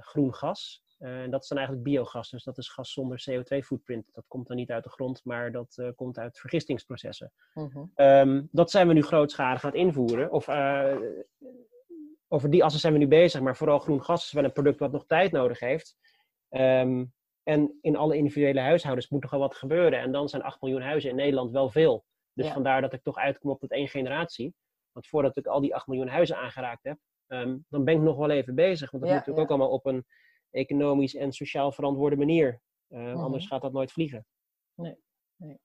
groen 0.00 0.34
gas. 0.34 0.84
Uh, 0.98 1.30
dat 1.30 1.42
is 1.42 1.48
dan 1.48 1.58
eigenlijk 1.58 1.88
biogas, 1.88 2.30
dus 2.30 2.44
dat 2.44 2.58
is 2.58 2.68
gas 2.68 2.92
zonder 2.92 3.24
CO2-footprint. 3.30 4.08
Dat 4.12 4.24
komt 4.28 4.46
dan 4.46 4.56
niet 4.56 4.70
uit 4.70 4.84
de 4.84 4.90
grond, 4.90 5.24
maar 5.24 5.52
dat 5.52 5.76
uh, 5.80 5.88
komt 5.94 6.18
uit 6.18 6.38
vergistingsprocessen. 6.38 7.32
-huh. 7.52 7.86
um, 7.94 8.48
dat 8.52 8.70
zijn 8.70 8.88
we 8.88 8.94
nu 8.94 9.02
grootschalig 9.02 9.64
aan 9.64 9.70
het 9.70 9.78
invoeren. 9.78 10.32
Of 10.32 10.48
uh, 10.48 10.96
over 12.28 12.50
die 12.50 12.64
assen 12.64 12.80
zijn 12.80 12.92
we 12.92 12.98
nu 12.98 13.08
bezig, 13.08 13.40
maar 13.40 13.56
vooral 13.56 13.78
groen 13.78 14.02
gas 14.02 14.24
is 14.24 14.32
wel 14.32 14.44
een 14.44 14.52
product 14.52 14.78
wat 14.78 14.92
nog 14.92 15.06
tijd 15.06 15.32
nodig 15.32 15.60
heeft. 15.60 15.96
Um, 16.50 17.14
en 17.42 17.78
in 17.80 17.96
alle 17.96 18.16
individuele 18.16 18.60
huishoudens 18.60 19.08
moet 19.08 19.22
nogal 19.22 19.38
wat 19.38 19.54
gebeuren. 19.54 20.00
En 20.00 20.12
dan 20.12 20.28
zijn 20.28 20.42
8 20.42 20.60
miljoen 20.60 20.82
huizen 20.82 21.10
in 21.10 21.16
Nederland 21.16 21.50
wel 21.50 21.70
veel. 21.70 22.04
Dus 22.32 22.46
ja. 22.46 22.52
vandaar 22.52 22.80
dat 22.80 22.92
ik 22.92 23.02
toch 23.02 23.16
uitkom 23.16 23.50
op 23.50 23.60
dat 23.60 23.70
één 23.70 23.88
generatie. 23.88 24.54
Want 24.92 25.06
voordat 25.06 25.36
ik 25.36 25.46
al 25.46 25.60
die 25.60 25.74
8 25.74 25.86
miljoen 25.86 26.08
huizen 26.08 26.36
aangeraakt 26.36 26.84
heb, 26.84 26.98
um, 27.26 27.64
dan 27.68 27.84
ben 27.84 27.94
ik 27.94 28.00
nog 28.00 28.16
wel 28.16 28.30
even 28.30 28.54
bezig. 28.54 28.90
Want 28.90 29.02
dat 29.02 29.12
ja, 29.12 29.18
moet 29.18 29.26
natuurlijk 29.26 29.36
ja. 29.36 29.42
ook 29.42 29.60
allemaal 29.60 29.78
op 29.78 29.86
een 29.86 30.06
economisch 30.56 31.14
en 31.14 31.32
sociaal 31.32 31.72
verantwoorde 31.72 32.16
manier. 32.16 32.60
Uh, 32.88 32.98
mm 32.98 33.06
-hmm. 33.06 33.16
Anders 33.16 33.46
gaat 33.46 33.62
dat 33.62 33.72
nooit 33.72 33.92
vliegen. 33.92 34.26
Nee. 34.74 34.96
nee. 35.36 35.58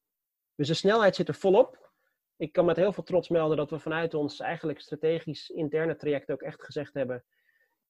Dus 0.55 0.67
de 0.67 0.73
snelheid 0.73 1.15
zit 1.15 1.27
er 1.27 1.35
volop. 1.35 1.91
Ik 2.35 2.51
kan 2.51 2.65
met 2.65 2.75
heel 2.75 2.93
veel 2.93 3.03
trots 3.03 3.29
melden 3.29 3.57
dat 3.57 3.69
we 3.69 3.79
vanuit 3.79 4.13
ons 4.13 4.39
eigenlijk 4.39 4.79
strategisch 4.79 5.49
interne 5.49 5.95
traject 5.95 6.31
ook 6.31 6.41
echt 6.41 6.63
gezegd 6.63 6.93
hebben. 6.93 7.25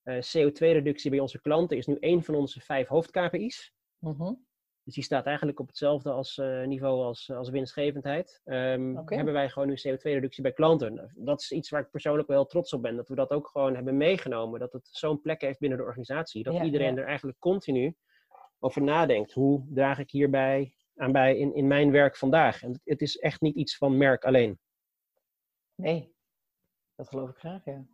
Uh, 0.04 0.16
CO2-reductie 0.16 1.10
bij 1.10 1.20
onze 1.20 1.42
klanten 1.42 1.78
is 1.78 1.88
nu 1.88 1.96
één 2.00 2.24
van 2.24 2.36
onze 2.36 2.60
vijf 2.60 2.88
hoofd-KPI's. 2.88 3.74
Mm 4.00 4.12
-hmm. 4.12 4.46
Dus 4.92 5.00
die 5.00 5.10
staat 5.16 5.26
eigenlijk 5.26 5.60
op 5.60 5.68
hetzelfde 5.68 6.12
als, 6.12 6.38
uh, 6.38 6.66
niveau 6.66 7.04
als, 7.04 7.32
als 7.32 7.50
winstgevendheid. 7.50 8.42
Um, 8.46 8.98
okay. 8.98 9.16
Hebben 9.16 9.34
wij 9.34 9.50
gewoon 9.50 9.68
nu 9.68 9.78
CO2-reductie 9.88 10.44
bij 10.44 10.52
klanten. 10.52 11.12
Dat 11.16 11.42
is 11.42 11.52
iets 11.52 11.70
waar 11.70 11.82
ik 11.82 11.92
persoonlijk 11.92 12.28
wel 12.28 12.38
heel 12.38 12.48
trots 12.48 12.74
op 12.74 12.82
ben. 12.82 12.96
Dat 12.96 13.08
we 13.08 13.16
dat 13.16 13.30
ook 13.30 13.48
gewoon 13.48 13.76
hebben 13.76 13.98
meegenomen. 13.98 14.60
Dat 14.60 14.74
het 14.74 14.90
zo'n 14.92 15.22
plek 15.22 15.42
heeft 15.42 15.60
binnen 15.60 15.78
de 15.78 15.84
organisatie. 15.84 16.44
Dat 16.44 16.54
ja, 16.54 16.64
iedereen 16.64 16.96
ja. 16.96 17.02
er 17.02 17.08
eigenlijk 17.08 17.40
continu 17.40 17.96
over 18.60 18.82
nadenkt. 18.82 19.32
Hoe 19.32 19.66
draag 19.70 20.00
ik 20.00 20.12
hierbij 20.12 20.74
aan 20.96 21.12
bij 21.12 21.38
in, 21.38 21.56
in 21.56 21.68
mijn 21.68 21.92
werk 21.92 22.18
vandaag? 22.18 22.64
En 22.64 22.82
het 22.84 23.02
is 23.02 23.18
echt 23.18 23.42
niet 23.42 23.56
iets 23.56 23.78
van 23.78 23.98
merk 23.98 24.26
alleen. 24.26 24.60
Nee, 25.76 26.16
dat 26.96 27.08
geloof 27.08 27.30
ik 27.30 27.38
graag, 27.38 27.66
ja. 27.66 27.86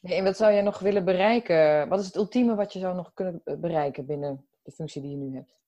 Nee, 0.00 0.16
en 0.16 0.24
wat 0.24 0.36
zou 0.36 0.52
je 0.52 0.62
nog 0.62 0.78
willen 0.78 1.04
bereiken? 1.04 1.88
Wat 1.88 2.00
is 2.00 2.06
het 2.06 2.16
ultieme 2.16 2.54
wat 2.54 2.72
je 2.72 2.78
zou 2.78 2.94
nog 2.94 3.14
kunnen 3.14 3.42
bereiken 3.44 4.06
binnen 4.06 4.48
de 4.62 4.70
functie 4.70 5.02
die 5.02 5.10
je 5.10 5.16
nu 5.16 5.34
hebt? 5.34 5.62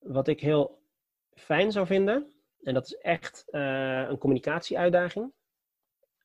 Wat 0.00 0.28
ik 0.28 0.40
heel 0.40 0.82
fijn 1.34 1.72
zou 1.72 1.86
vinden, 1.86 2.32
en 2.62 2.74
dat 2.74 2.84
is 2.84 2.94
echt 2.96 3.44
uh, 3.50 4.08
een 4.08 4.18
communicatieuitdaging. 4.18 5.32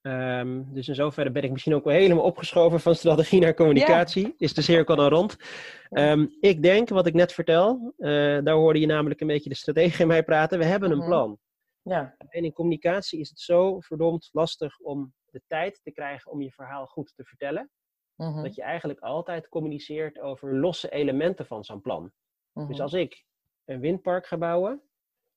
Um, 0.02 0.74
dus 0.74 0.88
in 0.88 0.96
zoverre 0.96 1.32
ben 1.32 1.44
ik 1.44 1.52
misschien 1.52 1.76
ook 1.76 1.84
wel 1.84 1.94
helemaal 1.94 2.24
opgeschoven 2.24 2.80
van 2.80 2.96
strategie 2.96 3.40
naar 3.40 3.54
communicatie. 3.54 4.34
Is 4.38 4.54
de 4.54 4.62
cirkel 4.62 4.96
dan 4.96 5.10
rond? 5.10 5.38
Um, 5.90 6.36
ik 6.40 6.64
denk, 6.64 6.90
wat 6.90 7.08
ik 7.08 7.14
net 7.14 7.34
vertel, 7.34 7.94
uh, 7.98 8.08
daar 8.44 8.56
hoorde 8.56 8.80
je 8.80 8.86
namelijk 8.86 9.22
een 9.22 9.28
beetje 9.28 9.50
de 9.50 9.56
strategie 9.56 10.00
in 10.00 10.08
mij 10.08 10.24
praten. 10.24 10.60
We 10.60 10.66
hebben 10.66 10.92
een 10.92 10.98
Mhm. 10.98 11.08
plan. 11.08 11.40
Ja, 11.82 12.16
En 12.30 12.44
in 12.44 12.54
communicatie 12.54 13.20
is 13.20 13.30
het 13.30 13.40
zo 13.40 13.80
verdomd 13.80 14.30
lastig 14.32 14.80
om 14.80 15.14
de 15.26 15.42
tijd 15.48 15.80
te 15.84 15.92
krijgen 15.92 16.32
om 16.32 16.42
je 16.42 16.52
verhaal 16.52 16.86
goed 16.86 17.14
te 17.16 17.24
vertellen. 17.24 17.70
mhm, 18.16 18.44
Dat 18.44 18.56
je 18.56 18.62
eigenlijk 18.62 19.00
altijd 19.00 19.50
communiceert 19.50 20.20
over 20.20 20.56
losse 20.60 20.90
elementen 20.90 21.46
van 21.46 21.64
zo'n 21.64 21.82
plan. 21.82 22.12
Dus 22.54 22.68
mhm. 22.68 22.82
als 22.82 22.94
ik 22.94 23.25
een 23.66 23.80
windpark 23.80 24.28
ga 24.28 24.38
bouwen, 24.38 24.82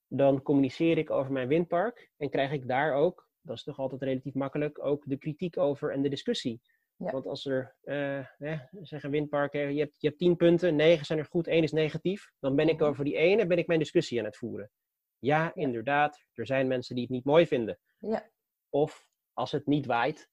dan 0.07 0.43
communiceer 0.43 0.99
ik 0.99 1.11
over 1.11 1.33
mijn 1.33 1.49
windpark 1.49 2.11
en 2.17 2.31
krijg 2.31 2.53
ik 2.53 2.69
daar 2.69 2.95
ook, 2.95 3.29
dat 3.41 3.57
is 3.57 3.63
toch 3.63 3.79
altijd 3.79 4.03
relatief 4.03 4.35
makkelijk, 4.35 4.85
ook 4.85 5.05
de 5.07 5.17
kritiek 5.17 5.57
over 5.57 5.93
en 5.93 6.03
de 6.03 6.09
discussie. 6.09 6.61
Ja. 6.97 7.11
Want 7.13 7.27
als 7.27 7.47
er, 7.47 7.77
eh 7.83 8.19
eh, 8.19 8.61
zeg 8.83 9.03
een 9.03 9.11
windpark, 9.11 9.53
eh, 9.53 9.71
je 9.71 9.79
hebt, 9.79 10.01
je 10.01 10.07
hebt 10.07 10.19
tien 10.19 10.37
punten, 10.37 10.77
negen 10.77 11.07
zijn 11.07 11.19
er 11.19 11.25
goed, 11.25 11.47
één 11.47 11.63
is 11.63 11.73
negatief, 11.73 12.33
dan 12.39 12.57
ben 12.57 12.69
ik 12.69 12.79
Mhm. 12.79 12.85
over 12.89 13.05
die 13.05 13.17
ene 13.17 13.47
ben 13.47 13.59
ik 13.59 13.67
mijn 13.67 13.79
discussie 13.79 14.19
aan 14.19 14.25
het 14.25 14.37
voeren. 14.37 14.71
Ja, 15.19 15.55
inderdaad, 15.55 16.25
er 16.33 16.47
zijn 16.47 16.67
mensen 16.69 16.95
die 16.95 17.05
het 17.05 17.13
niet 17.13 17.25
mooi 17.25 17.47
vinden. 17.47 17.79
Ja. 17.99 18.31
Of 18.69 19.07
als 19.33 19.53
het 19.53 19.67
niet 19.67 19.87
waait, 19.87 20.31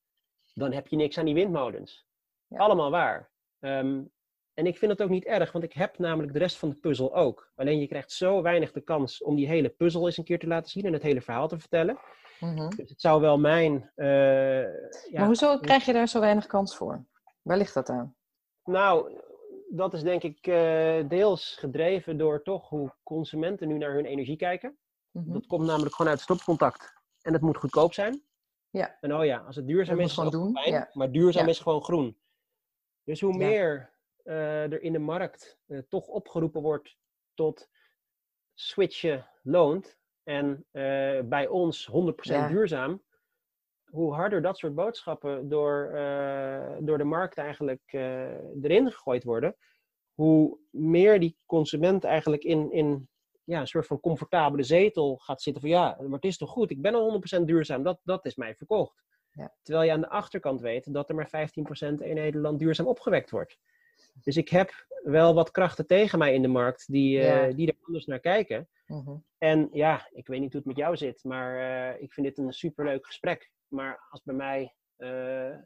dan 0.54 0.72
heb 0.72 0.88
je 0.88 0.96
niks 0.96 1.18
aan 1.18 1.26
die 1.26 1.34
windmolens. 1.34 2.08
Allemaal 2.50 2.92
waar. 2.92 3.32
Ehm, 3.60 4.04
en 4.56 4.66
ik 4.66 4.78
vind 4.78 4.92
het 4.92 5.02
ook 5.02 5.10
niet 5.10 5.26
erg, 5.26 5.52
want 5.52 5.64
ik 5.64 5.74
heb 5.74 5.98
namelijk 5.98 6.34
de 6.34 6.40
rest 6.40 6.58
van 6.58 6.70
de 6.70 6.76
puzzel 6.76 7.16
ook. 7.16 7.52
Alleen 7.56 7.80
je 7.80 7.88
krijgt 7.88 8.12
zo 8.12 8.42
weinig 8.42 8.72
de 8.72 8.82
kans 8.82 9.24
om 9.24 9.36
die 9.36 9.48
hele 9.48 9.70
puzzel 9.70 10.06
eens 10.06 10.18
een 10.18 10.24
keer 10.24 10.40
te 10.40 10.48
laten 10.48 10.70
zien 10.72 10.86
en 10.86 10.94
het 10.94 11.02
hele 11.04 11.22
verhaal 11.22 11.48
te 11.48 11.60
vertellen. 11.60 11.98
mhm. 12.40 12.70
Dus 12.76 12.90
het 12.90 13.02
zou 13.02 13.22
wel 13.22 13.38
mijn. 13.40 13.92
eh, 13.96 14.06
ja, 14.08 14.68
Maar 15.12 15.26
hoezo 15.26 15.58
krijg 15.60 15.86
je 15.86 15.94
daar 15.94 16.08
zo 16.08 16.20
weinig 16.20 16.46
kans 16.46 16.76
voor? 16.78 17.06
Waar 17.42 17.58
ligt 17.58 17.74
dat 17.74 17.90
aan? 17.90 18.16
Nou, 18.64 19.22
dat 19.70 19.94
is 19.94 20.02
denk 20.04 20.24
ik 20.24 20.48
eh, 20.48 21.08
deels 21.08 21.56
gedreven 21.60 22.18
door 22.18 22.42
toch 22.44 22.70
hoe 22.70 22.94
consumenten 23.04 23.68
nu 23.68 23.78
naar 23.78 23.94
hun 23.94 24.06
energie 24.06 24.38
kijken. 24.38 24.78
Mhm. 25.12 25.34
Dat 25.34 25.46
komt 25.46 25.66
namelijk 25.66 25.96
gewoon 25.96 26.12
uit 26.12 26.22
stopcontact. 26.22 26.94
En 27.22 27.34
het 27.34 27.42
moet 27.42 27.58
goedkoop 27.58 27.94
zijn. 27.94 28.24
Ja. 28.70 28.98
En 29.02 29.16
oh 29.16 29.26
ja, 29.26 29.38
als 29.38 29.56
het 29.56 29.68
duurzaam 29.68 29.96
Dat 29.98 30.06
is, 30.06 30.12
is 30.12 30.18
het 30.18 30.28
gewoon 30.28 30.46
doen, 30.46 30.62
fijn. 30.62 30.74
ja. 30.74 30.90
Maar 30.94 31.12
duurzaam 31.12 31.44
Ja. 31.44 31.50
is 31.50 31.60
gewoon 31.60 31.84
groen. 31.84 32.18
Dus 33.04 33.22
hoe 33.22 33.34
meer 33.38 33.94
er 34.32 34.82
in 34.82 34.94
de 34.94 35.00
markt 35.00 35.58
eh, 35.68 35.80
toch 35.90 36.08
opgeroepen 36.08 36.62
wordt 36.62 36.98
tot 37.34 37.70
switchen 38.54 39.30
loont. 39.44 39.98
En 40.24 40.66
eh, 40.72 41.20
bij 41.24 41.48
ons 41.48 41.88
100% 41.92 41.92
Ja. 42.22 42.48
duurzaam. 42.48 43.04
Hoe 43.86 44.14
harder 44.14 44.42
dat 44.42 44.58
soort 44.58 44.76
boodschappen 44.76 45.50
door, 45.50 45.90
eh, 45.94 46.76
door 46.80 46.98
de 46.98 47.04
markt 47.04 47.38
eigenlijk 47.38 47.82
eh, 47.86 48.64
erin 48.64 48.92
gegooid 48.92 49.24
worden. 49.24 49.56
Hoe 50.14 50.60
meer 50.70 51.20
die 51.20 51.38
consument 51.46 52.04
eigenlijk 52.04 52.44
in, 52.44 52.72
in 52.72 53.10
ja, 53.44 53.60
een 53.60 53.68
soort 53.68 53.88
van 53.88 54.00
comfortabele 54.00 54.64
zetel 54.64 55.18
gaat 55.18 55.42
zitten 55.42 55.62
van 55.62 55.72
ja, 55.72 55.98
maar 56.00 56.10
het 56.10 56.26
is 56.26 56.38
toch 56.38 56.50
goed, 56.50 56.72
ik 56.72 56.82
ben 56.82 56.96
al 56.96 57.22
100% 57.40 57.46
duurzaam, 57.46 57.84
dat, 57.84 58.00
dat 58.04 58.26
is 58.26 58.36
mij 58.36 58.56
verkocht. 58.56 59.04
Ja. 59.32 59.54
Terwijl 59.62 59.86
je 59.86 59.92
aan 59.92 60.02
de 60.02 60.10
achterkant 60.10 60.62
weet 60.62 60.94
dat 60.94 61.10
er 61.10 61.16
maar 61.16 61.30
15% 61.30 62.02
in 62.02 62.16
Nederland 62.16 62.60
duurzaam 62.60 62.88
opgewekt 62.88 63.30
wordt. 63.30 63.58
Dus 64.24 64.38
ik 64.38 64.50
heb 64.50 64.72
wel 65.04 65.34
wat 65.34 65.52
krachten 65.52 65.88
tegen 65.88 66.20
mij 66.20 66.34
in 66.34 66.42
de 66.42 66.48
markt 66.48 66.92
die, 66.92 67.22
eh, 67.22 67.56
die 67.56 67.68
er 67.68 67.78
anders 67.82 68.06
naar 68.06 68.20
kijken. 68.20 68.70
Mhm. 68.88 69.16
En 69.38 69.70
ja, 69.72 70.08
ik 70.12 70.28
weet 70.28 70.40
niet 70.40 70.52
hoe 70.52 70.62
het 70.62 70.70
met 70.70 70.78
jou 70.78 70.98
zit, 70.98 71.24
maar 71.24 71.58
eh, 71.60 72.02
ik 72.02 72.14
vind 72.14 72.28
dit 72.28 72.38
een 72.38 72.54
superleuk 72.54 73.06
gesprek. 73.06 73.52
Maar 73.68 74.06
als 74.10 74.22
bij 74.24 74.36
mij 74.36 74.76
eh, 74.96 75.08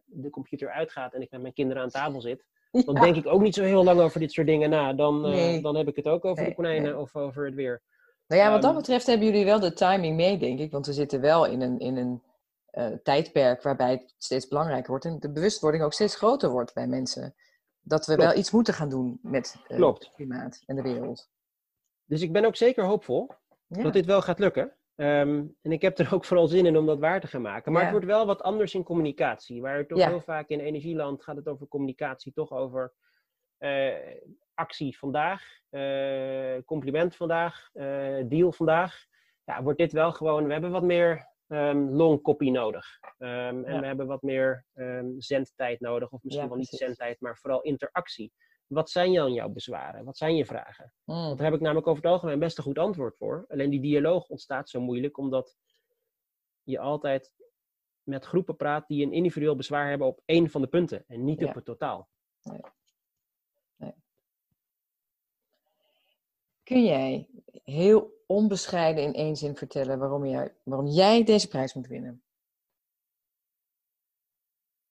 de 0.05 0.29
computer 0.31 0.69
uitgaat 0.69 1.13
en 1.13 1.21
ik 1.21 1.31
met 1.31 1.41
mijn 1.41 1.53
kinderen 1.53 1.83
aan 1.83 1.89
tafel 1.89 2.21
zit, 2.21 2.45
dan 2.85 2.95
denk 2.95 3.15
ik 3.15 3.27
ook 3.27 3.41
niet 3.41 3.55
zo 3.55 3.63
heel 3.63 3.83
lang 3.83 3.99
over 3.99 4.19
dit 4.19 4.31
soort 4.31 4.47
dingen 4.47 4.69
na. 4.69 4.93
Dan, 4.93 5.21
Nee. 5.21 5.61
dan 5.61 5.75
heb 5.75 5.87
ik 5.87 5.95
het 5.95 6.07
ook 6.07 6.25
over 6.25 6.41
Nee, 6.41 6.49
de 6.49 6.55
konijnen 6.55 6.91
nee. 6.91 6.97
of 6.99 7.15
over 7.15 7.45
het 7.45 7.55
weer. 7.55 7.81
Nou 8.27 8.41
ja, 8.41 8.51
wat 8.51 8.61
dat 8.61 8.71
Ehm, 8.71 8.79
betreft 8.79 9.07
hebben 9.07 9.27
jullie 9.27 9.45
wel 9.45 9.59
de 9.59 9.73
timing 9.73 10.15
mee, 10.15 10.37
denk 10.37 10.59
ik. 10.59 10.71
Want 10.71 10.85
we 10.85 10.93
zitten 10.93 11.21
wel 11.21 11.45
in 11.45 11.61
een, 11.61 11.79
in 11.79 11.97
een 11.97 12.21
tijdperk 13.03 13.61
waarbij 13.61 13.91
het 13.91 14.15
steeds 14.17 14.47
belangrijker 14.47 14.89
wordt. 14.89 15.05
En 15.05 15.19
de 15.19 15.31
bewustwording 15.31 15.83
ook 15.83 15.93
steeds 15.93 16.15
groter 16.15 16.49
wordt 16.49 16.73
bij 16.73 16.87
mensen. 16.87 17.35
Dat 17.89 18.05
we 18.05 18.15
Klopt. 18.15 18.29
wel 18.29 18.39
iets 18.39 18.51
moeten 18.51 18.73
gaan 18.73 18.89
doen 18.89 19.19
met 19.21 19.55
Klopt. 19.67 20.03
het 20.05 20.13
klimaat 20.15 20.63
en 20.65 20.75
de 20.75 20.81
wereld. 20.81 21.29
Dus 22.05 22.21
ik 22.21 22.31
ben 22.31 22.45
ook 22.45 22.55
zeker 22.55 22.83
hoopvol 22.83 23.29
Ja. 23.67 23.83
dat 23.83 23.93
dit 23.93 24.05
wel 24.05 24.21
gaat 24.21 24.39
lukken. 24.39 24.73
Ehm, 24.95 25.43
en 25.61 25.71
ik 25.71 25.81
heb 25.81 25.97
er 25.99 26.13
ook 26.13 26.25
vooral 26.25 26.47
zin 26.47 26.65
in 26.65 26.77
om 26.77 26.85
dat 26.85 26.99
waar 26.99 27.21
te 27.21 27.27
gaan 27.27 27.41
maken. 27.41 27.71
Maar 27.71 27.81
Ja. 27.81 27.87
het 27.87 27.97
wordt 27.97 28.11
wel 28.11 28.25
wat 28.25 28.41
anders 28.41 28.73
in 28.73 28.83
communicatie. 28.83 29.61
Waar 29.61 29.77
het 29.77 29.87
toch 29.87 29.97
Ja. 29.97 30.07
heel 30.07 30.21
vaak 30.21 30.47
in 30.49 30.59
energieland 30.59 31.23
gaat 31.23 31.35
het 31.35 31.47
over 31.47 31.67
communicatie, 31.67 32.33
toch 32.33 32.51
over 32.51 32.93
eh, 33.57 33.93
actie 34.53 34.97
vandaag, 34.97 35.59
eh, 35.69 36.57
compliment 36.65 37.15
vandaag, 37.15 37.69
deal 38.27 38.51
vandaag. 38.51 39.05
Ja, 39.43 39.63
wordt 39.63 39.79
dit 39.79 39.91
wel 39.91 40.11
gewoon, 40.11 40.45
we 40.45 40.51
hebben 40.51 40.71
wat 40.71 40.83
meer 40.83 41.28
ehm 41.49 41.77
long 41.89 42.21
copy 42.21 42.49
nodig. 42.49 42.85
Ehm, 43.17 43.63
En 43.63 43.73
Ja. 43.73 43.79
we 43.79 43.85
hebben 43.85 44.07
wat 44.07 44.21
meer 44.21 44.65
ehm, 44.73 45.07
zendtijd 45.17 45.79
nodig. 45.79 46.11
Of 46.11 46.23
misschien 46.23 46.43
Ja, 46.43 46.49
wel 46.49 46.59
niet 46.59 46.67
zendtijd, 46.67 47.21
maar 47.21 47.37
vooral 47.37 47.61
interactie. 47.61 48.33
Wat 48.67 48.89
zijn 48.89 49.13
dan 49.13 49.33
jouw 49.33 49.49
bezwaren? 49.49 50.05
Wat 50.05 50.17
zijn 50.17 50.35
je 50.35 50.45
vragen? 50.45 50.93
Mm. 51.05 51.15
Want 51.15 51.37
daar 51.37 51.45
heb 51.45 51.55
ik 51.55 51.61
namelijk 51.61 51.87
over 51.87 52.03
het 52.03 52.11
algemeen 52.11 52.39
best 52.39 52.57
een 52.57 52.63
goed 52.63 52.77
antwoord 52.77 53.17
voor. 53.17 53.45
Alleen 53.47 53.69
die 53.69 53.81
dialoog 53.81 54.27
ontstaat 54.27 54.69
zo 54.69 54.81
moeilijk 54.81 55.17
omdat 55.17 55.55
je 56.63 56.79
altijd 56.79 57.33
met 58.03 58.25
groepen 58.25 58.55
praat 58.55 58.87
die 58.87 59.05
een 59.05 59.13
individueel 59.13 59.55
bezwaar 59.55 59.89
hebben 59.89 60.07
op 60.07 60.21
één 60.25 60.49
van 60.49 60.61
de 60.61 60.67
punten 60.67 61.03
en 61.07 61.23
niet 61.23 61.39
Ja. 61.39 61.47
op 61.47 61.55
het 61.55 61.65
totaal. 61.65 62.09
Kun 66.63 66.83
jij 66.85 67.29
heel 67.63 68.18
onbescheiden 68.29 69.03
in 69.03 69.13
één 69.13 69.35
zin 69.35 69.55
vertellen 69.55 69.99
waarom 69.99 70.25
jij, 70.25 70.53
waarom 70.63 70.87
jij 70.87 71.23
deze 71.23 71.47
prijs 71.47 71.73
moet 71.73 71.87
winnen? 71.87 72.23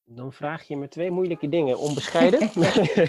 Dan 0.05 0.33
vraag 0.33 0.63
je 0.69 0.77
me 0.77 0.89
twee 0.89 1.11
moeilijke 1.11 1.49
dingen. 1.49 1.79
Onbescheiden 1.79 2.41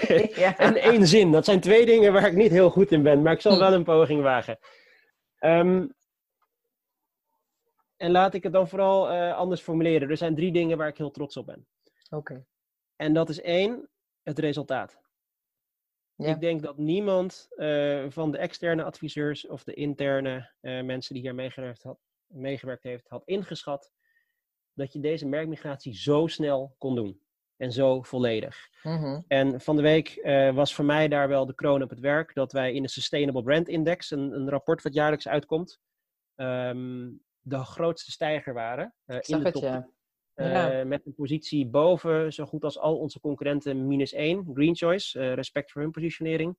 Ja. 0.44 0.58
en 0.58 0.76
één 0.76 1.08
zin. 1.08 1.32
Dat 1.32 1.46
zijn 1.46 1.60
twee 1.60 1.86
dingen 1.86 2.13
waar 2.13 2.28
ik 2.28 2.36
niet 2.36 2.52
heel 2.52 2.70
goed 2.70 2.92
in 2.92 3.04
ben, 3.04 3.22
maar 3.22 3.34
ik 3.34 3.42
zal 3.42 3.54
Hm. 3.54 3.60
wel 3.60 3.74
een 3.74 3.84
poging 3.84 4.22
wagen. 4.22 4.60
Ehm, 5.38 5.88
en 7.98 8.12
laat 8.12 8.34
ik 8.34 8.44
het 8.44 8.54
dan 8.54 8.68
vooral 8.70 9.10
eh, 9.10 9.36
anders 9.38 9.62
formuleren. 9.62 10.10
Er 10.10 10.18
zijn 10.18 10.36
drie 10.36 10.52
dingen 10.52 10.78
waar 10.78 10.88
ik 10.88 10.98
heel 10.98 11.12
trots 11.12 11.38
op 11.38 11.46
ben. 11.46 11.68
Oké. 12.10 12.46
En 12.96 13.13
dat 13.13 13.30
is 13.30 13.42
één, 13.42 13.89
het 14.24 14.39
resultaat. 14.39 15.00
Ja. 16.23 16.34
Ik 16.34 16.39
denk 16.39 16.62
dat 16.62 16.77
niemand 16.77 17.47
eh, 17.55 18.05
van 18.10 18.32
de 18.32 18.38
externe 18.38 18.84
adviseurs 18.84 19.47
of 19.47 19.63
de 19.63 19.73
interne 19.73 20.51
eh, 20.60 20.82
mensen 20.82 21.13
die 21.13 21.23
hier 21.23 21.36
meegewerkt, 21.36 21.84
had, 21.84 21.97
meegewerkt 22.27 22.84
heeft, 22.84 23.08
had 23.08 23.25
ingeschat 23.25 23.91
dat 24.73 24.93
je 24.93 24.99
deze 24.99 25.25
merkmigratie 25.25 25.95
zo 25.95 26.27
snel 26.27 26.75
kon 26.77 26.95
doen. 26.95 27.21
En 27.58 27.71
zo 27.71 28.01
volledig. 28.01 28.69
Mhm. 28.84 29.21
En 29.27 29.62
van 29.62 29.75
de 29.75 29.82
week 29.82 30.10
eh, 30.10 30.55
was 30.55 30.75
voor 30.75 30.86
mij 30.86 31.08
daar 31.08 31.27
wel 31.27 31.45
de 31.45 31.55
kroon 31.55 31.82
op 31.82 31.89
het 31.89 31.99
werk 31.99 32.34
dat 32.34 32.51
wij 32.51 32.73
in 32.73 32.82
de 32.82 32.89
Sustainable 32.89 33.43
Brand 33.43 33.67
Index, 33.67 34.12
een, 34.12 34.32
een 34.32 34.49
rapport 34.49 34.82
wat 34.82 34.93
jaarlijks 34.93 35.27
uitkomt, 35.27 35.79
ehm, 36.36 37.10
de 37.39 37.63
grootste 37.63 38.12
stijger 38.12 38.53
waren. 38.53 38.95
in 39.05 39.39
de 39.39 39.43
het, 39.43 39.53
top 39.53 39.91
ja. 40.43 40.71
eh, 40.71 40.86
met 40.86 41.06
een 41.06 41.13
positie 41.13 41.67
boven 41.67 42.34
zo 42.34 42.45
goed 42.45 42.63
als 42.63 42.80
al 42.80 42.97
onze 42.97 43.19
concurrenten 43.19 43.88
minus 43.88 44.13
1, 44.13 44.49
Green 44.54 44.75
Choice, 44.75 45.19
eh, 45.19 45.34
respect 45.34 45.71
voor 45.71 45.82
hun 45.82 45.91
positionering. 45.91 46.58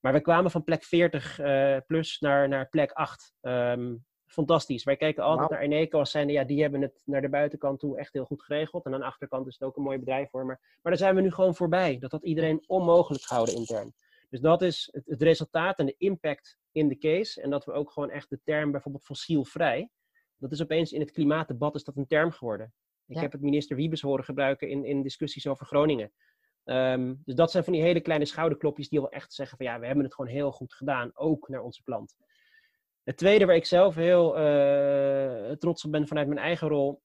Maar 0.00 0.12
we 0.12 0.20
kwamen 0.20 0.50
van 0.50 0.64
plek 0.64 0.84
40 0.84 1.38
eh, 1.38 1.76
plus 1.86 2.20
naar, 2.20 2.48
naar 2.48 2.68
plek 2.68 2.92
8. 2.92 3.34
Ehm, 3.40 3.94
fantastisch. 4.26 4.84
Wij 4.84 4.96
kijken 4.96 5.24
altijd 5.24 5.50
naar 5.50 5.60
Eneco 5.60 5.98
als 5.98 6.10
zijnde, 6.10 6.32
ja, 6.32 6.44
die 6.44 6.62
hebben 6.62 6.80
het 6.80 7.02
naar 7.04 7.20
de 7.20 7.28
buitenkant 7.28 7.78
toe 7.78 7.98
echt 7.98 8.12
heel 8.12 8.24
goed 8.24 8.42
geregeld. 8.42 8.84
En 8.84 8.94
aan 8.94 9.00
de 9.00 9.06
achterkant 9.06 9.46
is 9.46 9.52
het 9.58 9.68
ook 9.68 9.76
een 9.76 9.82
mooi 9.82 9.98
bedrijf 9.98 10.30
voor. 10.30 10.46
Maar, 10.46 10.60
maar 10.82 10.92
daar 10.92 10.96
zijn 10.96 11.14
we 11.14 11.20
nu 11.20 11.30
gewoon 11.30 11.54
voorbij. 11.54 11.98
Dat 11.98 12.12
had 12.12 12.24
iedereen 12.24 12.64
onmogelijk 12.66 13.24
gehouden 13.24 13.54
intern. 13.54 13.94
Dus 14.28 14.40
dat 14.40 14.62
is 14.62 14.88
het, 14.92 15.06
het 15.06 15.22
resultaat 15.22 15.78
en 15.78 15.86
de 15.86 15.94
impact 15.98 16.58
in 16.72 16.88
de 16.88 16.98
case. 16.98 17.42
En 17.42 17.50
dat 17.50 17.64
we 17.64 17.72
ook 17.72 17.90
gewoon 17.90 18.10
echt 18.10 18.30
de 18.30 18.40
term 18.44 18.70
bijvoorbeeld 18.70 19.04
fossielvrij. 19.04 19.90
Dat 20.38 20.52
is 20.52 20.62
opeens 20.62 20.92
in 20.92 21.00
het 21.00 21.10
klimaatdebat 21.10 21.74
is 21.74 21.84
dat 21.84 21.96
een 21.96 22.06
term 22.06 22.30
geworden. 22.30 22.72
Ik 23.06 23.14
Ja. 23.16 23.20
heb 23.20 23.32
het 23.32 23.40
minister 23.40 23.76
Wiebes 23.76 24.00
horen 24.00 24.24
gebruiken 24.24 24.68
in, 24.68 24.84
in 24.84 25.02
discussies 25.02 25.46
over 25.46 25.66
Groningen. 25.66 26.12
Ehm, 26.64 27.14
dus 27.24 27.34
dat 27.34 27.50
zijn 27.50 27.64
van 27.64 27.72
die 27.72 27.82
hele 27.82 28.00
kleine 28.00 28.24
schouderklopjes 28.24 28.88
die 28.88 29.00
wel 29.00 29.10
echt 29.10 29.32
zeggen 29.32 29.56
van 29.56 29.66
ja, 29.66 29.78
we 29.80 29.86
hebben 29.86 30.04
het 30.04 30.14
gewoon 30.14 30.30
heel 30.30 30.52
goed 30.52 30.74
gedaan, 30.74 31.10
ook 31.14 31.48
naar 31.48 31.60
onze 31.62 31.82
klant. 31.82 32.16
Het 33.02 33.16
tweede 33.16 33.46
waar 33.46 33.56
ik 33.56 33.64
zelf 33.66 33.94
heel 33.94 34.36
eh, 34.38 35.50
trots 35.56 35.84
op 35.84 35.90
ben 35.90 36.06
vanuit 36.06 36.26
mijn 36.28 36.40
eigen 36.40 36.68
rol, 36.68 37.02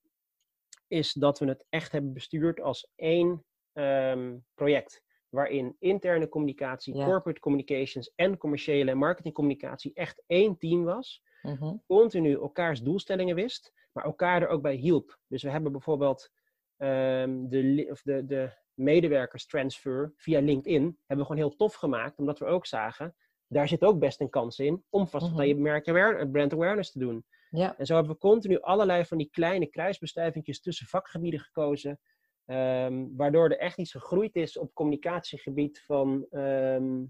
is 0.88 1.14
dat 1.14 1.40
we 1.40 1.46
het 1.46 1.66
echt 1.70 1.92
hebben 1.92 2.14
bestuurd 2.14 2.62
als 2.62 2.92
één 2.96 3.46
ehm, 3.74 4.38
project. 4.54 5.04
Waarin 5.30 5.76
interne 5.80 6.30
communicatie, 6.30 6.96
Ja. 6.96 7.06
corporate 7.06 7.40
communications 7.40 8.12
en 8.16 8.38
commerciële 8.38 8.92
en 8.92 8.98
marketingcommunicatie 8.98 9.92
echt 9.94 10.24
één 10.28 10.58
team 10.58 10.84
was 10.84 11.24
Mhm. 11.42 11.76
continu 11.88 12.34
elkaars 12.34 12.82
doelstellingen 12.82 13.36
wist, 13.36 13.74
maar 13.92 14.04
elkaar 14.06 14.42
er 14.42 14.48
ook 14.48 14.62
bij 14.62 14.76
hielp. 14.76 15.20
Dus 15.28 15.44
we 15.44 15.50
hebben 15.50 15.72
bijvoorbeeld 15.72 16.32
ehm, 16.78 17.48
de, 17.48 17.88
of 17.92 18.02
de, 18.02 18.26
de 18.26 18.52
medewerkerstransfer 18.74 20.14
via 20.16 20.40
LinkedIn 20.40 20.84
hebben 20.84 21.18
we 21.18 21.32
gewoon 21.32 21.48
heel 21.48 21.56
tof 21.56 21.74
gemaakt, 21.74 22.18
omdat 22.18 22.40
we 22.40 22.46
ook 22.46 22.66
zagen, 22.66 23.16
daar 23.48 23.68
zit 23.68 23.84
ook 23.84 24.00
best 24.00 24.22
een 24.22 24.30
kans 24.30 24.60
in 24.60 24.84
om 24.90 25.08
vast 25.08 25.38
aan 25.38 25.48
je 25.48 25.56
merk 25.56 25.88
aware- 25.88 26.30
brand 26.30 26.54
awareness 26.54 26.92
te 26.92 27.00
doen. 27.00 27.26
Ja. 27.50 27.78
En 27.78 27.86
zo 27.86 27.94
hebben 27.94 28.12
we 28.12 28.18
continu 28.18 28.60
allerlei 28.60 29.06
van 29.06 29.18
die 29.18 29.30
kleine 29.30 29.66
kruisbestuivingjes 29.66 30.62
tussen 30.62 30.88
vakgebieden 30.88 31.40
gekozen, 31.40 32.00
ehm, 32.46 33.08
waardoor 33.16 33.50
er 33.50 33.58
echt 33.58 33.78
iets 33.78 33.92
gegroeid 33.92 34.36
is 34.36 34.58
op 34.58 34.74
communicatiegebied 34.74 35.82
van 35.82 36.26
ehm, 36.30 37.06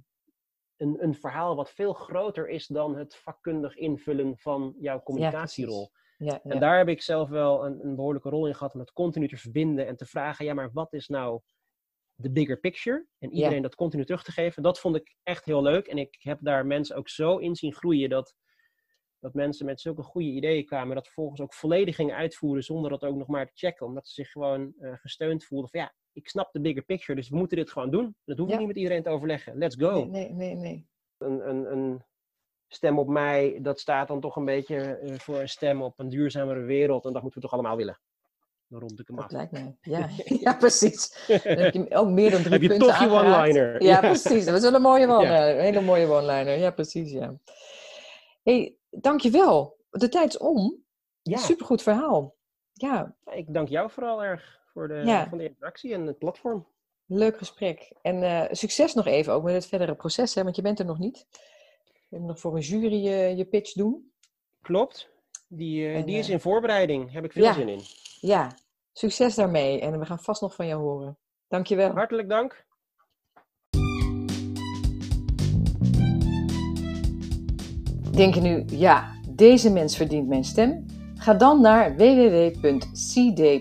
een, 0.77 1.03
een 1.03 1.15
verhaal 1.15 1.55
wat 1.55 1.71
veel 1.71 1.93
groter 1.93 2.49
is 2.49 2.67
dan 2.67 2.95
het 2.97 3.15
vakkundig 3.15 3.75
invullen 3.75 4.37
van 4.37 4.75
jouw 4.79 5.03
communicatierol. 5.03 5.91
Ja, 5.93 5.99
ja. 6.23 6.41
en 6.43 6.59
daar 6.59 6.77
heb 6.77 6.87
ik 6.87 7.01
zelf 7.01 7.29
wel 7.29 7.65
een, 7.65 7.85
een 7.85 7.95
behoorlijke 7.95 8.29
rol 8.29 8.47
in 8.47 8.55
gehad 8.55 8.73
om 8.73 8.79
het 8.79 8.91
continu 8.91 9.27
te 9.27 9.37
verbinden 9.37 9.87
en 9.87 9.95
te 9.95 10.05
vragen, 10.05 10.45
ja, 10.45 10.53
maar 10.53 10.71
wat 10.73 10.93
is 10.93 11.07
nou 11.07 11.41
de 12.21 12.31
bigger 12.31 12.59
picture? 12.59 13.05
En 13.19 13.31
iedereen 13.31 13.61
dat 13.61 13.75
continu 13.75 14.05
terug 14.05 14.23
te 14.23 14.31
geven. 14.31 14.63
Dat 14.63 14.79
vond 14.79 14.95
ik 14.95 15.15
echt 15.23 15.45
heel 15.45 15.61
leuk. 15.61 15.87
En 15.87 15.97
ik 15.97 16.17
heb 16.19 16.39
daar 16.41 16.65
mensen 16.65 16.95
ook 16.95 17.09
zo 17.09 17.37
in 17.37 17.55
zien 17.55 17.73
groeien 17.73 18.09
dat, 18.09 18.35
dat 19.19 19.33
mensen 19.33 19.65
met 19.65 19.81
zulke 19.81 20.03
goede 20.03 20.27
ideeën 20.27 20.65
kwamen, 20.65 20.95
dat 20.95 21.05
vervolgens 21.05 21.41
ook 21.41 21.53
volledig 21.53 21.95
gingen 21.95 22.15
uitvoeren 22.15 22.63
zonder 22.63 22.89
dat 22.89 23.03
ook 23.03 23.15
nog 23.15 23.27
maar 23.27 23.45
te 23.45 23.55
checken. 23.55 23.85
Omdat 23.85 24.07
ze 24.07 24.13
zich 24.13 24.31
gewoon 24.31 24.73
eh, 24.79 24.93
gesteund 24.93 25.45
voelden 25.45 25.69
van 25.69 25.79
ja, 25.79 25.93
ik 26.13 26.29
snap 26.29 26.51
de 26.51 26.61
bigger 26.61 26.83
picture, 26.83 27.19
dus 27.19 27.29
we 27.29 27.37
moeten 27.37 27.57
dit 27.57 27.71
gewoon 27.71 27.91
doen. 27.91 28.15
Dat 28.25 28.37
hoeven 28.37 28.55
we 28.55 28.61
niet 28.63 28.73
met 28.73 28.81
iedereen 28.81 29.03
te 29.03 29.09
overleggen. 29.09 29.57
Let's 29.57 29.75
go 29.75 30.05
Nee, 30.05 30.29
nee, 30.29 30.31
nee, 30.31 30.55
nee. 30.55 30.87
een, 31.17 31.49
een, 31.49 31.71
een 31.71 32.03
stem 32.73 32.99
op 32.99 33.07
mij, 33.07 33.59
dat 33.61 33.79
staat 33.79 34.07
dan 34.07 34.19
toch 34.21 34.35
een 34.35 34.45
beetje 34.45 34.75
eh, 34.97 35.19
voor 35.19 35.39
een 35.39 35.49
stem 35.49 35.81
op 35.81 35.99
een 35.99 36.09
duurzamere 36.09 36.61
wereld. 36.61 37.05
En 37.05 37.13
dat 37.13 37.21
moeten 37.21 37.41
we 37.41 37.47
toch 37.47 37.59
allemaal 37.59 37.77
willen. 37.77 37.99
Dan 38.67 38.79
rond 38.79 38.99
ik 38.99 39.07
hem 39.07 39.15
Dat 39.15 39.25
af. 39.25 39.31
lijkt 39.31 39.51
mij. 39.51 39.75
Ja, 39.81 40.09
ja 40.45 40.53
precies. 40.53 41.25
Dan 41.27 41.39
heb 41.57 41.73
je 41.73 41.95
ook 41.95 42.07
meer 42.09 42.31
dan 42.31 42.39
drie 42.39 42.51
Heb 42.53 42.61
je 42.61 42.67
punten 42.67 42.87
toch 42.87 42.99
je 42.99 43.09
one-liner. 43.09 43.83
Ja, 43.83 43.89
Ja. 43.89 43.99
precies. 43.99 44.45
Dat 44.45 44.55
is 44.55 44.61
wel 44.61 44.73
een 44.73 44.81
mooie 44.81 45.07
one 45.17 45.25
Een 45.27 45.59
hele 45.59 45.81
mooie 45.81 46.07
one-liner. 46.07 46.57
Ja, 46.57 46.71
precies, 46.71 47.11
ja. 47.11 47.33
hey, 48.43 48.75
dankjewel. 48.89 49.77
De 49.89 50.09
tijd 50.09 50.27
is 50.29 50.37
om. 50.37 50.83
Ja, 51.21 51.37
Supergoed 51.37 51.81
verhaal. 51.81 52.35
Ja, 52.73 53.15
ik 53.31 53.53
dank 53.53 53.67
jou 53.69 53.91
vooral 53.91 54.23
erg 54.23 54.59
voor 54.73 54.87
de, 54.87 54.93
Ja. 54.93 55.27
van 55.29 55.37
de 55.37 55.47
interactie 55.47 55.93
en 55.93 56.05
het 56.07 56.17
platform. 56.17 56.67
leuk 57.05 57.37
gesprek. 57.37 57.93
En 58.01 58.23
eh, 58.23 58.43
succes 58.51 58.93
nog 58.93 59.05
even 59.05 59.33
ook 59.33 59.43
met 59.43 59.53
het 59.53 59.65
verdere 59.65 59.95
proces, 59.95 60.35
hè, 60.35 60.43
want 60.43 60.55
je 60.55 60.61
bent 60.61 60.79
er 60.79 60.85
nog 60.85 60.99
niet. 60.99 61.25
Je 62.11 62.19
moet 62.19 62.27
nog 62.27 62.39
voor 62.39 62.55
een 62.55 62.61
jury 62.61 63.07
eh, 63.07 63.37
je 63.37 63.45
pitch 63.45 63.73
doen. 63.73 64.11
Klopt. 64.61 65.09
Die, 65.47 65.85
eh, 65.85 65.95
En, 65.95 66.05
die 66.05 66.17
is 66.17 66.27
eh, 66.27 66.33
in 66.33 66.39
voorbereiding. 66.39 67.11
Heb 67.11 67.23
ik 67.23 67.31
veel 67.31 67.43
ja. 67.43 67.53
zin 67.53 67.67
in. 67.67 67.81
Ja, 68.19 68.57
succes 68.91 69.35
daarmee. 69.35 69.79
En 69.79 69.99
we 69.99 70.05
gaan 70.05 70.19
vast 70.19 70.41
nog 70.41 70.55
van 70.55 70.67
jou 70.67 70.81
horen. 70.81 71.17
Dankjewel. 71.47 71.91
Hartelijk 71.91 72.29
dank. 72.29 72.65
Denk 78.11 78.35
je 78.35 78.41
nu, 78.41 78.65
ja, 78.67 79.19
deze 79.29 79.71
mens 79.71 79.97
verdient 79.97 80.27
mijn 80.27 80.43
stem? 80.43 80.85
Ga 81.15 81.33
dan 81.33 81.61
naar 81.61 81.95
www.cd.nl 81.95 83.51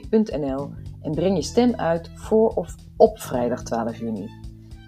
en 1.02 1.12
breng 1.12 1.36
je 1.36 1.42
stem 1.42 1.74
uit 1.74 2.10
voor 2.14 2.48
of 2.48 2.74
op 2.96 3.20
vrijdag 3.20 3.62
12 3.62 3.98
juni. 3.98 4.28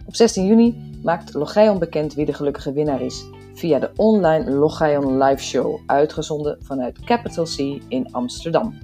Op 0.06 0.14
16 0.14 0.46
juni 0.46 0.98
maakt 1.02 1.34
Logion 1.34 1.78
bekend 1.78 2.14
wie 2.14 2.26
de 2.26 2.32
gelukkige 2.32 2.72
winnaar 2.72 3.00
is 3.00 3.40
via 3.54 3.78
de 3.78 3.90
online 3.96 4.50
Logion 4.50 5.22
Live 5.22 5.42
Show, 5.42 5.80
uitgezonden 5.86 6.58
vanuit 6.60 7.04
Capital 7.04 7.44
C 7.44 7.58
in 7.88 8.08
Amsterdam. 8.12 8.78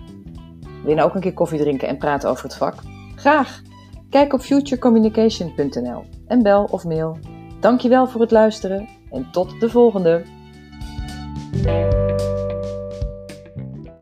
Wil 0.63 0.91
je 0.91 0.95
nou 0.95 1.09
ook 1.09 1.15
een 1.15 1.21
keer 1.21 1.35
koffie 1.35 1.59
drinken 1.59 1.89
en 1.89 1.99
praten 1.99 2.31
over 2.31 2.45
het 2.45 2.57
vak? 2.57 2.75
Graag! 3.15 3.63
Kijk 4.11 4.33
op 4.33 4.41
futurecommunication.nl 4.41 6.05
en 6.27 6.43
bel 6.43 6.65
of 6.65 6.85
mail. 6.85 7.19
Dankjewel 7.61 8.07
voor 8.07 8.21
het 8.21 8.31
luisteren 8.31 8.89
en 9.11 9.31
tot 9.31 9.61
de 9.61 9.71
volgende! 9.71 10.23